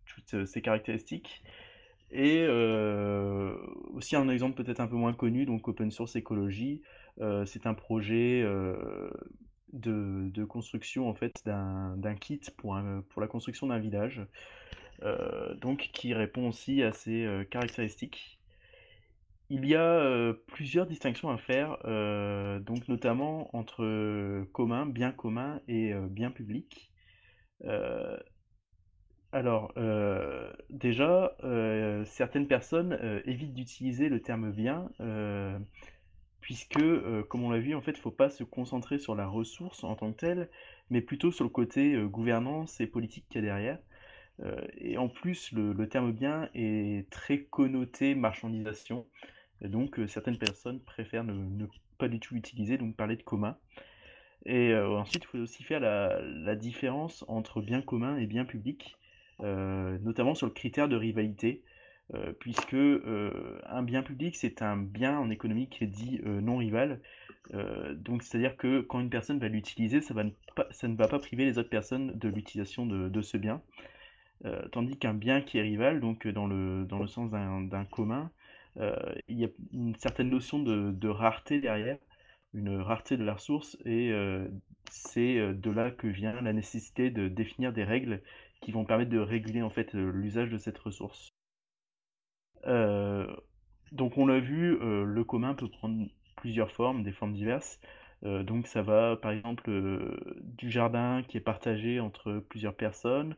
toutes 0.07 0.47
ces 0.47 0.63
caractéristiques. 0.63 1.43
Et 2.11 2.47
aussi 3.95 4.17
un 4.17 4.29
exemple 4.29 4.63
peut-être 4.63 4.81
un 4.81 4.87
peu 4.87 4.97
moins 4.97 5.13
connu, 5.13 5.45
donc 5.45 5.67
Open 5.67 5.91
Source 5.91 6.15
Écologie. 6.15 6.83
c'est 7.47 7.67
un 7.67 7.75
projet 7.75 8.45
de, 9.73 10.45
construction 10.45 11.09
en 11.09 11.15
fait 11.15 11.43
d'un 11.45 12.15
kit 12.21 12.41
pour, 12.57 12.75
la 12.75 13.27
construction 13.27 13.69
d'un 13.69 13.79
village, 13.79 14.23
donc 15.61 15.91
qui 15.93 16.15
répond 16.15 16.49
aussi 16.49 16.83
à 16.83 16.93
ces 16.93 17.47
caractéristiques. 17.51 18.39
Il 19.51 19.67
y 19.67 19.75
a 19.75 20.33
plusieurs 20.47 20.87
distinctions 20.87 21.31
à 21.31 21.39
faire, 21.39 21.77
donc 22.61 22.89
notamment 22.89 23.55
entre 23.57 24.45
commun, 24.53 24.87
bien 24.87 25.13
commun 25.13 25.61
et 25.69 25.93
bien 26.11 26.31
public. 26.31 26.91
alors, 29.33 29.75
déjà, 30.71 31.37
certaines 32.05 32.47
personnes 32.47 32.99
évitent 33.25 33.55
d'utiliser 33.55 34.09
le 34.09 34.21
terme 34.21 34.53
bien, 34.53 34.91
puisque, 36.43 36.79
comme 37.29 37.45
on 37.45 37.51
l'a 37.51 37.59
vu, 37.59 37.75
en 37.75 37.81
fait, 37.81 37.93
il 37.93 37.97
ne 37.97 38.03
faut 38.03 38.11
pas 38.11 38.29
se 38.29 38.45
concentrer 38.45 38.99
sur 38.99 39.15
la 39.15 39.27
ressource 39.27 39.83
en 39.85 39.95
tant 39.95 40.13
que 40.13 40.19
telle, 40.19 40.51
mais 40.91 41.01
plutôt 41.01 41.33
sur 41.33 41.45
le 41.45 41.51
côté 41.51 41.97
gouvernance 42.05 42.81
et 42.81 42.87
politique 42.87 43.25
qu'il 43.31 43.41
y 43.41 43.45
a 43.45 43.47
derrière. 43.47 43.79
et 44.77 44.99
en 44.99 45.09
plus, 45.09 45.53
le 45.53 45.89
terme 45.89 46.13
bien 46.13 46.51
est 46.55 47.09
très 47.11 47.45
connoté 47.45 48.15
marchandisation 48.15 49.07
donc 49.69 49.99
euh, 49.99 50.07
certaines 50.07 50.39
personnes 50.39 50.81
préfèrent 50.81 51.25
ne, 51.25 51.67
pas 51.99 52.09
du 52.09 52.21
tout 52.21 52.35
l'utiliser, 52.35 52.79
donc 52.79 52.97
parler 52.97 53.17
de 53.17 53.23
commun. 53.23 53.57
Et 54.45 54.71
euh, 54.71 54.99
ensuite, 54.99 55.25
il 55.25 55.27
faut 55.27 55.39
aussi 55.39 55.63
faire 55.63 55.81
la, 55.81 56.57
différence 56.57 57.25
entre 57.29 57.61
bien 57.61 57.81
commun 57.81 58.17
et 58.17 58.27
bien 58.27 58.45
public, 58.45 58.97
euh, 59.41 59.99
notamment 60.01 60.35
sur 60.35 60.47
le 60.47 60.53
critère 60.53 60.89
de 60.89 60.97
rivalité, 60.97 61.63
puisque 62.41 62.75
un 62.75 63.83
bien 63.83 64.03
public, 64.03 64.37
c'est 64.37 64.61
un 64.63 64.77
bien 64.77 65.19
en 65.19 65.31
économie 65.31 65.69
qui 65.69 65.87
dit 65.87 66.21
non 66.25 66.59
rival. 66.59 67.01
donc, 67.95 68.23
c'est-à-dire 68.23 68.57
que 68.57 68.81
quand 68.81 69.01
une 69.01 69.11
personne 69.11 69.39
va 69.39 69.49
l'utiliser, 69.49 70.01
ça, 70.01 70.15
ne 70.15 70.97
va 70.97 71.09
pas 71.09 71.19
priver 71.19 71.45
les 71.45 71.59
autres 71.59 71.71
personnes 71.71 72.19
de 72.19 72.29
l'utilisation 72.29 72.85
de, 72.85 73.23
ce 73.23 73.39
bien. 73.39 73.63
tandis 74.73 74.99
qu'un 74.99 75.15
bien 75.15 75.41
qui 75.41 75.57
est 75.57 75.63
rival, 75.63 76.01
donc 76.01 76.29
dans 76.29 76.47
le, 76.47 76.87
sens 77.07 77.31
d'un 77.31 77.85
commun, 77.87 78.31
euh, 78.79 78.95
il 79.29 79.39
y 79.39 79.45
a 79.45 79.49
une 79.73 79.95
certaine 79.97 80.31
notion 80.31 80.59
de, 80.59 81.09
rareté 81.09 81.61
derrière, 81.61 81.99
une 82.55 82.81
rareté 82.81 83.17
de 83.17 83.25
la 83.25 83.35
ressource, 83.35 83.77
et 83.85 84.11
euh, 84.13 84.49
c'est 84.91 85.39
euh, 85.39 85.53
de 85.53 85.71
là 85.71 85.91
que 85.91 86.07
vient 86.07 86.41
la 86.41 86.53
nécessité 86.53 87.11
de 87.11 87.29
définir 87.29 87.73
des 87.73 87.85
règles 87.85 88.23
qui 88.61 88.73
vont 88.73 88.85
permettre 88.85 89.11
de 89.11 89.19
réguler 89.19 89.63
en 89.63 89.71
fait 89.71 89.93
l'usage 89.95 90.51
de 90.51 90.59
cette 90.59 90.79
ressource. 90.79 91.35
Donc 92.65 94.17
on 94.17 94.27
l'a 94.27 94.41
vu, 94.41 94.79
le 94.81 95.25
commun 95.25 95.55
peut 95.55 95.69
prendre 95.69 96.07
plusieurs 96.37 96.71
formes, 96.71 97.03
des 97.03 97.13
formes 97.13 97.35
diverses. 97.35 97.81
donc 98.23 98.67
ça 98.67 98.83
va 98.83 99.17
par 99.17 99.33
exemple 99.33 99.71
du 100.41 100.71
jardin 100.71 101.23
qui 101.27 101.37
est 101.37 101.41
partagé 101.41 102.01
entre 102.01 102.43
plusieurs 102.49 102.75
personnes, 102.75 103.35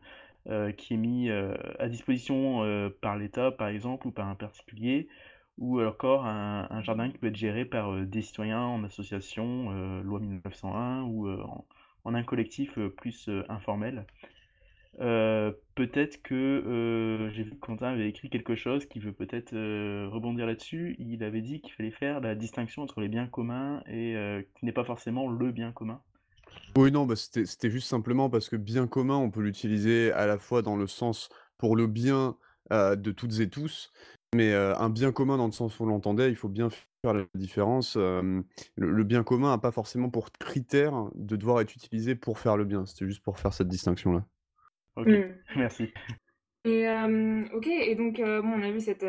euh, 0.50 0.72
qui 0.72 0.92
est 0.92 0.98
mis 0.98 1.30
euh, 1.30 1.54
à 1.78 1.88
disposition 1.88 2.64
euh, 2.64 2.90
par 3.00 3.16
l'État, 3.16 3.50
par 3.50 3.68
exemple, 3.68 4.08
ou 4.08 4.10
par 4.10 4.28
un 4.28 4.34
particulier, 4.34 5.08
ou 5.56 5.80
encore 5.80 6.26
un, 6.26 6.82
jardin 6.82 7.10
qui 7.10 7.16
peut 7.16 7.28
être 7.28 7.36
géré 7.36 7.64
par 7.64 7.94
des 8.04 8.20
citoyens 8.20 8.60
en 8.60 8.84
association, 8.84 9.70
loi 10.02 10.20
1901, 10.20 11.02
ou 11.04 11.30
en, 11.30 12.14
un 12.14 12.22
collectif 12.24 12.78
plus 12.96 13.30
informel. 13.48 14.04
Peut-être 14.98 16.22
que 16.22 17.30
j'ai 17.34 17.42
vu 17.42 17.50
que 17.50 17.60
Quentin 17.60 17.88
avait 17.88 18.08
écrit 18.08 18.30
quelque 18.30 18.54
chose 18.54 18.86
qui 18.86 18.98
veut 18.98 19.12
peut-être 19.12 19.52
rebondir 20.06 20.46
là-dessus. 20.46 20.96
Il 20.98 21.22
avait 21.22 21.42
dit 21.42 21.60
qu'il 21.60 21.72
fallait 21.72 21.90
faire 21.90 22.20
la 22.20 22.34
distinction 22.34 22.82
entre 22.82 23.00
les 23.00 23.08
biens 23.08 23.26
communs 23.26 23.82
et 23.86 24.16
qui 24.54 24.64
n'est 24.64 24.72
pas 24.72 24.84
forcément 24.84 25.28
le 25.30 25.52
bien 25.52 25.72
commun. 25.72 26.00
Oui, 26.76 26.92
non, 26.92 27.06
bah, 27.06 27.16
c'était 27.16 27.70
juste 27.70 27.88
simplement 27.88 28.30
parce 28.30 28.48
que 28.48 28.56
bien 28.56 28.86
commun, 28.86 29.16
on 29.16 29.30
peut 29.30 29.42
l'utiliser 29.42 30.12
à 30.12 30.26
la 30.26 30.38
fois 30.38 30.62
dans 30.62 30.76
le 30.76 30.86
sens 30.86 31.28
pour 31.58 31.76
le 31.76 31.86
bien, 31.86 32.36
de 32.70 33.10
toutes 33.10 33.40
et 33.40 33.48
tous, 33.48 33.92
mais 34.34 34.54
un 34.54 34.90
bien 34.90 35.12
commun 35.12 35.36
dans 35.36 35.46
le 35.46 35.52
sens 35.52 35.78
où 35.78 35.84
on 35.84 35.86
l'entendait, 35.86 36.30
il 36.30 36.36
faut 36.36 36.48
bien 36.48 36.68
faire 36.70 37.14
la 37.14 37.24
différence, 37.34 37.96
le 37.96 39.02
bien 39.02 39.22
commun 39.22 39.50
n'a 39.50 39.58
pas 39.58 39.72
forcément 39.72 40.08
pour 40.08 40.30
critère 40.32 41.10
de 41.14 41.36
devoir 41.36 41.60
être 41.60 41.74
utilisé 41.74 42.14
pour 42.14 42.38
faire 42.38 42.56
le 42.56 42.64
bien. 42.64 42.86
C'était 42.86 43.06
juste 43.06 43.22
pour 43.22 43.38
faire 43.38 43.52
cette 43.52 43.68
distinction-là. 43.68 44.24
OK, 44.96 45.08
mmh. 45.08 45.34
merci. 45.56 45.92
Et 46.66 46.86
OK 47.52 47.66
et 47.66 47.94
donc 47.94 48.16
bon, 48.16 48.52
on 48.56 48.62
a 48.62 48.70
vu 48.70 48.80
cette, 48.80 49.04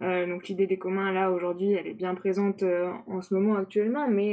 donc 0.00 0.48
l'idée 0.48 0.66
des 0.66 0.76
communs 0.76 1.12
là 1.12 1.30
aujourd'hui, 1.30 1.70
elle 1.70 1.86
est 1.86 1.94
bien 1.94 2.16
présente, 2.16 2.64
en 2.64 3.22
ce 3.22 3.32
moment 3.32 3.54
actuellement, 3.54 4.08
mais 4.08 4.32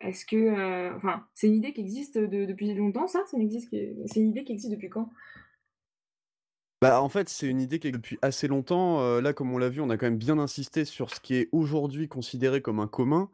est-ce 0.00 0.24
que, 0.24 0.96
enfin, 0.96 1.26
c'est 1.34 1.48
une 1.48 1.56
idée 1.56 1.74
qui 1.74 1.82
existe 1.82 2.16
depuis 2.16 2.72
longtemps 2.72 3.06
ça? 3.06 3.20
c'est 3.26 3.36
une 3.36 4.30
idée 4.30 4.44
qui 4.44 4.52
existe 4.52 4.72
depuis 4.72 4.88
quand? 4.88 5.10
Bah, 6.80 7.02
en 7.02 7.10
fait, 7.10 7.28
c'est 7.28 7.46
une 7.46 7.60
idée 7.60 7.78
qui 7.78 7.88
est 7.88 7.92
depuis 7.92 8.18
assez 8.22 8.48
longtemps, 8.48 9.20
là, 9.20 9.34
comme 9.34 9.52
on 9.52 9.58
l'a 9.58 9.68
vu, 9.68 9.82
on 9.82 9.90
a 9.90 9.98
quand 9.98 10.06
même 10.06 10.16
bien 10.16 10.38
insisté 10.38 10.86
sur 10.86 11.10
ce 11.14 11.20
qui 11.20 11.34
est 11.34 11.50
aujourd'hui 11.52 12.08
considéré 12.08 12.62
comme 12.62 12.80
un 12.80 12.86
commun, 12.86 13.28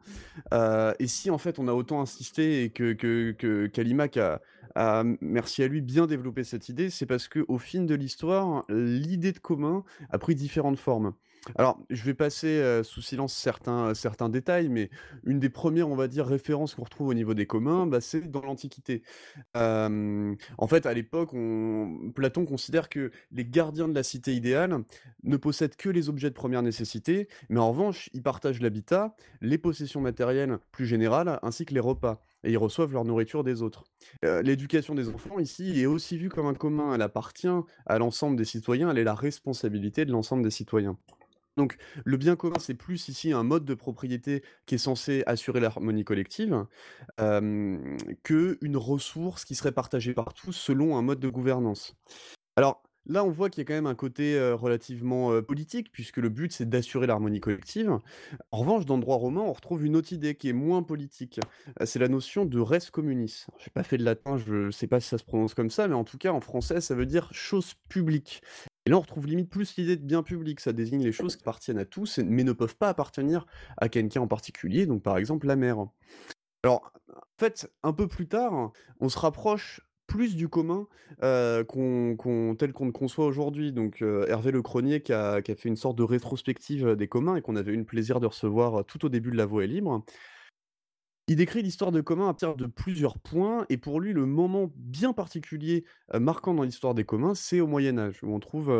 et 0.99 1.07
si 1.07 1.31
en 1.31 1.37
fait 1.37 1.57
on 1.57 1.69
a 1.69 1.73
autant 1.73 2.01
insisté 2.01 2.63
et 2.63 2.69
que 2.69 2.91
que 2.91 3.67
Kalimak 3.67 4.17
a 4.17 5.03
merci 5.21 5.63
à 5.63 5.67
lui, 5.69 5.79
bien 5.81 6.07
développé 6.07 6.43
cette 6.43 6.67
idée, 6.67 6.89
c'est 6.89 7.05
parce 7.05 7.29
que 7.29 7.45
au 7.47 7.57
fil 7.57 7.85
de 7.85 7.95
l'histoire, 7.95 8.65
l'idée 8.67 9.31
de 9.31 9.39
commun 9.39 9.85
a 10.09 10.17
pris 10.19 10.35
différentes 10.35 10.77
formes. 10.77 11.13
Alors, 11.55 11.79
je 11.89 12.03
vais 12.03 12.13
passer 12.13 12.81
sous 12.83 13.01
silence 13.01 13.33
certains, 13.33 14.29
détails, 14.29 14.69
mais 14.69 14.89
une 15.23 15.39
des 15.39 15.49
premières, 15.49 15.89
on 15.89 15.95
va 15.95 16.07
dire, 16.07 16.25
références 16.25 16.75
qu'on 16.75 16.83
retrouve 16.83 17.07
au 17.09 17.13
niveau 17.13 17.33
des 17.33 17.45
communs, 17.45 17.87
bah, 17.87 18.01
c'est 18.01 18.29
dans 18.29 18.41
l'Antiquité. 18.41 19.03
en 19.55 20.67
fait, 20.67 20.85
à 20.85 20.93
l'époque, 20.93 21.31
Platon 22.15 22.45
considère 22.45 22.89
que 22.89 23.11
les 23.31 23.45
gardiens 23.45 23.87
de 23.87 23.95
la 23.95 24.03
cité 24.03 24.35
idéale 24.35 24.83
ne 25.23 25.37
possèdent 25.37 25.75
que 25.75 25.89
les 25.89 26.09
objets 26.09 26.29
de 26.29 26.35
première 26.35 26.61
nécessité, 26.61 27.27
mais 27.49 27.59
en 27.59 27.69
revanche, 27.71 28.09
ils 28.13 28.23
partagent 28.23 28.61
l'habitat, 28.61 29.15
les 29.41 29.57
possessions 29.57 30.01
matérielles 30.01 30.57
plus 30.71 30.85
générales, 30.85 31.39
ainsi 31.41 31.65
que 31.65 31.73
les 31.73 31.79
repas 31.79 32.21
et 32.43 32.51
ils 32.51 32.57
reçoivent 32.57 32.93
leur 32.93 33.05
nourriture 33.05 33.43
des 33.43 33.61
autres. 33.61 33.83
L'éducation 34.23 34.95
des 34.95 35.09
enfants 35.09 35.39
ici 35.39 35.81
est 35.81 35.85
aussi 35.85 36.17
vue 36.17 36.29
comme 36.29 36.45
un 36.45 36.53
commun, 36.53 36.93
elle 36.93 37.01
appartient 37.01 37.47
à 37.85 37.97
l'ensemble 37.97 38.37
des 38.37 38.45
citoyens, 38.45 38.89
elle 38.89 38.97
est 38.97 39.03
la 39.03 39.15
responsabilité 39.15 40.05
de 40.05 40.11
l'ensemble 40.11 40.43
des 40.43 40.51
citoyens. 40.51 40.97
Donc 41.57 41.77
le 42.05 42.17
bien 42.17 42.35
commun, 42.35 42.55
c'est 42.59 42.75
plus 42.75 43.09
ici 43.09 43.33
un 43.33 43.43
mode 43.43 43.65
de 43.65 43.73
propriété 43.73 44.43
qui 44.65 44.75
est 44.75 44.77
censé 44.77 45.23
assurer 45.25 45.59
l'harmonie 45.59 46.03
collective, 46.05 46.65
qu'une 47.17 48.77
ressource 48.77 49.43
qui 49.43 49.55
serait 49.55 49.71
partagée 49.71 50.13
par 50.13 50.33
tous 50.33 50.53
selon 50.53 50.97
un 50.97 51.01
mode 51.01 51.19
de 51.19 51.29
gouvernance. 51.29 51.95
Alors 52.55 52.83
là, 53.07 53.23
on 53.23 53.29
voit 53.29 53.49
qu'il 53.49 53.61
y 53.61 53.65
a 53.65 53.65
quand 53.65 53.73
même 53.73 53.87
un 53.87 53.95
côté 53.95 54.39
relativement 54.51 55.41
politique, 55.41 55.91
puisque 55.91 56.17
le 56.17 56.29
but 56.29 56.51
c'est 56.51 56.67
d'assurer 56.67 57.07
l'harmonie 57.07 57.39
collective. 57.39 57.97
En 58.51 58.57
revanche, 58.57 58.85
dans 58.85 58.95
le 58.95 59.01
droit 59.01 59.17
romain, 59.17 59.41
on 59.41 59.53
retrouve 59.53 59.85
une 59.85 59.95
autre 59.95 60.13
idée 60.13 60.35
qui 60.35 60.49
est 60.49 60.53
moins 60.53 60.83
politique. 60.83 61.39
c'est 61.85 61.99
la 61.99 62.07
notion 62.07 62.45
de 62.45 62.59
res 62.59 62.91
communis. 62.91 63.45
Je 63.57 63.65
n'ai 63.65 63.71
pas 63.73 63.83
fait 63.83 63.97
de 63.97 64.03
latin, 64.03 64.37
je 64.37 64.65
ne 64.67 64.71
sais 64.71 64.87
pas 64.87 64.99
si 64.99 65.09
ça 65.09 65.17
se 65.17 65.23
prononce 65.23 65.53
comme 65.53 65.69
ça, 65.69 65.87
mais 65.87 65.95
en 65.95 66.03
tout 66.03 66.17
cas 66.17 66.31
en 66.31 66.41
français, 66.41 66.81
ça 66.81 66.95
veut 66.95 67.05
dire 67.05 67.29
chose 67.33 67.73
publique. 67.89 68.41
Et 68.85 68.89
là, 68.89 68.97
on 68.97 69.01
retrouve 69.01 69.27
limite 69.27 69.49
plus 69.49 69.75
l'idée 69.75 69.97
de 69.97 70.05
bien 70.05 70.23
public. 70.23 70.61
Ça 70.61 70.71
désigne 70.71 71.03
les 71.03 71.11
choses 71.11 71.35
qui 71.35 71.43
appartiennent 71.43 71.77
à 71.77 71.83
tous, 71.83 72.19
mais 72.19 72.45
ne 72.45 72.53
peuvent 72.53 72.77
pas 72.77 72.87
appartenir 72.87 73.45
à 73.75 73.89
quelqu'un 73.89 74.21
en 74.21 74.27
particulier, 74.27 74.85
donc 74.85 75.03
par 75.03 75.17
exemple 75.17 75.45
la 75.45 75.57
mère. 75.57 75.87
Alors, 76.63 76.93
en 77.09 77.37
fait, 77.37 77.69
un 77.83 77.91
peu 77.91 78.07
plus 78.07 78.27
tard, 78.27 78.71
on 78.99 79.09
se 79.09 79.19
rapproche 79.19 79.81
plus 80.07 80.35
du 80.35 80.47
commun 80.47 80.87
tel 81.21 81.65
qu'on 81.65 82.85
le 82.85 82.91
conçoit 82.91 83.25
aujourd'hui. 83.25 83.71
Donc 83.71 84.01
Hervé 84.01 84.51
Le 84.51 84.61
Cronier 84.61 85.01
qui 85.01 85.13
a, 85.13 85.41
qui 85.41 85.51
a, 85.51 85.55
fait 85.55 85.69
une 85.69 85.75
sorte 85.75 85.97
de 85.97 86.03
rétrospective 86.03 86.95
des 86.95 87.07
communs 87.07 87.35
et 87.35 87.41
qu'on 87.41 87.55
avait 87.55 87.73
eu 87.73 87.77
le 87.77 87.85
plaisir 87.85 88.19
de 88.19 88.25
recevoir 88.25 88.85
tout 88.85 89.05
au 89.05 89.09
début 89.09 89.31
de 89.31 89.37
La 89.37 89.45
Voix 89.45 89.65
libre. 89.65 90.03
Il 91.29 91.35
décrit 91.35 91.61
l'histoire 91.61 91.91
de 91.91 91.99
communs 91.99 92.29
à 92.29 92.33
partir 92.33 92.55
de 92.55 92.67
plusieurs 92.67 93.19
points 93.19 93.65
et 93.67 93.75
pour 93.75 93.99
lui, 93.99 94.13
le 94.13 94.25
moment 94.25 94.71
bien 94.77 95.11
particulier, 95.11 95.83
marquant 96.17 96.53
dans 96.53 96.63
l'histoire 96.63 96.93
des 96.95 97.03
communs, 97.03 97.35
c'est 97.35 97.59
au 97.59 97.67
Moyen 97.67 97.97
Âge 97.97 98.23
où 98.23 98.33
on 98.33 98.39
trouve, 98.39 98.73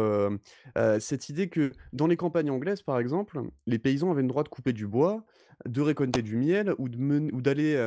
cette 0.99 1.27
idée 1.27 1.49
que 1.49 1.73
dans 1.91 2.07
les 2.07 2.15
campagnes 2.15 2.49
anglaises, 2.49 2.83
par 2.83 2.99
exemple, 2.99 3.41
les 3.65 3.79
paysans 3.79 4.11
avaient 4.11 4.21
le 4.21 4.29
droit 4.29 4.43
de 4.43 4.49
couper 4.49 4.71
du 4.71 4.87
bois, 4.87 5.25
de 5.65 5.81
récolter 5.81 6.21
du 6.21 6.37
miel 6.37 6.73
ou 6.77 6.87
de 6.87 7.41
d'aller, 7.41 7.85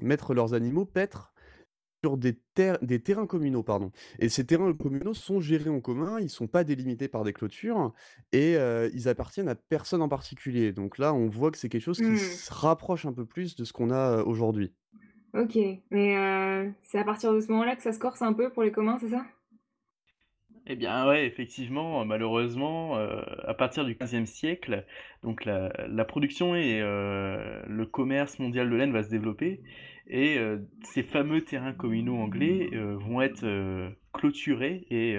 mettre 0.00 0.34
leurs 0.34 0.54
animaux 0.54 0.84
paître 0.84 1.32
sur 2.06 2.16
des 2.82 3.00
terrains 3.02 3.26
communaux, 3.26 3.62
pardon 3.62 3.90
et 4.18 4.28
ces 4.28 4.46
terrains 4.46 4.72
communaux 4.74 5.14
sont 5.14 5.40
gérés 5.40 5.70
en 5.70 5.80
commun, 5.80 6.20
ils 6.20 6.30
sont 6.30 6.46
pas 6.48 6.64
délimités 6.64 7.08
par 7.08 7.24
des 7.24 7.32
clôtures 7.32 7.92
et 8.32 8.56
heu, 8.56 8.90
ils 8.94 9.08
appartiennent 9.08 9.48
à 9.48 9.54
personne 9.54 10.02
en 10.02 10.08
particulier. 10.08 10.72
Donc 10.72 10.98
là, 10.98 11.12
on 11.14 11.26
voit 11.28 11.50
que 11.50 11.58
c'est 11.58 11.68
quelque 11.68 11.82
chose 11.82 12.00
qui 12.02 12.16
Mmh. 12.16 12.38
se 12.44 12.52
rapproche 12.52 13.06
un 13.06 13.12
peu 13.12 13.26
plus 13.26 13.56
de 13.56 13.64
ce 13.64 13.72
qu'on 13.72 13.90
a, 13.90 14.18
heu, 14.20 14.24
aujourd'hui. 14.26 14.74
OK, 15.34 15.56
mais 15.90 16.16
heu, 16.16 16.72
c'est 16.82 16.98
à 16.98 17.04
partir 17.04 17.32
de 17.32 17.40
ce 17.40 17.48
moment-là 17.52 17.76
que 17.76 17.82
ça 17.82 17.92
se 17.92 17.98
corse 17.98 18.22
un 18.22 18.32
peu 18.32 18.50
pour 18.50 18.62
les 18.62 18.72
communs, 18.72 18.98
c'est 18.98 19.10
ça? 19.10 19.24
Eh 20.68 20.74
bien 20.74 21.06
ouais, 21.06 21.26
effectivement, 21.26 22.04
malheureusement, 22.04 22.98
heu, 22.98 23.22
à 23.44 23.54
partir 23.54 23.84
du 23.84 23.94
XVe 23.94 24.24
siècle, 24.26 24.84
donc 25.22 25.44
la 25.44 26.04
production 26.04 26.56
et 26.56 26.80
heu, 26.80 27.38
le 27.68 27.86
commerce 27.86 28.40
mondial 28.40 28.68
de 28.68 28.74
laine 28.74 28.92
va 28.92 29.04
se 29.04 29.08
développer 29.08 29.60
et 30.08 30.38
heu, 30.38 30.66
ces 30.82 31.04
fameux 31.04 31.42
terrains 31.42 31.72
communaux 31.72 32.16
anglais, 32.16 32.70
vont 32.74 33.20
être, 33.20 33.46
clôturés 34.12 34.86
et 34.90 35.16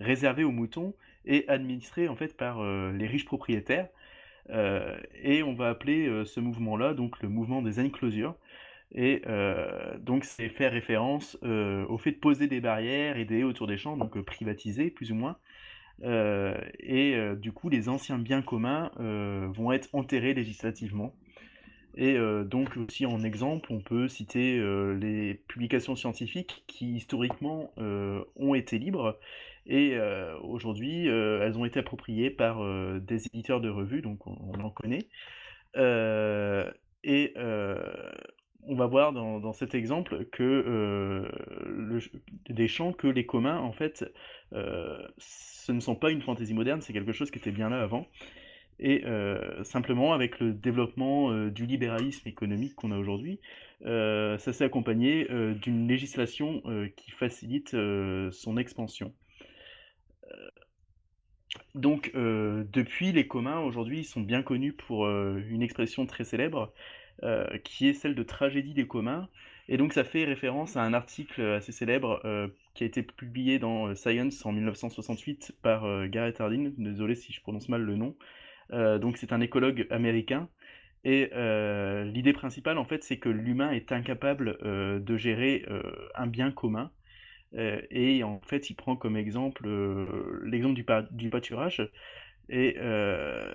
réservés 0.00 0.44
aux 0.44 0.50
moutons 0.50 0.94
et 1.24 1.46
administrés 1.48 2.08
en 2.08 2.16
fait 2.16 2.36
par, 2.36 2.62
les 2.92 3.06
riches 3.06 3.24
propriétaires, 3.24 3.88
et 4.50 5.42
on 5.42 5.54
va 5.54 5.70
appeler, 5.70 6.24
ce 6.26 6.40
mouvement-là 6.40 6.92
donc 6.92 7.22
le 7.22 7.30
mouvement 7.30 7.62
des 7.62 7.80
enclosures 7.80 8.34
et 8.94 9.22
heu, 9.26 9.98
donc 10.00 10.24
c'est 10.24 10.48
faire 10.48 10.72
référence, 10.72 11.38
heu, 11.42 11.84
au 11.88 11.98
fait 11.98 12.12
de 12.12 12.18
poser 12.18 12.46
des 12.46 12.60
barrières 12.60 13.16
et 13.16 13.24
des 13.24 13.38
haies 13.40 13.44
autour 13.44 13.66
des 13.66 13.78
champs, 13.78 13.96
donc 13.96 14.16
heu, 14.16 14.22
privatiser 14.22 14.90
plus 14.90 15.12
ou 15.12 15.14
moins, 15.14 15.36
et 16.04 17.16
du 17.36 17.52
coup 17.52 17.68
les 17.68 17.88
anciens 17.88 18.18
biens 18.18 18.42
communs, 18.42 18.90
vont 18.98 19.72
être 19.72 19.88
enterrés 19.92 20.34
législativement. 20.34 21.14
Et 21.94 22.16
donc 22.46 22.76
aussi 22.76 23.04
en 23.06 23.22
exemple, 23.22 23.72
on 23.72 23.80
peut 23.80 24.08
citer, 24.08 24.58
les 24.98 25.34
publications 25.46 25.94
scientifiques 25.94 26.64
qui 26.66 26.94
historiquement, 26.96 27.72
ont 28.36 28.54
été 28.54 28.78
libres. 28.78 29.18
Et 29.66 29.96
aujourd'hui, 30.42 31.06
elles 31.06 31.58
ont 31.58 31.64
été 31.64 31.80
appropriées 31.80 32.30
par, 32.30 32.64
des 33.00 33.26
éditeurs 33.26 33.60
de 33.60 33.68
revues, 33.68 34.02
donc 34.02 34.26
on 34.26 34.36
on 34.40 34.60
en 34.64 34.70
connaît. 34.70 35.06
Et 37.04 37.34
on 38.64 38.74
va 38.74 38.86
voir 38.86 39.12
dans 39.12 39.52
cet 39.52 39.74
exemple 39.74 40.26
que, 40.26 41.28
ch 41.98 42.10
des 42.48 42.68
champs 42.68 42.92
que 42.92 43.08
les 43.08 43.26
communs 43.26 43.58
en 43.58 43.72
fait, 43.72 44.04
heu, 44.52 44.98
ce 45.18 45.72
ne 45.72 45.80
sont 45.80 45.96
pas 45.96 46.10
une 46.10 46.22
fantaisie 46.22 46.54
moderne, 46.54 46.80
c'est 46.80 46.92
quelque 46.92 47.12
chose 47.12 47.30
qui 47.30 47.38
était 47.38 47.50
bien 47.50 47.68
là 47.68 47.82
avant 47.82 48.06
et 48.78 49.04
heu, 49.04 49.62
simplement 49.64 50.12
avec 50.12 50.40
le 50.40 50.52
développement, 50.52 51.32
du 51.48 51.66
libéralisme 51.66 52.26
économique 52.28 52.74
qu'on 52.74 52.90
a 52.90 52.98
aujourd'hui, 52.98 53.40
ça 53.84 54.38
s'est 54.52 54.64
accompagné, 54.64 55.28
d'une 55.54 55.86
législation, 55.86 56.62
qui 56.96 57.10
facilite, 57.10 57.76
son 58.30 58.56
expansion. 58.56 59.12
Donc 61.74 62.12
depuis 62.14 63.12
les 63.12 63.28
communs 63.28 63.60
aujourd'hui, 63.60 64.04
sont 64.04 64.20
bien 64.20 64.42
connus 64.42 64.72
pour, 64.72 65.08
une 65.08 65.62
expression 65.62 66.06
très 66.06 66.24
célèbre, 66.24 66.72
qui 67.64 67.88
est 67.88 67.94
celle 67.94 68.14
de 68.14 68.22
tragédie 68.22 68.74
des 68.74 68.86
communs 68.86 69.28
et 69.68 69.76
donc 69.76 69.92
ça 69.92 70.04
fait 70.04 70.24
référence 70.24 70.76
à 70.76 70.82
un 70.82 70.92
article, 70.92 71.40
assez 71.40 71.72
célèbre, 71.72 72.20
heu, 72.24 72.54
qui 72.74 72.82
a 72.82 72.86
été 72.86 73.02
publié 73.02 73.58
dans, 73.58 73.88
heu, 73.88 73.94
Science 73.94 74.44
en 74.44 74.52
1968 74.52 75.52
par, 75.62 75.86
heu, 75.86 76.08
Garrett 76.08 76.40
Hardin. 76.40 76.72
Désolé 76.76 77.14
si 77.14 77.32
je 77.32 77.40
prononce 77.40 77.68
mal 77.68 77.82
le 77.82 77.96
nom. 77.96 78.16
Donc 78.70 79.18
c'est 79.18 79.32
un 79.32 79.40
écologue 79.40 79.86
américain 79.90 80.48
et 81.04 81.30
l'idée 82.06 82.32
principale 82.32 82.78
en 82.78 82.84
fait, 82.84 83.04
c'est 83.04 83.18
que 83.18 83.28
l'humain 83.28 83.70
est 83.72 83.92
incapable, 83.92 84.58
de 84.62 85.16
gérer, 85.16 85.66
un 86.14 86.26
bien 86.26 86.50
commun, 86.50 86.90
et 87.54 88.22
en 88.24 88.40
fait, 88.40 88.70
il 88.70 88.74
prend 88.74 88.96
comme 88.96 89.16
exemple, 89.16 89.68
l'exemple 90.44 90.82
du 91.10 91.30
pâturage 91.30 91.86
et 92.52 92.76
heu, 92.78 93.50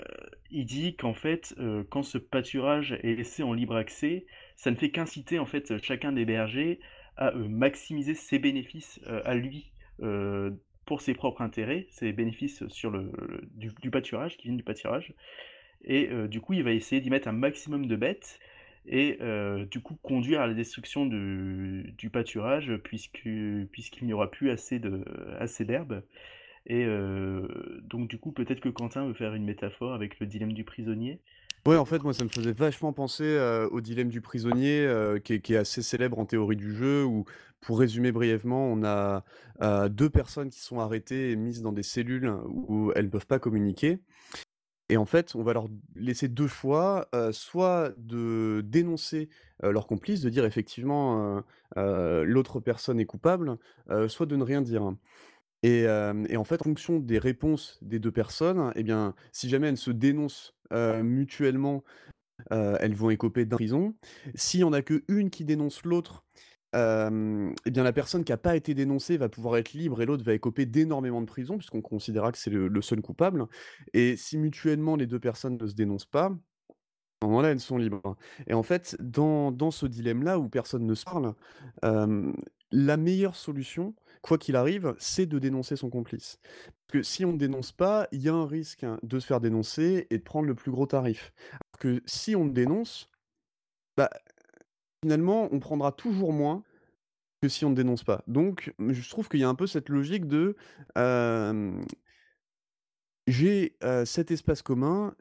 il 0.51 0.65
dit 0.65 0.95
qu'en 0.95 1.13
fait, 1.13 1.53
heu, 1.59 1.85
quand 1.89 2.03
ce 2.03 2.17
pâturage 2.17 2.93
est 3.03 3.15
laissé 3.15 3.43
en 3.43 3.53
libre 3.53 3.75
accès, 3.75 4.25
ça 4.55 4.71
ne 4.71 4.75
fait 4.75 4.91
qu'inciter 4.91 5.39
en 5.39 5.45
fait, 5.45 5.77
chacun 5.83 6.11
des 6.11 6.25
bergers 6.25 6.79
à, 7.17 7.33
heu, 7.35 7.47
maximiser 7.47 8.15
ses 8.15 8.39
bénéfices, 8.39 8.99
à 9.25 9.35
lui, 9.35 9.71
pour 10.85 11.01
ses 11.01 11.13
propres 11.13 11.41
intérêts, 11.41 11.87
ses 11.91 12.11
bénéfices 12.13 12.67
sur 12.69 12.91
le 12.91 13.11
du 13.55 13.91
pâturage, 13.91 14.37
qui 14.37 14.47
viennent 14.47 14.57
du 14.57 14.63
pâturage. 14.63 15.13
Et 15.83 16.09
du 16.27 16.41
coup, 16.41 16.53
il 16.53 16.63
va 16.63 16.71
essayer 16.71 17.01
d'y 17.01 17.09
mettre 17.09 17.27
un 17.27 17.33
maximum 17.33 17.87
de 17.87 17.95
bêtes 17.95 18.39
et 18.85 19.19
du 19.69 19.81
coup, 19.81 19.97
conduire 20.01 20.41
à 20.41 20.47
la 20.47 20.53
destruction 20.53 21.05
du 21.05 21.93
du 21.97 22.09
pâturage 22.09 22.75
puisqu'il 22.77 23.67
n'y 24.01 24.13
aura 24.13 24.31
plus 24.31 24.49
assez 24.49 24.79
de 24.79 25.03
assez 25.39 25.65
et 26.67 26.85
heu, 26.85 27.81
donc 27.83 28.07
du 28.09 28.19
coup, 28.19 28.31
peut-être 28.31 28.59
que 28.61 28.69
Quentin 28.69 29.07
veut 29.07 29.13
faire 29.13 29.33
une 29.33 29.45
métaphore 29.45 29.93
avec 29.93 30.19
le 30.19 30.27
dilemme 30.27 30.53
du 30.53 30.63
prisonnier? 30.63 31.21
Ouais, 31.65 31.75
en 31.75 31.83
fait, 31.85 32.01
moi, 32.01 32.13
ça 32.13 32.23
me 32.23 32.29
faisait 32.29 32.53
vachement 32.53 32.93
penser, 32.93 33.25
heu, 33.25 33.67
au 33.71 33.81
dilemme 33.81 34.07
du 34.07 34.21
prisonnier, 34.21 34.85
heu, 34.85 35.19
qui 35.19 35.33
est 35.33 35.57
assez 35.57 35.81
célèbre 35.81 36.17
en 36.17 36.25
théorie 36.25 36.55
du 36.55 36.73
jeu 36.73 37.03
où, 37.03 37.25
pour 37.59 37.79
résumer 37.79 38.13
brièvement, 38.13 38.71
on 38.71 38.83
a, 38.85 39.25
heu, 39.61 39.89
2 39.89 40.09
personnes 40.09 40.49
qui 40.49 40.61
sont 40.61 40.79
arrêtées 40.79 41.31
et 41.31 41.35
mises 41.35 41.61
dans 41.61 41.73
des 41.73 41.83
cellules 41.83 42.31
où 42.47 42.93
elles 42.95 43.09
peuvent 43.09 43.27
pas 43.27 43.39
communiquer 43.39 43.99
et 44.89 44.97
en 44.97 45.05
fait, 45.05 45.35
on 45.35 45.43
va 45.43 45.53
leur 45.53 45.67
laisser 45.95 46.29
2 46.29 46.47
choix, 46.47 47.09
soit 47.31 47.93
de 47.97 48.61
dénoncer, 48.65 49.29
leur 49.61 49.85
complice, 49.87 50.21
de 50.21 50.29
dire 50.29 50.45
effectivement, 50.45 51.43
l'autre 51.75 52.59
personne 52.61 52.99
est 52.99 53.05
coupable, 53.05 53.57
soit 54.07 54.25
de 54.25 54.35
ne 54.37 54.43
rien 54.43 54.61
dire 54.61 54.93
et 55.63 55.87
en 55.87 56.43
fait, 56.43 56.61
en 56.61 56.63
fonction 56.65 56.99
des 56.99 57.19
réponses 57.19 57.79
des 57.81 57.99
2 57.99 58.11
personnes 58.11 58.71
et 58.75 58.83
bien, 58.83 59.15
si 59.31 59.49
jamais 59.49 59.67
elles 59.67 59.77
se 59.77 59.91
dénoncent, 59.91 60.55
mutuellement, 60.71 61.83
elles 62.51 62.95
vont 62.95 63.09
écoper 63.09 63.45
d 63.45 63.55
prison. 63.55 63.95
S'il 64.35 64.61
y 64.61 64.63
en 64.63 64.73
a 64.73 64.81
qu'1 64.81 65.29
qui 65.29 65.45
dénonce 65.45 65.83
l'autre, 65.83 66.25
et 66.75 67.71
bien, 67.71 67.83
la 67.83 67.93
personne 67.93 68.23
qui 68.23 68.31
a 68.31 68.37
pas 68.37 68.55
été 68.55 68.73
dénoncée 68.75 69.17
va 69.17 69.29
pouvoir 69.29 69.57
être 69.57 69.73
libre 69.73 70.01
et 70.01 70.05
l'autre 70.05 70.23
va 70.23 70.33
écoper 70.33 70.65
d'énormément 70.67 71.21
de 71.21 71.25
prison 71.25 71.57
puisqu'on 71.57 71.81
considérera 71.81 72.31
que 72.31 72.37
c'est 72.37 72.51
le 72.51 72.81
seul 72.81 73.01
coupable 73.01 73.47
et 73.93 74.15
si 74.17 74.37
mutuellement 74.37 74.95
les 74.95 75.07
2 75.07 75.19
personnes 75.19 75.57
ne 75.57 75.67
se 75.67 75.73
dénoncent 75.73 76.05
pas, 76.05 76.25
à 76.27 76.33
ce 77.23 77.27
moment-là, 77.27 77.49
elles 77.49 77.59
sont 77.59 77.77
libres 77.77 78.15
et 78.47 78.53
en 78.53 78.63
fait, 78.63 78.95
dans 78.99 79.51
dans 79.51 79.71
ce 79.71 79.87
dilemme-là 79.87 80.39
où 80.39 80.49
personne 80.49 80.85
ne 80.85 80.93
se 80.93 81.05
parle, 81.05 81.33
la 82.71 82.97
meilleure 82.97 83.35
solution, 83.35 83.95
quoi 84.21 84.37
qu'il 84.37 84.55
arrive, 84.55 84.95
c'est 84.99 85.25
de 85.25 85.39
dénoncer 85.39 85.75
son 85.75 85.89
complice. 85.89 86.39
Que 86.87 87.03
si 87.03 87.25
on 87.25 87.33
dénonce 87.33 87.71
pas, 87.71 88.07
il 88.11 88.21
y 88.21 88.29
a 88.29 88.33
un 88.33 88.47
risque 88.47 88.85
de 89.03 89.19
se 89.19 89.25
faire 89.25 89.41
dénoncer 89.41 90.07
et 90.09 90.17
de 90.17 90.23
prendre 90.23 90.47
le 90.47 90.55
plus 90.55 90.71
gros 90.71 90.85
tarif. 90.85 91.33
Que 91.79 92.01
si 92.05 92.35
on 92.35 92.45
dénonce, 92.45 93.09
bah, 93.97 94.09
finalement, 95.03 95.49
on 95.51 95.59
prendra 95.59 95.91
toujours 95.91 96.33
moins 96.33 96.63
que 97.41 97.49
si 97.49 97.65
on 97.65 97.69
ne 97.69 97.75
dénonce 97.75 98.03
pas. 98.03 98.23
Donc 98.27 98.73
je 98.79 99.09
trouve 99.09 99.29
qu'il 99.29 99.39
y 99.39 99.43
a 99.43 99.49
un 99.49 99.55
peu 99.55 99.67
cette 99.67 99.89
logique 99.89 100.27
de, 100.27 100.55
j'ai, 103.27 103.77
cet 104.05 104.31
espace 104.31 104.61
commun. 104.61 105.15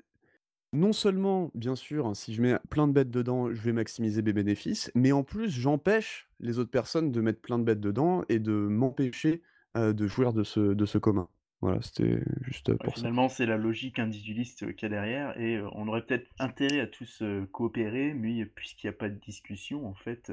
Non 0.77 0.93
seulement, 0.93 1.51
bien 1.55 1.74
sûr, 1.74 2.14
si 2.14 2.35
je 2.35 2.43
mets 2.43 2.59
plein 2.70 2.87
de 2.87 2.93
bêtes 2.93 3.11
dedans, 3.11 3.53
je 3.53 3.61
vais 3.62 3.72
maximiser 3.72 4.20
mes 4.20 4.33
bénéfices, 4.33 4.91
mais 4.95 5.11
en 5.12 5.24
plus, 5.24 5.49
j'empêche 5.49 6.29
les 6.39 6.59
autres 6.59 6.70
personnes 6.70 7.11
de 7.12 7.20
mettre 7.20 7.41
plein 7.41 7.59
de 7.59 7.64
bêtes 7.64 7.81
dedans 7.81 8.24
et 8.29 8.39
de 8.39 8.53
m'empêcher, 8.53 9.43
de 9.74 10.07
jouir 10.07 10.33
de 10.33 10.45
ce 10.45 10.61
de 10.74 10.85
ce 10.87 10.99
commun. 10.99 11.29
Voilà, 11.62 11.81
c'était 11.83 12.20
juste 12.43 12.74
Ouais, 12.81 12.89
pour 12.89 12.99
ça. 12.99 13.09
finalement, 13.09 13.29
c'est 13.29 13.47
la 13.47 13.57
logique 13.57 13.99
individualiste 13.99 14.74
qu'il 14.77 14.83
y 14.83 14.87
a 14.87 14.89
derrière 14.89 15.39
et 15.41 15.61
on 15.72 15.89
aurait 15.89 16.05
peut-être 16.05 16.31
intérêt 16.39 16.81
à 16.81 16.87
tous, 16.87 17.22
coopérer, 17.53 18.12
mais 18.14 18.45
puisqu'il 18.47 18.87
y 18.87 18.91
a 18.91 18.93
pas 18.93 19.09
de 19.09 19.18
discussion, 19.18 19.87
en 19.87 19.95
fait, 19.95 20.31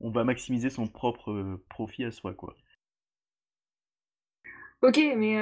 on 0.00 0.10
va 0.10 0.24
maximiser 0.24 0.70
son 0.70 0.88
propre, 0.88 1.60
profit 1.68 2.04
à 2.04 2.12
soi, 2.12 2.34
quoi. 2.34 2.56
OK, 4.82 4.98
mais 5.16 5.36
heu, 5.36 5.40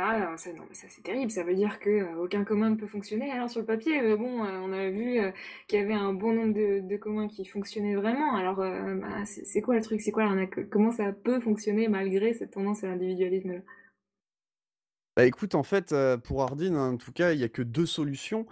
ah 0.00 0.34
ça 0.38 0.52
non, 0.54 0.62
ça 0.72 0.86
c'est 0.88 1.02
terrible, 1.02 1.30
ça 1.30 1.42
veut 1.44 1.54
dire 1.54 1.78
que, 1.80 1.90
heu, 1.90 2.18
aucun 2.18 2.44
commun 2.44 2.70
ne 2.70 2.76
peut 2.76 2.86
fonctionner 2.86 3.30
alors 3.30 3.50
sur 3.50 3.60
le 3.60 3.66
papier, 3.66 4.00
mais 4.00 4.16
bon, 4.16 4.42
heu, 4.42 4.48
on 4.64 4.72
a 4.72 4.88
vu, 4.88 5.20
qu'il 5.68 5.78
y 5.78 5.82
avait 5.82 5.92
un 5.92 6.14
bon 6.14 6.32
nombre 6.32 6.54
de 6.54 6.96
communs 6.96 7.28
qui 7.28 7.44
fonctionnaient 7.44 7.94
vraiment. 7.94 8.34
Alors, 8.36 8.56
bah, 8.56 9.24
c'est 9.26 9.60
quoi 9.60 9.74
le 9.76 9.82
truc? 9.82 10.00
C'est 10.00 10.12
quoi? 10.12 10.28
Comment 10.70 10.92
ça 10.92 11.12
peut 11.12 11.40
fonctionner 11.40 11.88
malgré 11.88 12.32
cette 12.32 12.52
tendance 12.52 12.82
à 12.82 12.88
l'individualisme-là? 12.88 13.60
Bah 15.20 15.26
écoute, 15.26 15.54
en 15.54 15.62
fait, 15.62 15.94
pour 16.24 16.40
Hardin, 16.40 16.74
en 16.76 16.96
tout 16.96 17.12
cas, 17.12 17.32
il 17.32 17.36
n'y 17.36 17.44
a 17.44 17.50
que 17.50 17.60
deux 17.60 17.84
solutions 17.84 18.46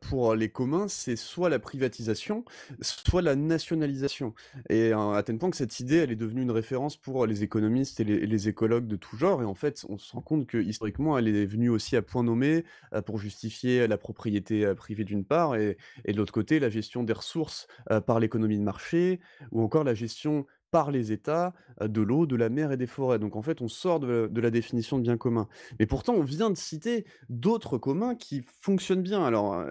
pour 0.00 0.34
les 0.34 0.48
communs, 0.48 0.88
c'est 0.88 1.14
soit 1.14 1.48
la 1.48 1.60
privatisation, 1.60 2.44
soit 2.80 3.22
la 3.22 3.36
nationalisation. 3.36 4.34
Et 4.70 4.90
à 4.92 5.22
tel 5.22 5.38
point 5.38 5.50
que 5.50 5.56
cette 5.56 5.78
idée, 5.78 5.98
elle 5.98 6.10
est 6.10 6.16
devenue 6.16 6.42
une 6.42 6.50
référence 6.50 6.96
pour 6.96 7.26
les 7.26 7.44
économistes 7.44 8.00
et 8.00 8.04
les, 8.04 8.48
écologues 8.48 8.88
de 8.88 8.96
tout 8.96 9.16
genre. 9.16 9.40
Et 9.40 9.44
en 9.44 9.54
fait, 9.54 9.86
on 9.88 9.98
se 9.98 10.14
rend 10.14 10.20
compte 10.20 10.48
que 10.48 10.58
historiquement, 10.58 11.16
elle 11.16 11.28
est 11.28 11.46
venue 11.46 11.68
aussi 11.68 11.94
à 11.94 12.02
point 12.02 12.24
nommé 12.24 12.64
pour 13.06 13.20
justifier 13.20 13.86
la 13.86 13.98
propriété 13.98 14.74
privée 14.74 15.04
d'une 15.04 15.24
part, 15.24 15.54
et 15.54 15.76
de 16.04 16.16
l'autre 16.16 16.32
côté, 16.32 16.58
la 16.58 16.70
gestion 16.70 17.04
des 17.04 17.12
ressources 17.12 17.68
par 18.04 18.18
l'économie 18.18 18.58
de 18.58 18.64
marché, 18.64 19.20
ou 19.52 19.62
encore 19.62 19.84
la 19.84 19.94
gestion 19.94 20.44
par 20.70 20.90
les 20.90 21.12
États 21.12 21.54
de 21.80 22.00
l'eau, 22.00 22.26
de 22.26 22.36
la 22.36 22.48
mer 22.48 22.72
et 22.72 22.76
des 22.76 22.86
forêts. 22.86 23.18
Donc 23.18 23.36
en 23.36 23.42
fait, 23.42 23.62
on 23.62 23.68
sort 23.68 24.00
de, 24.00 24.40
la 24.40 24.50
définition 24.50 24.98
de 24.98 25.02
bien 25.02 25.16
commun. 25.16 25.48
Mais 25.78 25.86
pourtant, 25.86 26.14
on 26.14 26.22
vient 26.22 26.50
de 26.50 26.56
citer 26.56 27.04
d'autres 27.28 27.78
communs 27.78 28.14
qui 28.14 28.42
fonctionnent 28.60 29.02
bien. 29.02 29.24
Alors, 29.24 29.64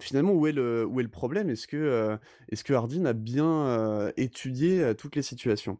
finalement, 0.00 0.32
où 0.32 0.46
est 0.46 0.52
le, 0.52 1.08
problème? 1.10 1.50
Est-ce 1.50 1.66
que, 1.66 2.74
Hardin 2.74 3.04
a 3.04 3.12
bien 3.12 4.10
étudié 4.16 4.94
toutes 4.96 5.16
les 5.16 5.22
situations? 5.22 5.78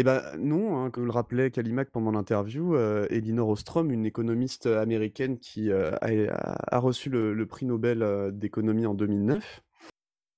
Eh 0.00 0.04
ben 0.04 0.22
non, 0.38 0.78
hein, 0.78 0.90
comme 0.90 1.06
le 1.06 1.10
rappelait 1.10 1.50
Kalimak 1.50 1.90
pendant 1.90 2.12
l'interview, 2.12 2.76
Elinor 3.10 3.48
Ostrom, 3.48 3.90
une 3.90 4.06
économiste 4.06 4.66
américaine 4.66 5.38
qui 5.38 5.72
a, 5.72 6.78
reçu 6.78 7.10
le 7.10 7.46
prix 7.46 7.66
Nobel 7.66 8.30
d'économie 8.32 8.86
en 8.86 8.94
2009, 8.94 9.62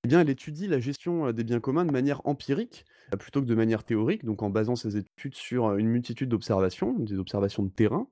eh 0.08 0.14
elle 0.14 0.30
étudie 0.30 0.66
la 0.66 0.80
gestion 0.80 1.32
des 1.32 1.44
biens 1.44 1.60
communs 1.60 1.84
de 1.84 1.92
manière 1.92 2.20
empirique, 2.26 2.84
plutôt 3.18 3.40
que 3.40 3.46
de 3.46 3.54
manière 3.54 3.84
théorique, 3.84 4.24
donc 4.24 4.42
en 4.42 4.50
basant 4.50 4.76
ses 4.76 4.96
études 4.96 5.34
sur 5.34 5.76
une 5.76 5.88
multitude 5.88 6.28
d'observations, 6.28 6.98
des 6.98 7.18
observations 7.18 7.62
de 7.62 7.70
terrain. 7.70 8.08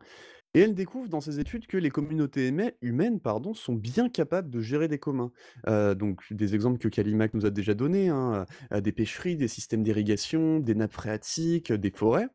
Et 0.54 0.60
elle 0.60 0.74
découvre 0.74 1.08
dans 1.08 1.20
ses 1.20 1.40
études 1.40 1.66
que 1.66 1.76
les 1.76 1.90
communautés 1.90 2.52
humaines 2.80 3.20
pardon, 3.20 3.52
sont 3.52 3.74
bien 3.74 4.08
capables 4.08 4.50
de 4.50 4.60
gérer 4.60 4.88
des 4.88 4.98
communs. 4.98 5.30
donc 5.66 6.22
des 6.32 6.54
exemples 6.54 6.78
que 6.78 6.88
Kalimak 6.88 7.34
nous 7.34 7.46
a 7.46 7.50
déjà 7.50 7.74
donnés, 7.74 8.08
hein, 8.08 8.46
des 8.70 8.92
pêcheries, 8.92 9.36
des 9.36 9.48
systèmes 9.48 9.82
d'irrigation, 9.82 10.58
des 10.60 10.74
nappes 10.74 10.92
phréatiques, 10.92 11.72
des 11.72 11.90
forêts. 11.90 12.28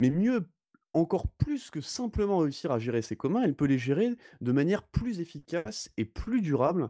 Mais 0.00 0.10
mieux 0.10 0.48
encore 0.92 1.28
plus 1.28 1.70
que 1.70 1.80
simplement 1.80 2.38
réussir 2.38 2.72
à 2.72 2.78
gérer 2.78 3.02
ses 3.02 3.16
communs, 3.16 3.42
elle 3.42 3.54
peut 3.54 3.66
les 3.66 3.78
gérer 3.78 4.10
de 4.40 4.52
manière 4.52 4.82
plus 4.82 5.20
efficace 5.20 5.90
et 5.96 6.04
plus 6.04 6.40
durable 6.40 6.88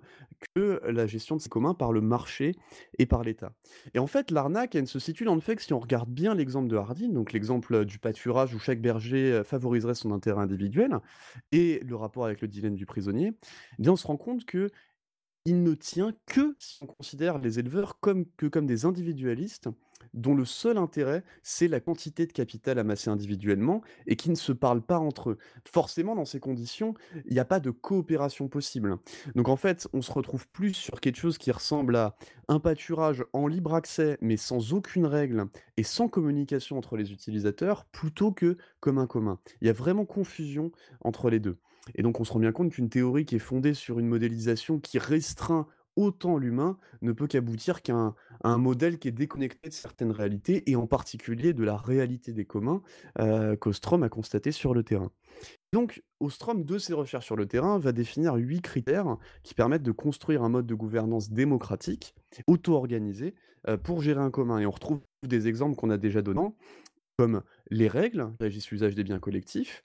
que 0.55 0.81
la 0.87 1.07
gestion 1.07 1.37
de 1.37 1.41
ses 1.41 1.49
communs 1.49 1.75
par 1.75 1.93
le 1.93 2.01
marché 2.01 2.55
et 2.99 3.07
par 3.07 3.23
l'État. 3.23 3.53
Et 3.95 3.99
en 3.99 4.07
fait, 4.07 4.31
l'arnaque, 4.31 4.75
elle 4.75 4.87
se 4.87 4.99
situe 4.99 5.25
dans 5.25 5.35
le 5.35 5.41
fait 5.41 5.57
que 5.57 5.63
si 5.63 5.73
on 5.73 5.81
regarde 5.81 6.09
bien 6.09 6.35
l'exemple 6.35 6.69
de 6.69 6.77
Hardin, 6.77 7.09
donc 7.09 7.33
l'exemple 7.33 7.85
du 7.85 7.99
pâturage 7.99 8.55
où 8.55 8.59
chaque 8.59 8.81
berger 8.81 9.33
euh, 9.33 9.45
favoriserait 9.45 9.95
son 9.95 10.13
intérêt 10.13 10.41
individuel, 10.41 10.99
et 11.53 11.81
le 11.85 11.97
rapport 11.97 12.25
avec 12.25 12.41
le 12.41 12.49
dilemme 12.49 12.75
du 12.75 12.87
prisonnier, 12.87 13.33
eh 13.79 13.83
bien 13.83 13.93
on 13.93 13.97
se 13.97 14.07
rend 14.07 14.17
compte 14.17 14.45
que 14.45 14.71
il 15.51 15.65
ne 15.65 15.75
tient 15.75 16.15
que 16.27 16.55
si 16.61 16.79
on 16.81 16.87
considère 16.87 17.39
les 17.39 17.59
éleveurs 17.59 17.99
comme, 17.99 18.25
que 18.37 18.47
comme 18.47 18.67
des 18.67 18.85
individualistes 18.85 19.69
dont 20.15 20.35
le 20.35 20.45
seul 20.45 20.79
intérêt, 20.79 21.25
c'est 21.43 21.67
la 21.67 21.81
quantité 21.81 22.25
de 22.25 22.33
capital 22.33 22.79
amassé 22.79 23.11
individuellement 23.11 23.83
et 24.07 24.15
qui 24.15 24.31
ne 24.31 24.37
se 24.37 24.53
parlent 24.53 24.81
pas 24.81 25.01
entre 25.01 25.31
eux. 25.31 25.39
Forcément, 25.65 26.15
dans 26.15 26.25
ces 26.25 26.39
conditions, 26.39 26.95
il 27.27 27.33
n'y 27.33 27.41
a 27.41 27.45
pas 27.45 27.59
de 27.59 27.71
coopération 27.71 28.47
possible. 28.47 28.97
Donc 29.35 29.49
en 29.49 29.57
fait, 29.57 29.89
on 29.93 30.03
se 30.03 30.13
retrouve 30.13 30.47
plus 30.49 30.73
sur 30.73 31.01
quelque 31.01 31.19
chose 31.19 31.37
qui 31.37 31.51
ressemble 31.51 31.97
à 31.97 32.15
un 32.47 32.61
pâturage 32.61 33.25
en 33.33 33.49
libre 33.49 33.75
accès, 33.75 34.19
mais 34.21 34.37
sans 34.37 34.73
aucune 34.73 35.07
règle 35.07 35.47
et 35.77 35.83
sans 35.83 36.07
communication 36.07 36.79
entre 36.79 36.97
les 36.97 37.13
utilisateurs, 37.13 37.87
plutôt 37.87 38.31
que 38.31 38.57
comme 38.79 38.99
un 38.99 39.09
commun. 39.09 39.41
Il 39.61 39.67
y 39.67 39.71
a 39.71 39.75
vraiment 39.75 40.07
confusion 40.07 40.71
entre 41.01 41.29
les 41.29 41.41
deux. 41.41 41.59
Et 41.95 42.03
donc 42.03 42.21
on 42.21 42.25
se 42.25 42.33
rend 42.33 42.41
bien 42.41 42.53
compte 42.53 42.73
qu'une 42.73 42.89
théorie 42.89 43.25
qui 43.25 43.37
est 43.37 43.41
fondée 43.41 43.75
sur 43.75 43.99
une 43.99 44.07
modélisation 44.07 44.79
qui 44.79 44.99
restreint 44.99 45.67
autant 45.97 46.39
l'humain 46.39 46.79
ne 47.03 47.13
peut 47.13 47.27
qu'aboutir 47.27 47.83
qu'à 47.83 48.15
un, 48.43 48.59
modèle 48.59 48.99
qui 48.99 49.09
est 49.09 49.13
déconnecté 49.13 49.69
de 49.69 49.75
certaines 49.75 50.13
réalités, 50.13 50.71
et 50.71 50.77
en 50.77 50.87
particulier 50.87 51.53
de 51.53 51.65
la 51.65 51.77
réalité 51.77 52.33
des 52.33 52.45
communs 52.45 52.83
euh, 53.19 53.57
qu'Ostrom 53.57 54.03
a 54.03 54.09
constaté 54.09 54.53
sur 54.53 54.75
le 54.75 54.83
terrain. 54.83 55.11
Donc, 55.73 56.03
Ostrom, 56.21 56.65
de 56.65 56.79
ses 56.79 56.93
recherches 56.93 57.27
sur 57.27 57.37
le 57.37 57.47
terrain, 57.47 57.79
va 57.79 57.93
définir 57.93 58.35
huit 58.35 58.63
critères 58.63 59.17
qui 59.43 59.55
permettent 59.55 59.83
de 59.83 59.93
construire 59.93 60.43
un 60.43 60.49
mode 60.49 60.67
de 60.67 60.75
gouvernance 60.75 61.31
démocratique, 61.31 62.15
auto-organisé, 62.47 63.35
euh, 63.69 63.77
pour 63.77 64.01
gérer 64.01 64.21
un 64.21 64.31
commun. 64.31 64.59
Et 64.59 64.67
on 64.67 64.71
retrouve 64.71 65.01
des 65.27 65.49
exemples 65.49 65.77
qu'on 65.77 65.91
a 65.91 65.99
déjà 65.99 66.23
donnés, 66.23 66.49
comme 67.19 67.43
les 67.71 67.89
règles, 67.89 68.33
régissent 68.41 68.71
l'usage 68.71 68.95
des 68.95 69.05
biens 69.05 69.19
collectifs, 69.19 69.83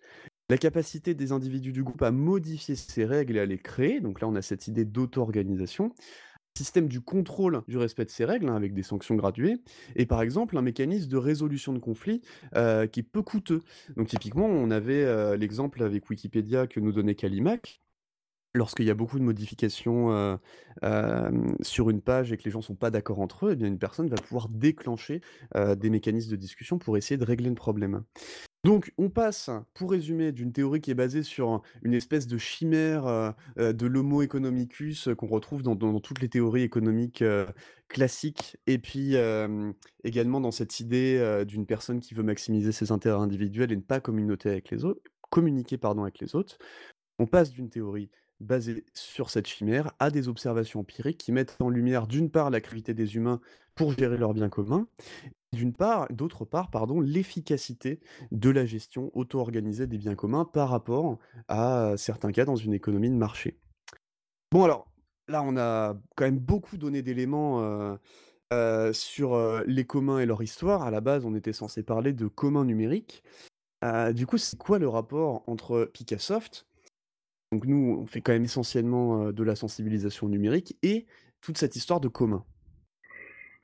la 0.50 0.58
capacité 0.58 1.14
des 1.14 1.32
individus 1.32 1.72
du 1.72 1.84
groupe 1.84 2.02
à 2.02 2.12
modifier 2.12 2.76
ces 2.76 3.06
règles 3.06 3.38
et 3.38 3.40
à 3.40 3.46
les 3.46 3.58
créer, 3.58 4.00
donc 4.00 4.22
là 4.22 4.28
on 4.28 4.36
a 4.36 4.42
cette 4.42 4.68
idée 4.68 4.86
d'auto-organisation, 4.86 5.94
système 6.58 6.88
du 6.88 7.02
contrôle 7.02 7.64
du 7.68 7.78
respect 7.78 8.06
de 8.06 8.10
ces 8.10 8.26
règles, 8.26 8.50
hein, 8.50 8.56
avec 8.56 8.74
des 8.74 8.84
sanctions 8.84 9.16
graduées, 9.16 9.58
et 9.96 10.06
par 10.06 10.22
exemple 10.22 10.58
un 10.58 10.62
mécanisme 10.62 11.10
de 11.10 11.18
résolution 11.18 11.74
de 11.74 11.80
conflits 11.80 12.22
euh, 12.56 12.88
qui 12.88 13.02
est 13.02 13.04
peu 13.04 13.22
coûteux. 13.22 13.62
Donc 13.98 14.08
typiquement, 14.08 14.46
on 14.46 14.72
avait 14.72 15.04
euh, 15.04 15.36
l'exemple 15.36 15.84
avec 15.84 16.10
Wikipédia 16.10 16.68
que 16.68 16.80
nous 16.80 16.92
donnait 16.92 17.16
Kalimak, 17.16 17.82
lorsqu'il 18.54 18.86
y 18.86 18.90
a 18.90 18.94
beaucoup 18.94 19.20
de 19.20 19.24
modifications 19.24 20.38
euh, 20.84 21.32
sur 21.62 21.90
une 21.90 22.02
page 22.02 22.32
et 22.32 22.38
que 22.38 22.44
les 22.44 22.52
gens 22.52 22.60
ne 22.60 22.64
sont 22.64 22.76
pas 22.76 22.90
d'accord 22.90 23.20
entre 23.20 23.48
eux, 23.48 23.52
eh 23.52 23.56
bien 23.58 23.68
une 23.68 23.80
personne 23.80 24.08
va 24.08 24.16
pouvoir 24.16 24.48
déclencher 24.48 25.20
des 25.54 25.90
mécanismes 25.90 26.32
de 26.32 26.38
discussion 26.38 26.78
pour 26.78 26.96
essayer 26.96 27.18
de 27.18 27.26
régler 27.26 27.50
le 27.50 27.56
problème. 27.56 28.06
Donc, 28.66 28.92
on 28.98 29.12
passe, 29.12 29.52
pour 29.76 29.92
résumer, 29.92 30.32
d'une 30.32 30.52
théorie 30.52 30.82
qui 30.82 30.90
est 30.90 30.96
basée 30.96 31.22
sur 31.22 31.62
une 31.84 31.94
espèce 31.94 32.26
de 32.26 32.40
chimère 32.40 33.06
euh, 33.06 33.30
euh, 33.60 33.74
de 33.74 33.86
l'homo 33.86 34.24
economicus 34.24 35.08
euh, 35.08 35.14
qu'on 35.14 35.28
retrouve 35.28 35.62
dans, 35.62 35.76
toutes 36.00 36.20
les 36.20 36.30
théories 36.30 36.64
économiques 36.64 37.24
classiques, 37.90 38.58
et 38.66 38.80
puis 38.80 39.16
également 40.04 40.42
dans 40.42 40.50
cette 40.50 40.80
idée 40.80 41.44
d'une 41.48 41.68
personne 41.68 42.00
qui 42.00 42.16
veut 42.16 42.24
maximiser 42.24 42.72
ses 42.72 42.92
intérêts 42.92 43.20
individuels 43.20 43.72
et 43.72 43.76
ne 43.76 43.82
pas 43.82 44.00
communiquer 44.00 44.50
avec 44.50 44.72
les 44.72 44.84
autres, 44.84 45.02
communiquer 45.30 45.78
pardon, 45.78 46.02
avec 46.02 46.20
les 46.20 46.36
autres. 46.36 46.58
On 47.20 47.28
passe 47.28 47.52
d'une 47.52 47.70
théorie 47.70 48.10
basée 48.40 48.84
sur 48.94 49.30
cette 49.30 49.48
chimère 49.48 49.92
à 50.00 50.10
des 50.10 50.28
observations 50.28 50.80
empiriques 50.80 51.20
qui 51.20 51.32
mettent 51.32 51.56
en 51.60 51.70
lumière 51.70 52.08
d'une 52.08 52.32
part 52.32 52.50
l'activité 52.50 52.96
des 52.96 53.16
humains 53.16 53.40
pour 53.76 53.94
gérer 53.94 54.18
leurs 54.18 54.34
biens 54.34 54.50
communs, 54.50 54.88
d'une 55.56 55.74
part, 55.74 56.08
d'autre 56.12 56.46
part, 56.46 56.70
pardon, 56.70 57.02
l'efficacité 57.02 58.00
de 58.32 58.50
la 58.50 58.66
gestion 58.66 59.10
auto-organisée 59.14 59.88
des 59.88 59.98
biens 59.98 60.16
communs 60.16 60.46
par 60.46 60.70
rapport 60.70 61.18
à 61.48 61.94
certains 61.98 62.32
cas 62.32 62.46
dans 62.46 62.56
une 62.56 62.74
économie 62.74 63.10
de 63.10 63.16
marché. 63.16 63.58
Bon 64.52 64.64
alors, 64.64 64.92
là 65.28 65.42
on 65.42 65.58
a 65.58 65.96
quand 66.16 66.26
même 66.26 66.40
beaucoup 66.40 66.78
donné 66.78 67.02
d'éléments 67.02 67.98
sur 68.94 69.64
les 69.66 69.86
communs 69.86 70.20
et 70.20 70.26
leur 70.26 70.44
histoire. 70.44 70.84
À 70.84 70.92
la 70.92 71.02
base, 71.02 71.26
on 71.26 71.34
était 71.34 71.54
censé 71.54 71.82
parler 71.82 72.14
de 72.14 72.28
communs 72.28 72.66
numériques. 72.66 73.24
du 74.14 74.28
coup, 74.28 74.38
c'est 74.38 74.58
quoi 74.58 74.78
le 74.78 74.88
rapport 74.88 75.44
entre 75.48 75.90
Picassoft 75.92 76.68
donc 77.52 77.66
nous, 77.66 78.00
on 78.02 78.06
fait 78.06 78.22
quand 78.22 78.34
même 78.34 78.44
essentiellement 78.44 79.32
de 79.32 79.44
la 79.44 79.56
sensibilisation 79.56 80.28
numérique 80.28 80.76
et 80.82 81.06
toute 81.42 81.58
cette 81.58 81.76
histoire 81.76 82.02
de 82.02 82.08
commun. 82.08 82.44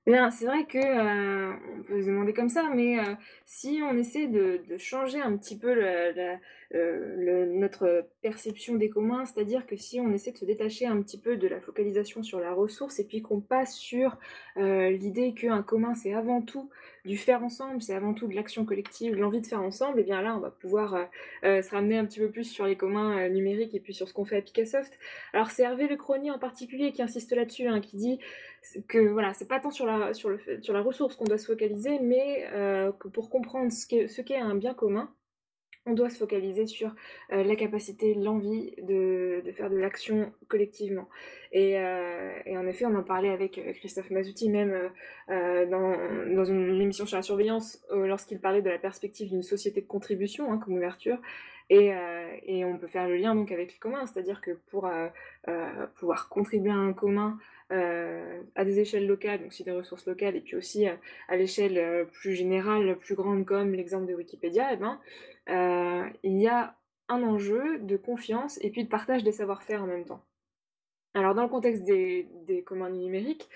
Bien, 0.08 0.32
c'est 0.32 0.46
vrai 0.46 0.66
que, 0.66 0.78
euh, 0.80 1.54
on 1.78 1.84
peut 1.84 2.02
se 2.02 2.08
demander 2.08 2.34
comme 2.34 2.50
ça, 2.50 2.70
mais 2.74 2.98
euh, 3.00 3.14
si 3.46 3.82
on 3.84 3.96
essaie 3.96 4.28
de 4.28 4.62
de 4.68 4.78
changer 4.80 5.22
un 5.22 5.38
petit 5.38 5.58
peu 5.60 5.76
le 5.76 6.38
euh, 6.74 7.46
notre 7.48 8.06
perception 8.22 8.76
des 8.76 8.90
communs, 8.90 9.26
c'est-à-dire 9.26 9.66
que 9.66 9.76
si 9.76 10.00
on 10.00 10.12
essaie 10.12 10.32
de 10.32 10.38
se 10.38 10.46
détacher 10.46 10.86
un 10.86 11.02
petit 11.02 11.18
peu 11.18 11.38
de 11.38 11.48
la 11.48 11.60
focalisation 11.60 12.24
sur 12.24 12.40
la 12.40 12.54
ressource 12.54 13.00
et 13.00 13.04
puis 13.04 13.22
qu'on 13.22 13.42
passe 13.42 13.76
sur, 13.76 14.18
l'idée 14.58 15.34
qu'un 15.34 15.64
commun, 15.64 15.96
c'est 15.96 16.14
avant 16.14 16.42
tout 16.42 16.70
du 17.06 17.18
faire 17.18 17.44
ensemble, 17.44 17.82
c'est 17.82 17.96
avant 17.96 18.14
tout 18.14 18.28
de 18.28 18.36
l'action 18.36 18.66
collective, 18.66 19.16
l'envie 19.16 19.42
de 19.42 19.48
faire 19.48 19.62
ensemble 19.62 20.00
et 20.00 20.04
bien 20.04 20.22
là, 20.22 20.36
on 20.36 20.40
va 20.40 20.52
pouvoir, 20.52 21.10
se 21.44 21.70
ramener 21.72 21.98
un 21.98 22.06
petit 22.06 22.20
peu 22.20 22.30
plus 22.30 22.44
sur 22.44 22.66
les 22.66 22.76
communs, 22.76 23.30
numériques 23.30 23.74
et 23.74 23.80
puis 23.80 23.94
sur 23.94 24.08
ce 24.08 24.14
qu'on 24.14 24.26
fait 24.26 24.38
à 24.38 24.42
Picassoft. 24.42 24.98
Alors 25.34 25.50
c'est 25.52 25.64
Hervé 25.64 25.88
Lecronier 25.88 26.32
en 26.32 26.40
particulier 26.40 26.92
qui 26.92 27.02
insiste 27.02 27.32
là-dessus, 27.34 27.68
hein, 27.68 27.82
qui 27.82 27.98
dit 27.98 28.20
que 28.88 29.00
voilà, 29.00 29.34
c'est 29.34 29.48
pas 29.48 29.60
tant 29.60 29.72
sur 29.72 29.86
la, 29.86 30.14
sur, 30.14 30.30
la 30.30 30.82
ressource 30.82 31.16
qu'on 31.16 31.26
doit 31.26 31.38
se 31.38 31.48
focaliser, 31.48 32.00
mais 32.00 32.48
euh, 32.54 32.92
que 32.92 33.08
pour 33.08 33.30
comprendre 33.30 33.72
ce 33.72 34.22
qu'est 34.22 34.38
un 34.38 34.56
bien 34.56 34.74
commun, 34.74 35.12
on 35.86 35.94
doit 35.94 36.10
se 36.10 36.18
focaliser 36.18 36.68
sur 36.68 36.94
euh, 37.32 37.44
la 37.44 37.56
capacité, 37.56 38.14
l'envie 38.14 38.74
de, 38.84 39.44
faire 39.56 39.70
de 39.70 39.78
l'action 39.78 40.32
collectivement. 40.48 41.08
Et, 41.52 41.80
euh, 41.80 42.32
et, 42.46 42.58
en 42.58 42.68
effet, 42.68 42.86
on 42.86 42.96
en 42.96 43.04
parlait 43.04 43.32
avec 43.32 43.60
Christophe 43.76 44.12
Mazouti, 44.12 44.50
même 44.50 44.92
euh, 45.30 45.66
dans, 45.66 46.36
dans, 46.36 46.46
une 46.46 46.80
émission 46.80 47.06
sur 47.06 47.18
la 47.18 47.24
surveillance, 47.24 47.84
lorsqu'il 47.92 48.40
parlait 48.40 48.62
de 48.62 48.70
la 48.70 48.78
perspective 48.78 49.30
d'une 49.30 49.44
société 49.44 49.82
de 49.82 49.88
contribution 49.88 50.52
hein, 50.52 50.60
comme 50.60 50.76
ouverture. 50.76 51.18
Et, 51.74 51.94
et, 52.48 52.66
on 52.66 52.78
peut 52.78 52.88
faire 52.88 53.08
le 53.08 53.16
lien 53.16 53.34
donc 53.34 53.50
avec 53.50 53.72
les 53.72 53.80
communs, 53.80 54.06
c'est-à-dire 54.06 54.42
que 54.42 54.52
pour 54.70 54.90
pouvoir 55.96 56.28
contribuer 56.28 56.70
à 56.70 56.76
un 56.76 56.92
commun 56.92 57.40
à 57.70 58.66
des 58.66 58.80
échelles 58.80 59.08
locales, 59.08 59.40
donc 59.40 59.48
aussi 59.48 59.64
des 59.64 59.72
ressources 59.72 60.06
locales, 60.06 60.36
et 60.36 60.42
puis 60.42 60.58
aussi 60.58 60.86
à 60.86 61.36
l'échelle 61.38 62.08
plus 62.12 62.36
générale, 62.36 62.98
plus 62.98 63.16
grande 63.16 63.46
comme 63.46 63.72
l'exemple 63.72 64.06
de 64.06 64.16
Wikipédia, 64.16 64.74
eh 64.74 64.78
ben, 64.78 65.00
il 66.24 66.42
y 66.42 66.48
a 66.48 66.76
un 67.08 67.24
enjeu 67.24 67.80
de 67.80 67.96
confiance 67.96 68.60
et 68.62 68.70
puis 68.70 68.84
de 68.84 68.90
partage 68.90 69.24
des 69.24 69.32
savoir-faire 69.32 69.82
en 69.84 69.88
même 69.88 70.04
temps. 70.04 70.26
Alors 71.14 71.36
dans 71.36 71.44
le 71.44 71.50
contexte 71.50 71.84
des 71.86 72.64
communs 72.66 72.90
numériques, 72.90 73.48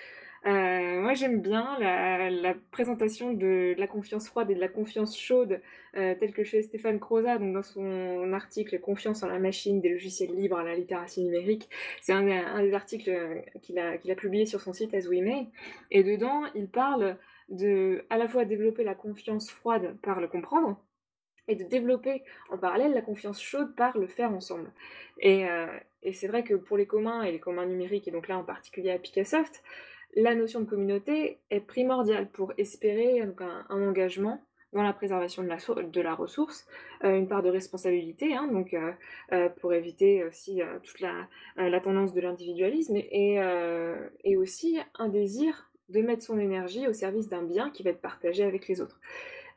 euh, 0.45 1.01
moi 1.01 1.15
j'aime 1.15 1.41
bien 1.41 1.75
la, 1.79 2.53
présentation 2.69 3.33
de, 3.33 3.73
la 3.79 3.87
confiance 3.87 4.27
froide 4.27 4.51
et 4.51 4.55
de 4.55 4.59
la 4.59 4.67
confiance 4.67 5.17
chaude, 5.17 5.59
euh, 5.97 6.13
telle 6.19 6.33
que 6.33 6.43
fait 6.43 6.61
Stéphane 6.61 6.99
Croza 6.99 7.39
donc 7.39 7.53
dans 7.53 7.63
son 7.63 8.31
article 8.31 8.79
Confiance 8.79 9.23
en 9.23 9.27
la 9.27 9.39
machine, 9.39 9.81
des 9.81 9.89
logiciels 9.89 10.35
libres 10.35 10.57
à 10.57 10.63
la 10.63 10.75
littératie 10.75 11.23
numérique. 11.23 11.67
C'est 11.99 12.13
un, 12.13 12.23
des 12.61 12.73
articles 12.73 13.09
euh, 13.09 13.41
qu'il 13.63 13.79
a, 13.79 14.15
publié 14.15 14.45
sur 14.45 14.61
son 14.61 14.71
site 14.71 14.93
As 14.93 15.07
We 15.07 15.21
May. 15.21 15.47
Et 15.89 16.03
dedans, 16.03 16.43
il 16.53 16.69
parle 16.69 17.17
de 17.49 18.05
à 18.11 18.17
la 18.17 18.27
fois 18.27 18.45
développer 18.45 18.83
la 18.83 18.95
confiance 18.95 19.49
froide 19.49 19.97
par 20.03 20.21
le 20.21 20.27
comprendre, 20.27 20.79
et 21.47 21.55
de 21.55 21.63
développer 21.63 22.23
en 22.49 22.57
parallèle 22.57 22.93
la 22.93 23.01
confiance 23.01 23.41
chaude 23.41 23.75
par 23.75 23.97
le 23.97 24.07
faire 24.07 24.31
ensemble. 24.31 24.71
Et, 25.19 25.45
et 26.01 26.11
c'est 26.11 26.27
vrai 26.27 26.43
que 26.43 26.55
pour 26.55 26.75
les 26.75 26.87
communs 26.87 27.21
et 27.21 27.31
les 27.31 27.39
communs 27.39 27.67
numériques, 27.67 28.07
et 28.07 28.11
donc 28.11 28.27
là 28.27 28.39
en 28.39 28.43
particulier 28.43 28.89
à 28.89 28.97
Picassoft, 28.97 29.61
la 30.16 30.34
notion 30.34 30.61
de 30.61 30.66
communauté 30.66 31.39
est 31.49 31.59
primordiale 31.59 32.30
pour 32.32 32.53
espérer 32.57 33.22
un, 33.22 33.36
engagement 33.70 34.41
dans 34.74 34.84
la 34.84 34.93
préservation 34.93 35.43
de 35.43 36.01
la, 36.01 36.16
ressource, 36.16 36.66
euh, 37.03 37.18
une 37.18 37.28
part 37.28 37.43
de 37.43 37.49
responsabilité, 37.49 38.36
hein, 38.36 38.47
donc 38.51 38.74
euh, 38.74 38.91
euh, 39.32 39.49
pour 39.49 39.74
éviter 39.74 40.24
aussi 40.26 40.61
toute 40.84 40.99
la, 40.99 41.80
tendance 41.80 42.13
de 42.13 42.22
l'individualisme, 42.22 42.95
et, 42.97 43.39
aussi 44.38 44.80
un 44.97 45.09
désir 45.09 45.70
de 45.89 46.01
mettre 46.01 46.24
son 46.24 46.39
énergie 46.39 46.88
au 46.88 46.93
service 46.93 47.28
d'un 47.28 47.43
bien 47.43 47.70
qui 47.70 47.84
va 47.84 47.91
être 47.91 48.01
partagé 48.01 48.43
avec 48.43 48.68
les 48.68 48.82
autres. 48.82 48.99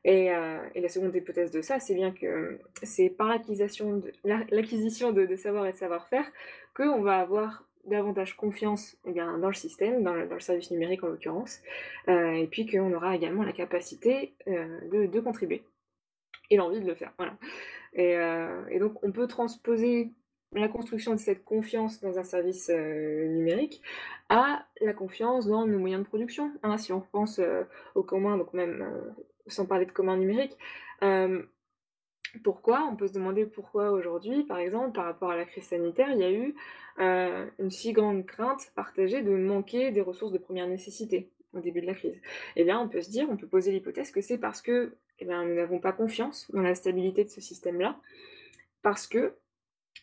Et, 0.05 0.29
la 0.29 0.89
seconde 0.89 1.15
hypothèse 1.15 1.51
de 1.51 1.63
ça, 1.63 1.81
c'est 1.81 1.95
bien 1.95 2.13
que 2.13 2.61
c'est 2.83 3.11
par 3.11 3.29
l'acquisition 3.29 3.97
de, 3.97 4.13
l'acquisition 4.25 5.13
de, 5.13 5.27
de, 5.27 5.37
savoir 5.37 5.67
et 5.67 5.73
de 5.73 5.77
savoir-faire 5.77 6.31
qu'on 6.75 7.03
va 7.03 7.19
avoir 7.19 7.68
davantage 7.89 8.36
confiance 8.36 8.97
eh 9.07 9.12
dans 9.12 9.49
le 9.49 9.55
système, 9.55 10.03
dans 10.03 10.14
le, 10.14 10.41
service 10.41 10.70
numérique 10.70 11.03
en 11.05 11.09
l'occurrence, 11.09 11.61
euh, 12.09 12.32
et 12.32 12.47
puis 12.47 12.66
qu'on 12.66 12.93
aura 12.93 13.14
également 13.14 13.43
la 13.43 13.53
capacité 13.53 14.34
euh, 14.47 15.07
de, 15.07 15.20
contribuer 15.20 15.62
et 16.51 16.57
l'envie 16.57 16.80
de 16.80 16.86
le 16.86 16.95
faire. 16.95 17.12
Euh, 17.99 18.66
et, 18.70 18.78
donc 18.78 19.03
on 19.03 19.12
peut 19.12 19.26
transposer 19.26 20.11
la 20.55 20.68
construction 20.68 21.12
de 21.12 21.18
cette 21.18 21.45
confiance 21.45 22.01
dans 22.01 22.18
un 22.18 22.24
service 22.24 22.70
numérique 22.70 23.82
à 24.30 24.66
la 24.80 24.95
confiance 24.95 25.47
dans 25.47 25.66
nos 25.66 25.78
moyens 25.78 26.03
de 26.03 26.09
production. 26.09 26.53
Hein, 26.62 26.78
si 26.78 26.93
on 26.93 27.01
pense 27.01 27.41
au 27.95 28.03
commun, 28.03 28.39
donc 28.39 28.55
même 28.55 29.14
sans 29.47 29.66
parler 29.66 29.84
de 29.84 29.93
commun 29.93 30.16
numérique, 30.16 30.57
pourquoi 32.39 32.89
On 32.91 32.97
peut 32.97 33.07
se 33.07 33.12
demander 33.12 33.47
pourquoi 33.47 33.91
aujourd'hui, 33.91 34.45
par 34.45 34.59
exemple, 34.59 34.93
par 34.93 35.05
rapport 35.05 35.30
à 35.30 35.36
la 35.36 35.45
crise 35.45 35.64
sanitaire, 35.64 36.11
il 36.11 36.18
y 36.18 36.24
a 36.24 36.32
eu 36.32 36.55
euh, 37.01 37.47
une 37.59 37.70
si 37.70 37.93
grande 37.93 38.26
crainte 38.26 38.72
partagée 38.74 39.22
de 39.22 39.30
manquer 39.30 39.91
des 39.91 40.01
ressources 40.01 40.32
de 40.32 40.39
première 40.39 40.66
nécessité 40.66 41.30
au 41.53 41.61
début 41.61 41.80
de 41.80 41.86
la 41.86 41.95
crise. 41.95 42.20
Eh 42.57 42.64
bien, 42.64 42.78
on 42.78 42.89
peut 42.89 43.03
se 43.03 43.11
dire, 43.11 43.28
on 43.30 43.36
peut 43.36 43.47
poser 43.47 43.72
l'hypothèse 43.72 44.11
que 44.11 44.20
c'est 44.20 44.39
parce 44.39 44.62
que 44.62 44.95
eh 45.20 45.24
nous 45.24 45.55
n'avons 45.55 45.80
pas 45.80 45.93
confiance 45.93 46.51
dans 46.53 46.62
la 46.62 46.74
stabilité 46.74 47.24
de 47.24 47.28
ce 47.28 47.41
système-là, 47.41 47.99
parce 48.82 49.07
que, 49.07 49.34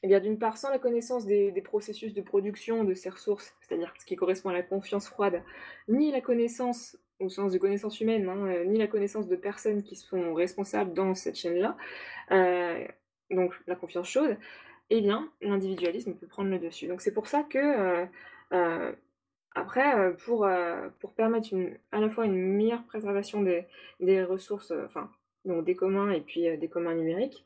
eh 0.04 0.08
bien, 0.08 0.20
d'une 0.20 0.38
part, 0.38 0.58
sans 0.58 0.70
la 0.70 0.80
connaissance 0.80 1.26
des, 1.26 1.52
processus 1.64 2.14
de 2.14 2.22
production 2.22 2.84
de 2.84 2.94
ces 2.94 3.10
ressources, 3.10 3.54
c'est-à-dire 3.62 3.94
ce 4.00 4.06
qui 4.06 4.16
correspond 4.16 4.50
à 4.50 4.54
la 4.54 4.64
confiance 4.64 5.08
froide, 5.08 5.42
ni 5.88 6.12
la 6.12 6.22
connaissance 6.22 6.98
au 7.20 7.30
sens 7.30 7.52
de 7.52 7.58
connaissance 7.58 8.00
humaine, 8.02 8.28
hein, 8.28 8.48
euh, 8.48 8.66
ni 8.66 8.78
la 8.78 8.88
connaissance 8.88 9.28
de 9.28 9.36
personnes 9.36 9.84
qui 9.84 9.96
sont 9.96 10.34
responsables 10.34 10.94
dans 10.94 11.14
cette 11.16 11.36
chaîne-là, 11.36 11.78
euh, 12.32 12.86
donc 13.32 13.54
la 13.68 13.76
confiance 13.76 14.10
chaude, 14.10 14.38
eh 14.90 15.02
bien, 15.02 15.30
l'individualisme 15.42 16.14
peut 16.14 16.28
prendre 16.28 16.50
le 16.50 16.60
dessus. 16.60 16.88
Donc 16.88 17.02
c'est 17.02 17.14
pour 17.14 17.28
ça 17.28 17.44
que, 17.44 18.06
euh, 18.52 18.92
après, 19.56 20.14
pour, 20.26 20.48
pour 21.00 21.14
permettre 21.14 21.54
une, 21.54 21.78
à 21.92 22.02
la 22.02 22.10
fois 22.10 22.26
une 22.26 22.36
meilleure 22.36 22.84
préservation 22.84 23.42
des, 23.42 23.66
des 24.02 24.22
ressources, 24.24 24.74
enfin, 24.84 25.10
donc 25.46 25.64
des 25.64 25.76
communs 25.76 26.12
et 26.12 26.20
puis 26.20 26.58
des 26.58 26.68
communs 26.68 26.94
numériques, 26.94 27.46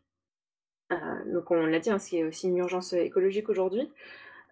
donc 1.27 1.51
on 1.51 1.67
l'a 1.67 1.79
dit, 1.79 1.91
hein, 1.91 1.99
c'est 1.99 2.23
aussi 2.23 2.47
une 2.47 2.57
urgence 2.57 2.93
écologique 2.93 3.47
aujourd'hui, 3.47 3.91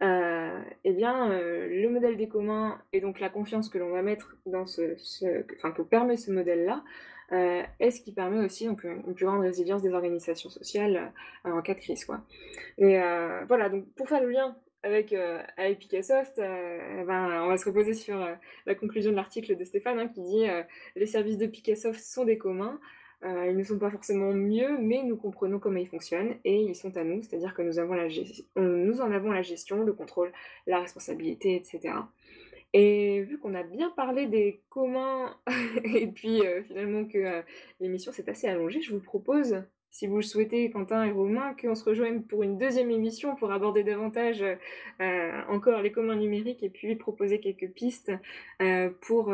euh, 0.01 0.59
eh 0.83 0.93
bien, 0.93 1.31
euh, 1.31 1.67
le 1.69 1.89
modèle 1.89 2.17
des 2.17 2.27
communs 2.27 2.79
et 2.93 3.01
donc 3.01 3.19
la 3.19 3.29
confiance 3.29 3.67
que 3.69 3.77
l'on 3.77 3.89
va 3.89 4.03
mettre 4.03 4.35
dans 4.45 4.67
ce, 4.67 4.95
enfin, 5.55 5.71
que 5.71 5.81
permet 5.81 6.17
ce 6.17 6.31
modèle-là, 6.31 6.83
euh, 7.31 7.63
est 7.79 7.91
ce 7.91 8.01
qui 8.01 8.13
permet 8.13 8.43
aussi 8.45 8.67
donc 8.67 8.83
une 8.83 9.13
plus 9.15 9.25
grande 9.25 9.41
résilience 9.41 9.81
des 9.81 9.93
organisations 9.93 10.49
sociales 10.49 11.11
en 11.43 11.61
cas 11.61 11.73
de 11.73 11.79
crise, 11.79 12.05
quoi. 12.05 12.21
Et 12.77 12.97
voilà, 13.47 13.69
donc 13.69 13.85
pour 13.95 14.07
faire 14.07 14.21
le 14.21 14.29
lien 14.29 14.55
avec, 14.83 15.13
avec 15.57 15.79
Picassoft, 15.79 16.37
eh 16.37 17.03
ben, 17.03 17.41
on 17.43 17.47
va 17.47 17.57
se 17.57 17.65
reposer 17.65 17.93
sur 17.93 18.25
la 18.65 18.75
conclusion 18.75 19.11
de 19.11 19.17
l'article 19.17 19.57
de 19.57 19.63
Stéphane 19.63 19.99
hein, 19.99 20.07
qui 20.07 20.21
dit 20.21 20.45
les 20.95 21.07
services 21.07 21.37
de 21.37 21.47
Picassoft 21.47 21.99
sont 21.99 22.23
des 22.23 22.37
communs. 22.37 22.79
Euh, 23.23 23.47
ils 23.49 23.57
ne 23.57 23.63
sont 23.63 23.79
pas 23.79 23.89
forcément 23.89 24.31
mieux, 24.31 24.77
mais 24.79 25.01
nous 25.03 25.17
comprenons 25.17 25.57
comment 25.57 25.79
ils 25.79 25.87
fonctionnent 25.87 26.35
et 26.43 26.61
ils 26.61 26.75
sont 26.75 26.95
à 26.97 27.03
nous, 27.03 27.23
c'est-à-dire 27.23 27.55
que 27.55 27.63
nous, 27.63 27.79
avons 27.79 27.95
la 27.95 28.07
nous 28.55 29.01
en 29.01 29.11
avons 29.11 29.31
la 29.31 29.41
gestion, 29.41 29.83
le 29.83 29.93
contrôle, 29.93 30.31
la 30.67 30.79
responsabilité, 30.79 31.55
etc. 31.55 31.95
Et 32.73 33.21
vu 33.21 33.39
qu'on 33.39 33.55
a 33.55 33.63
bien 33.63 33.89
parlé 33.89 34.27
des 34.27 34.61
communs 34.69 35.35
et 35.83 36.07
puis 36.07 36.45
euh, 36.45 36.61
finalement 36.61 37.05
que 37.05 37.17
euh, 37.17 37.41
l'émission 37.79 38.11
s'est 38.11 38.29
assez 38.29 38.47
allongée, 38.47 38.81
je 38.81 38.93
vous 38.93 38.99
propose, 38.99 39.63
si 39.89 40.05
vous 40.05 40.17
le 40.17 40.21
souhaitez, 40.21 40.69
Quentin 40.69 41.03
et 41.05 41.11
Romain, 41.11 41.55
qu'on 41.59 41.73
se 41.73 41.85
rejoigne 41.85 42.21
pour 42.21 42.43
une 42.43 42.59
deuxième 42.59 42.91
émission 42.91 43.35
pour 43.35 43.51
aborder 43.51 43.83
davantage 43.83 44.43
encore 45.49 45.81
les 45.81 45.91
communs 45.91 46.17
numériques 46.17 46.61
et 46.61 46.69
puis 46.69 46.95
proposer 46.97 47.39
quelques 47.39 47.71
pistes 47.71 48.11
pour, 49.01 49.33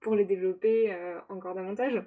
pour 0.00 0.14
les 0.16 0.24
développer 0.24 0.92
encore 1.28 1.54
davantage. 1.54 2.02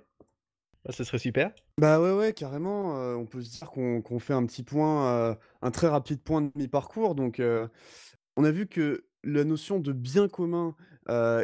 Bah, 0.85 0.91
serait 0.91 1.17
super. 1.17 1.51
Bah 1.77 2.01
ouais, 2.01 2.11
ouais, 2.11 2.33
carrément. 2.33 2.97
Euh, 2.97 3.15
on 3.15 3.25
peut 3.25 3.41
se 3.41 3.57
dire 3.57 3.71
qu'on 3.71 4.19
fait 4.19 4.33
un 4.33 4.45
petit 4.45 4.63
point, 4.63 5.07
euh, 5.07 5.35
un 5.61 5.71
très 5.71 5.87
rapide 5.87 6.21
point 6.21 6.41
de 6.41 6.51
mi-parcours. 6.55 7.15
Donc, 7.15 7.39
euh, 7.39 7.67
on 8.35 8.43
a 8.43 8.51
vu 8.51 8.67
que 8.67 9.05
la 9.23 9.45
notion 9.45 9.79
de 9.79 9.93
bien 9.93 10.27
commun 10.27 10.75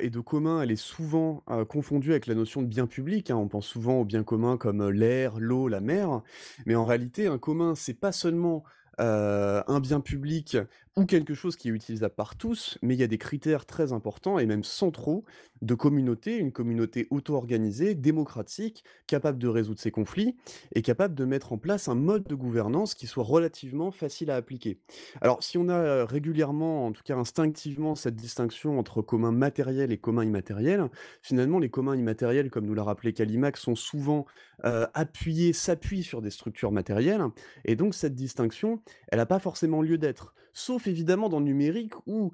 et 0.01 0.09
de 0.09 0.19
commun, 0.21 0.61
elle 0.61 0.71
est 0.71 0.77
souvent 0.77 1.43
confondue 1.67 2.11
avec 2.11 2.27
la 2.27 2.35
notion 2.35 2.61
de 2.61 2.67
bien 2.67 2.87
public. 2.87 3.29
Hein. 3.29 3.35
On 3.35 3.49
pense 3.49 3.67
souvent 3.67 3.99
au 3.99 4.05
bien 4.05 4.23
commun 4.23 4.55
comme 4.55 4.87
l'air, 4.89 5.37
l'eau, 5.37 5.67
la 5.67 5.81
mer. 5.81 6.21
Mais 6.65 6.75
en 6.75 6.85
réalité, 6.85 7.27
un 7.27 7.37
commun, 7.37 7.75
c'est 7.75 7.93
pas 7.93 8.13
seulement 8.13 8.63
un 8.97 9.79
bien 9.81 9.99
public 9.99 10.57
ou 10.99 11.05
quelque 11.05 11.33
chose 11.33 11.55
qui 11.55 11.69
est 11.69 11.71
utilisable 11.71 12.13
par 12.13 12.35
tous, 12.35 12.77
mais 12.81 12.93
il 12.93 12.99
y 12.99 13.03
a 13.03 13.07
des 13.07 13.17
critères 13.17 13.65
très 13.65 13.93
importants 13.93 14.37
et 14.37 14.45
même 14.45 14.65
centraux 14.65 15.23
de 15.61 15.73
communauté, 15.73 16.35
une 16.35 16.51
communauté 16.51 17.07
auto-organisée, 17.09 17.95
démocratique, 17.95 18.83
capable 19.07 19.37
de 19.37 19.47
résoudre 19.47 19.79
ses 19.79 19.91
conflits 19.91 20.35
et 20.75 20.81
capable 20.81 21.15
de 21.15 21.23
mettre 21.23 21.53
en 21.53 21.57
place 21.57 21.87
un 21.87 21.95
mode 21.95 22.25
de 22.25 22.35
gouvernance 22.35 22.95
qui 22.95 23.07
soit 23.07 23.23
relativement 23.23 23.91
facile 23.91 24.29
à 24.29 24.35
appliquer. 24.35 24.81
Alors 25.21 25.41
si 25.41 25.57
on 25.57 25.69
a 25.69 26.05
régulièrement, 26.05 26.87
en 26.87 26.91
tout 26.91 27.03
cas 27.03 27.15
instinctivement, 27.15 27.95
cette 27.95 28.17
distinction 28.17 28.77
entre 28.77 29.01
commun 29.01 29.31
matériel 29.31 29.93
et 29.93 29.97
commun 29.97 30.25
immatériel, 30.25 30.89
finalement 31.21 31.59
les 31.59 31.69
communs 31.69 31.95
immatériels, 31.95 32.49
comme 32.49 32.65
nous 32.65 32.73
l'a 32.73 32.83
rappelé 32.83 33.13
Calimax, 33.13 33.61
sont 33.61 33.75
souvent 33.75 34.25
appuyés, 34.63 35.53
s'appuient 35.53 36.03
sur 36.03 36.21
des 36.21 36.31
structures 36.31 36.73
matérielles, 36.73 37.23
et 37.63 37.77
donc 37.77 37.93
cette 37.93 38.15
distinction, 38.15 38.81
elle 39.07 39.19
n'a 39.19 39.25
pas 39.25 39.39
forcément 39.39 39.81
lieu 39.81 39.97
d'être 39.97 40.35
sauf 40.59 40.87
évidemment 40.87 41.29
dans 41.29 41.39
le 41.39 41.45
numérique 41.45 41.93
où 42.05 42.31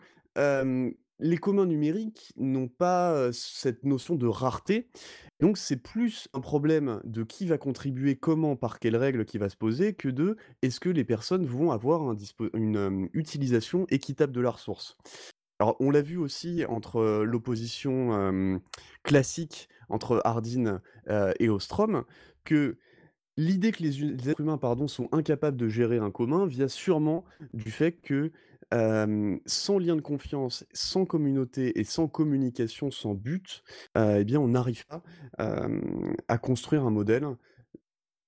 les 1.20 1.38
communs 1.38 1.66
numériques 1.66 2.34
n'ont 2.36 2.68
pas 2.68 3.32
cette 3.32 3.86
notion 3.86 4.16
de 4.16 4.28
rareté. 4.28 4.90
Donc 5.40 5.58
c'est 5.58 5.78
plus 5.78 6.28
un 6.34 6.42
problème 6.42 7.00
de 7.06 7.24
qui 7.24 7.46
va 7.46 7.58
contribuer, 7.58 8.18
comment, 8.18 8.58
par 8.58 8.80
quelles 8.80 8.98
règles 8.98 9.24
qui 9.24 9.38
va 9.38 9.48
se 9.48 9.56
poser, 9.56 9.94
que 9.94 10.10
de 10.10 10.36
est-ce 10.62 10.82
que 10.82 10.90
les 10.90 11.06
personnes 11.06 11.46
vont 11.46 11.72
avoir 11.72 12.14
une 12.54 13.10
utilisation 13.14 13.86
équitable 13.90 14.34
de 14.34 14.42
la 14.42 14.52
ressource. 14.52 14.98
Alors 15.60 15.78
on 15.80 15.90
l'a 15.90 16.02
vu 16.02 16.18
aussi 16.18 16.66
entre 16.66 17.24
l'opposition 17.24 18.60
classique 19.04 19.70
entre 19.88 20.22
Hardin 20.26 20.82
et 21.40 21.48
Ostrom, 21.48 22.04
que 22.44 22.78
L'idée 23.38 23.72
que 23.72 23.84
les, 23.84 24.30
êtres 24.30 24.42
humains 24.42 24.58
pardon, 24.58 24.88
sont 24.88 25.10
incapables 25.12 25.58
de 25.58 25.68
gérer 25.68 25.98
un 25.98 26.12
commun 26.12 26.46
vient 26.46 26.68
sûrement 26.68 27.26
du 27.54 27.72
fait 27.72 27.92
que 27.94 28.32
sans 29.46 29.80
lien 29.80 29.96
de 29.96 30.02
confiance, 30.02 30.66
sans 30.74 31.06
communauté 31.06 31.80
et 31.80 31.84
sans 31.84 32.08
communication, 32.08 32.92
sans 32.92 33.14
but, 33.14 33.64
eh 33.98 34.24
bien 34.24 34.40
on 34.40 34.50
n'arrive 34.50 34.86
pas 34.86 35.04
à 35.38 36.38
construire 36.38 36.86
un 36.86 36.92
modèle 36.92 37.28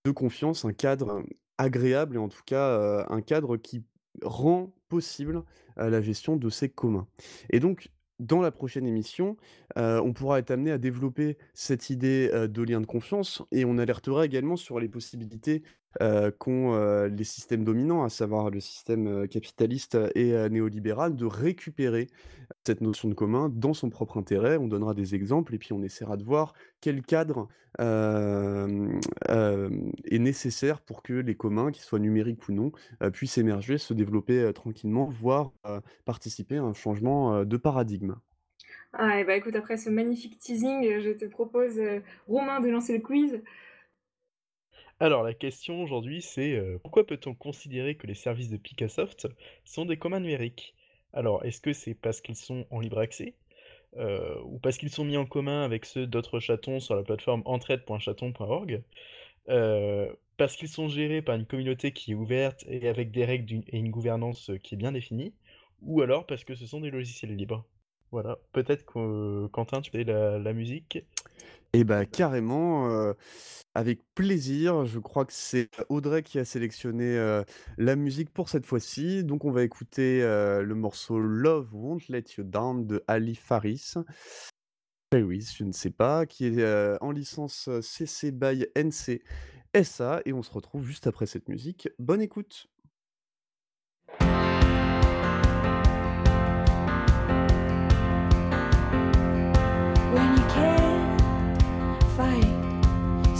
de 0.05 0.11
confiance, 0.11 0.63
un 0.63 0.73
cadre 0.73 1.23
agréable 1.57 2.15
et 2.15 2.19
en 2.19 2.29
tout 2.29 2.43
cas, 2.45 3.05
un 3.09 3.21
cadre 3.21 3.57
qui 3.57 3.83
rend 4.21 4.73
possible, 4.89 5.43
la 5.75 6.01
gestion 6.01 6.37
de 6.37 6.49
ces 6.49 6.69
communs. 6.69 7.07
Et 7.49 7.59
donc 7.59 7.91
dans 8.19 8.41
la 8.41 8.51
prochaine 8.51 8.85
émission, 8.87 9.37
heu, 9.77 9.99
on 10.01 10.13
pourra 10.13 10.39
être 10.39 10.51
amené 10.51 10.71
à 10.71 10.77
développer 10.77 11.37
cette 11.53 11.89
idée, 11.89 12.29
heu, 12.33 12.47
de 12.47 12.61
lien 12.63 12.81
de 12.81 12.85
confiance 12.85 13.43
et 13.51 13.65
on 13.65 13.77
alertera 13.77 14.25
également 14.25 14.55
sur 14.55 14.79
les 14.79 14.89
possibilités, 14.89 15.63
heu, 16.01 16.31
qu'ont, 16.31 16.73
heu, 16.75 17.07
les 17.07 17.23
systèmes 17.23 17.63
dominants, 17.63 18.03
à 18.03 18.09
savoir 18.09 18.49
le 18.51 18.59
système, 18.59 19.07
heu, 19.07 19.27
capitaliste 19.27 19.97
et 20.15 20.33
heu, 20.33 20.47
néolibéral, 20.49 21.15
de 21.15 21.25
récupérer 21.25 22.07
cette 22.65 22.81
notion 22.81 23.09
de 23.09 23.13
commun 23.15 23.49
dans 23.49 23.73
son 23.73 23.89
propre 23.89 24.17
intérêt. 24.17 24.57
On 24.57 24.67
donnera 24.67 24.93
des 24.93 25.15
exemples 25.15 25.55
et 25.55 25.57
puis 25.59 25.73
on 25.73 25.81
essaiera 25.83 26.17
de 26.17 26.23
voir 26.23 26.53
quel 26.81 27.01
cadre, 27.03 27.47
est 27.79 27.83
nécessaire 30.19 30.81
pour 30.81 31.03
que 31.03 31.13
les 31.13 31.35
communs, 31.35 31.71
qu'ils 31.71 31.83
soient 31.83 31.99
numériques 31.99 32.47
ou 32.49 32.53
non, 32.53 32.71
puissent 33.13 33.37
émerger, 33.37 33.77
se 33.77 33.93
développer, 33.93 34.51
tranquillement, 34.53 35.07
voire, 35.09 35.53
participer 36.05 36.57
à 36.57 36.63
un 36.63 36.73
changement, 36.73 37.45
de 37.45 37.57
paradigme. 37.57 38.15
Ah 38.93 39.23
bah, 39.23 39.35
écoute, 39.35 39.55
après 39.55 39.77
ce 39.77 39.89
magnifique 39.89 40.37
teasing, 40.39 40.99
je 40.99 41.11
te 41.11 41.25
propose, 41.25 41.79
Romain, 42.27 42.59
de 42.59 42.69
lancer 42.69 42.97
le 42.97 43.03
quiz. 43.03 43.41
Alors 44.99 45.23
la 45.23 45.33
question 45.33 45.81
aujourd'hui 45.83 46.21
c'est, 46.21 46.53
heu, 46.55 46.79
pourquoi 46.81 47.05
peut-on 47.05 47.33
considérer 47.35 47.95
que 47.95 48.07
les 48.07 48.13
services 48.15 48.49
de 48.49 48.57
Picassoft 48.57 49.27
sont 49.65 49.85
des 49.85 49.97
communs 49.97 50.19
numériques? 50.19 50.75
Alors 51.13 51.43
est-ce 51.45 51.61
que 51.61 51.73
c'est 51.73 51.93
parce 51.95 52.21
qu'ils 52.21 52.35
sont 52.35 52.65
en 52.71 52.79
libre 52.79 52.99
accès? 52.99 53.35
Heu, 53.97 54.37
ou 54.45 54.59
parce 54.59 54.77
qu'ils 54.77 54.91
sont 54.91 55.05
mis 55.05 55.17
en 55.17 55.25
commun 55.25 55.63
avec 55.63 55.85
ceux 55.85 56.07
d'autres 56.07 56.39
chatons 56.39 56.79
sur 56.81 56.95
la 56.95 57.03
plateforme 57.03 57.43
entraide.chaton.org? 57.45 58.83
Heu, 59.49 60.17
parce 60.37 60.55
qu'ils 60.57 60.69
sont 60.69 60.87
gérés 60.89 61.21
par 61.23 61.35
une 61.35 61.45
communauté 61.47 61.91
qui 61.93 62.11
est 62.13 62.15
ouverte 62.15 62.65
et 62.67 62.87
avec 62.89 63.11
des 63.11 63.25
règles 63.25 63.63
et 63.69 63.77
une 63.79 63.91
gouvernance, 63.91 64.51
qui 64.63 64.75
est 64.75 64.77
bien 64.79 64.93
définie? 64.93 65.33
Ou 65.81 66.01
alors 66.01 66.25
parce 66.27 66.43
que 66.45 66.55
ce 66.55 66.67
sont 66.67 66.81
des 66.81 66.91
logiciels 66.91 67.35
libres? 67.35 67.65
Voilà, 68.11 68.37
peut-être 68.53 68.85
que 68.85 69.47
Quentin 69.47 69.81
tu 69.81 69.91
fais 69.91 70.03
la 70.05 70.53
musique? 70.53 70.99
Et 71.73 71.83
bah, 71.83 72.05
carrément, 72.05 73.13
avec 73.75 74.01
plaisir. 74.15 74.85
Je 74.85 74.99
crois 74.99 75.25
que 75.25 75.33
c'est 75.33 75.69
Audrey 75.89 76.23
qui 76.23 76.39
a 76.39 76.45
sélectionné, 76.45 77.43
la 77.77 77.95
musique 77.95 78.31
pour 78.31 78.49
cette 78.49 78.65
fois-ci. 78.65 79.23
Donc 79.23 79.45
on 79.45 79.51
va 79.51 79.63
écouter, 79.63 80.21
le 80.21 80.73
morceau 80.73 81.19
Love 81.19 81.73
Won't 81.73 82.09
Let 82.09 82.23
You 82.37 82.43
Down 82.43 82.87
de 82.87 83.03
Ali 83.07 83.35
Farris. 83.35 83.93
Farris, 85.13 85.53
je 85.55 85.63
ne 85.63 85.71
sais 85.71 85.91
pas, 85.91 86.25
qui 86.25 86.45
est, 86.47 86.97
en 87.01 87.11
licence, 87.11 87.69
CC 87.81 88.31
BY 88.31 88.67
NC 88.75 89.21
SA 89.83 90.21
et 90.25 90.33
on 90.33 90.41
se 90.41 90.51
retrouve 90.51 90.85
juste 90.85 91.07
après 91.07 91.25
cette 91.25 91.49
musique. 91.49 91.89
Bonne 91.99 92.21
écoute! 92.21 92.67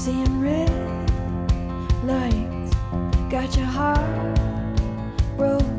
Seeing 0.07 0.39
red 0.39 0.69
lights, 2.05 2.73
got 3.29 3.57
your 3.57 3.65
heart 3.65 4.39
broke, 5.35 5.76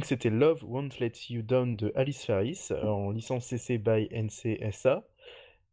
Donc 0.00 0.06
c'était 0.06 0.30
Love 0.30 0.64
Won't 0.64 0.98
Let 0.98 1.12
You 1.28 1.42
Down 1.42 1.76
de 1.76 1.92
Alice 1.94 2.24
Faris 2.24 2.70
en 2.82 3.10
licence 3.10 3.44
CC 3.44 3.76
by 3.76 4.08
NCSA. 4.10 5.06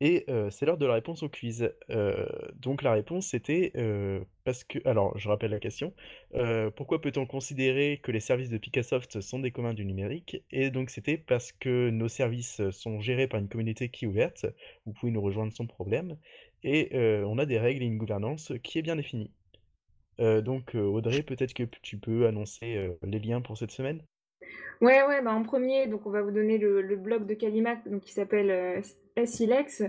Et 0.01 0.25
euh, 0.27 0.49
c'est 0.49 0.65
l'heure 0.65 0.77
de 0.77 0.85
la 0.85 0.95
réponse 0.95 1.23
au 1.23 1.29
quiz. 1.29 1.71
Euh, 1.91 2.25
donc 2.57 2.81
la 2.81 2.91
réponse 2.91 3.27
c'était 3.27 3.71
euh, 3.77 4.19
parce 4.43 4.65
que... 4.65 4.79
Alors 4.85 5.17
je 5.17 5.29
rappelle 5.29 5.51
la 5.51 5.61
question. 5.61 5.93
Euh, 6.35 6.69
pourquoi 6.71 6.99
peut-on 6.99 7.25
considérer 7.25 8.01
que 8.03 8.11
les 8.11 8.19
services 8.19 8.49
de 8.49 8.57
Picassoft 8.57 9.21
sont 9.21 9.39
des 9.39 9.51
communs 9.51 9.73
du 9.73 9.85
numérique? 9.85 10.43
Et 10.51 10.71
donc 10.71 10.89
c'était 10.89 11.17
parce 11.17 11.53
que 11.53 11.89
nos 11.89 12.09
services 12.09 12.69
sont 12.71 12.99
gérés 12.99 13.29
par 13.29 13.39
une 13.39 13.47
communauté 13.47 13.87
qui 13.87 14.03
est 14.03 14.07
ouverte. 14.09 14.45
Vous 14.85 14.91
pouvez 14.91 15.13
nous 15.13 15.21
rejoindre 15.21 15.53
sans 15.53 15.67
problème. 15.67 16.17
Et 16.63 16.89
euh, 16.97 17.23
on 17.23 17.37
a 17.37 17.45
des 17.45 17.59
règles 17.59 17.81
et 17.81 17.85
une 17.85 17.97
gouvernance 17.97 18.51
qui 18.61 18.77
est 18.77 18.81
bien 18.81 18.97
définie. 18.97 19.31
Euh, 20.19 20.41
donc 20.41 20.75
euh, 20.75 20.81
Audrey, 20.81 21.23
peut-être 21.23 21.53
que 21.53 21.63
tu 21.63 21.97
peux 21.99 22.27
annoncer 22.27 22.75
euh, 22.75 22.97
les 23.03 23.19
liens 23.19 23.41
pour 23.41 23.57
cette 23.57 23.71
semaine? 23.71 24.01
Ouais, 24.79 25.01
ouais, 25.07 25.23
bah 25.23 25.33
en 25.33 25.41
premier, 25.41 25.87
donc 25.87 26.05
on 26.05 26.11
va 26.11 26.21
vous 26.21 26.29
donner 26.29 26.59
le, 26.59 26.95
blog 26.95 27.25
de 27.25 27.33
Calimac 27.33 27.89
donc 27.89 28.01
qui 28.01 28.13
s'appelle 28.13 28.51
euh, 28.51 28.79
SILEX. 29.25 29.81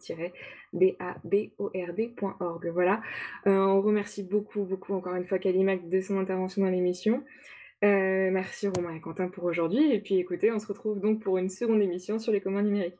b-a-b-o-r-d.org. 0.72 2.68
Voilà. 2.72 3.02
Euh, 3.46 3.58
on 3.58 3.80
remercie 3.82 4.22
beaucoup, 4.22 4.64
beaucoup 4.64 4.94
encore 4.94 5.14
une 5.14 5.26
fois 5.26 5.38
Kalimac 5.38 5.88
de 5.88 6.00
son 6.00 6.18
intervention 6.18 6.62
dans 6.62 6.70
l'émission. 6.70 7.22
Euh, 7.84 8.30
merci 8.30 8.68
Romain 8.68 8.94
et 8.94 9.00
Quentin 9.00 9.28
pour 9.28 9.44
aujourd'hui. 9.44 9.92
Et 9.92 10.00
puis 10.00 10.16
écoutez, 10.16 10.50
on 10.50 10.58
se 10.58 10.66
retrouve 10.66 11.00
donc 11.00 11.22
pour 11.22 11.38
une 11.38 11.50
seconde 11.50 11.82
émission 11.82 12.18
sur 12.18 12.32
les 12.32 12.40
communs 12.40 12.62
numériques. 12.62 12.96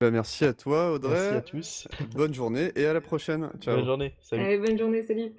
Bah, 0.00 0.10
merci 0.10 0.44
à 0.44 0.52
toi, 0.52 0.92
Audrey. 0.92 1.14
Merci 1.14 1.34
à 1.34 1.40
tous. 1.40 1.88
Bonne 2.14 2.34
journée 2.34 2.72
et 2.76 2.84
à 2.84 2.92
la 2.92 3.00
prochaine. 3.00 3.50
Ciao. 3.60 3.76
Bonne 3.76 3.86
journée. 3.86 4.12
Salut. 4.20 4.42
Allez, 4.42 4.58
bonne 4.58 4.78
journée, 4.78 5.02
salut 5.02 5.32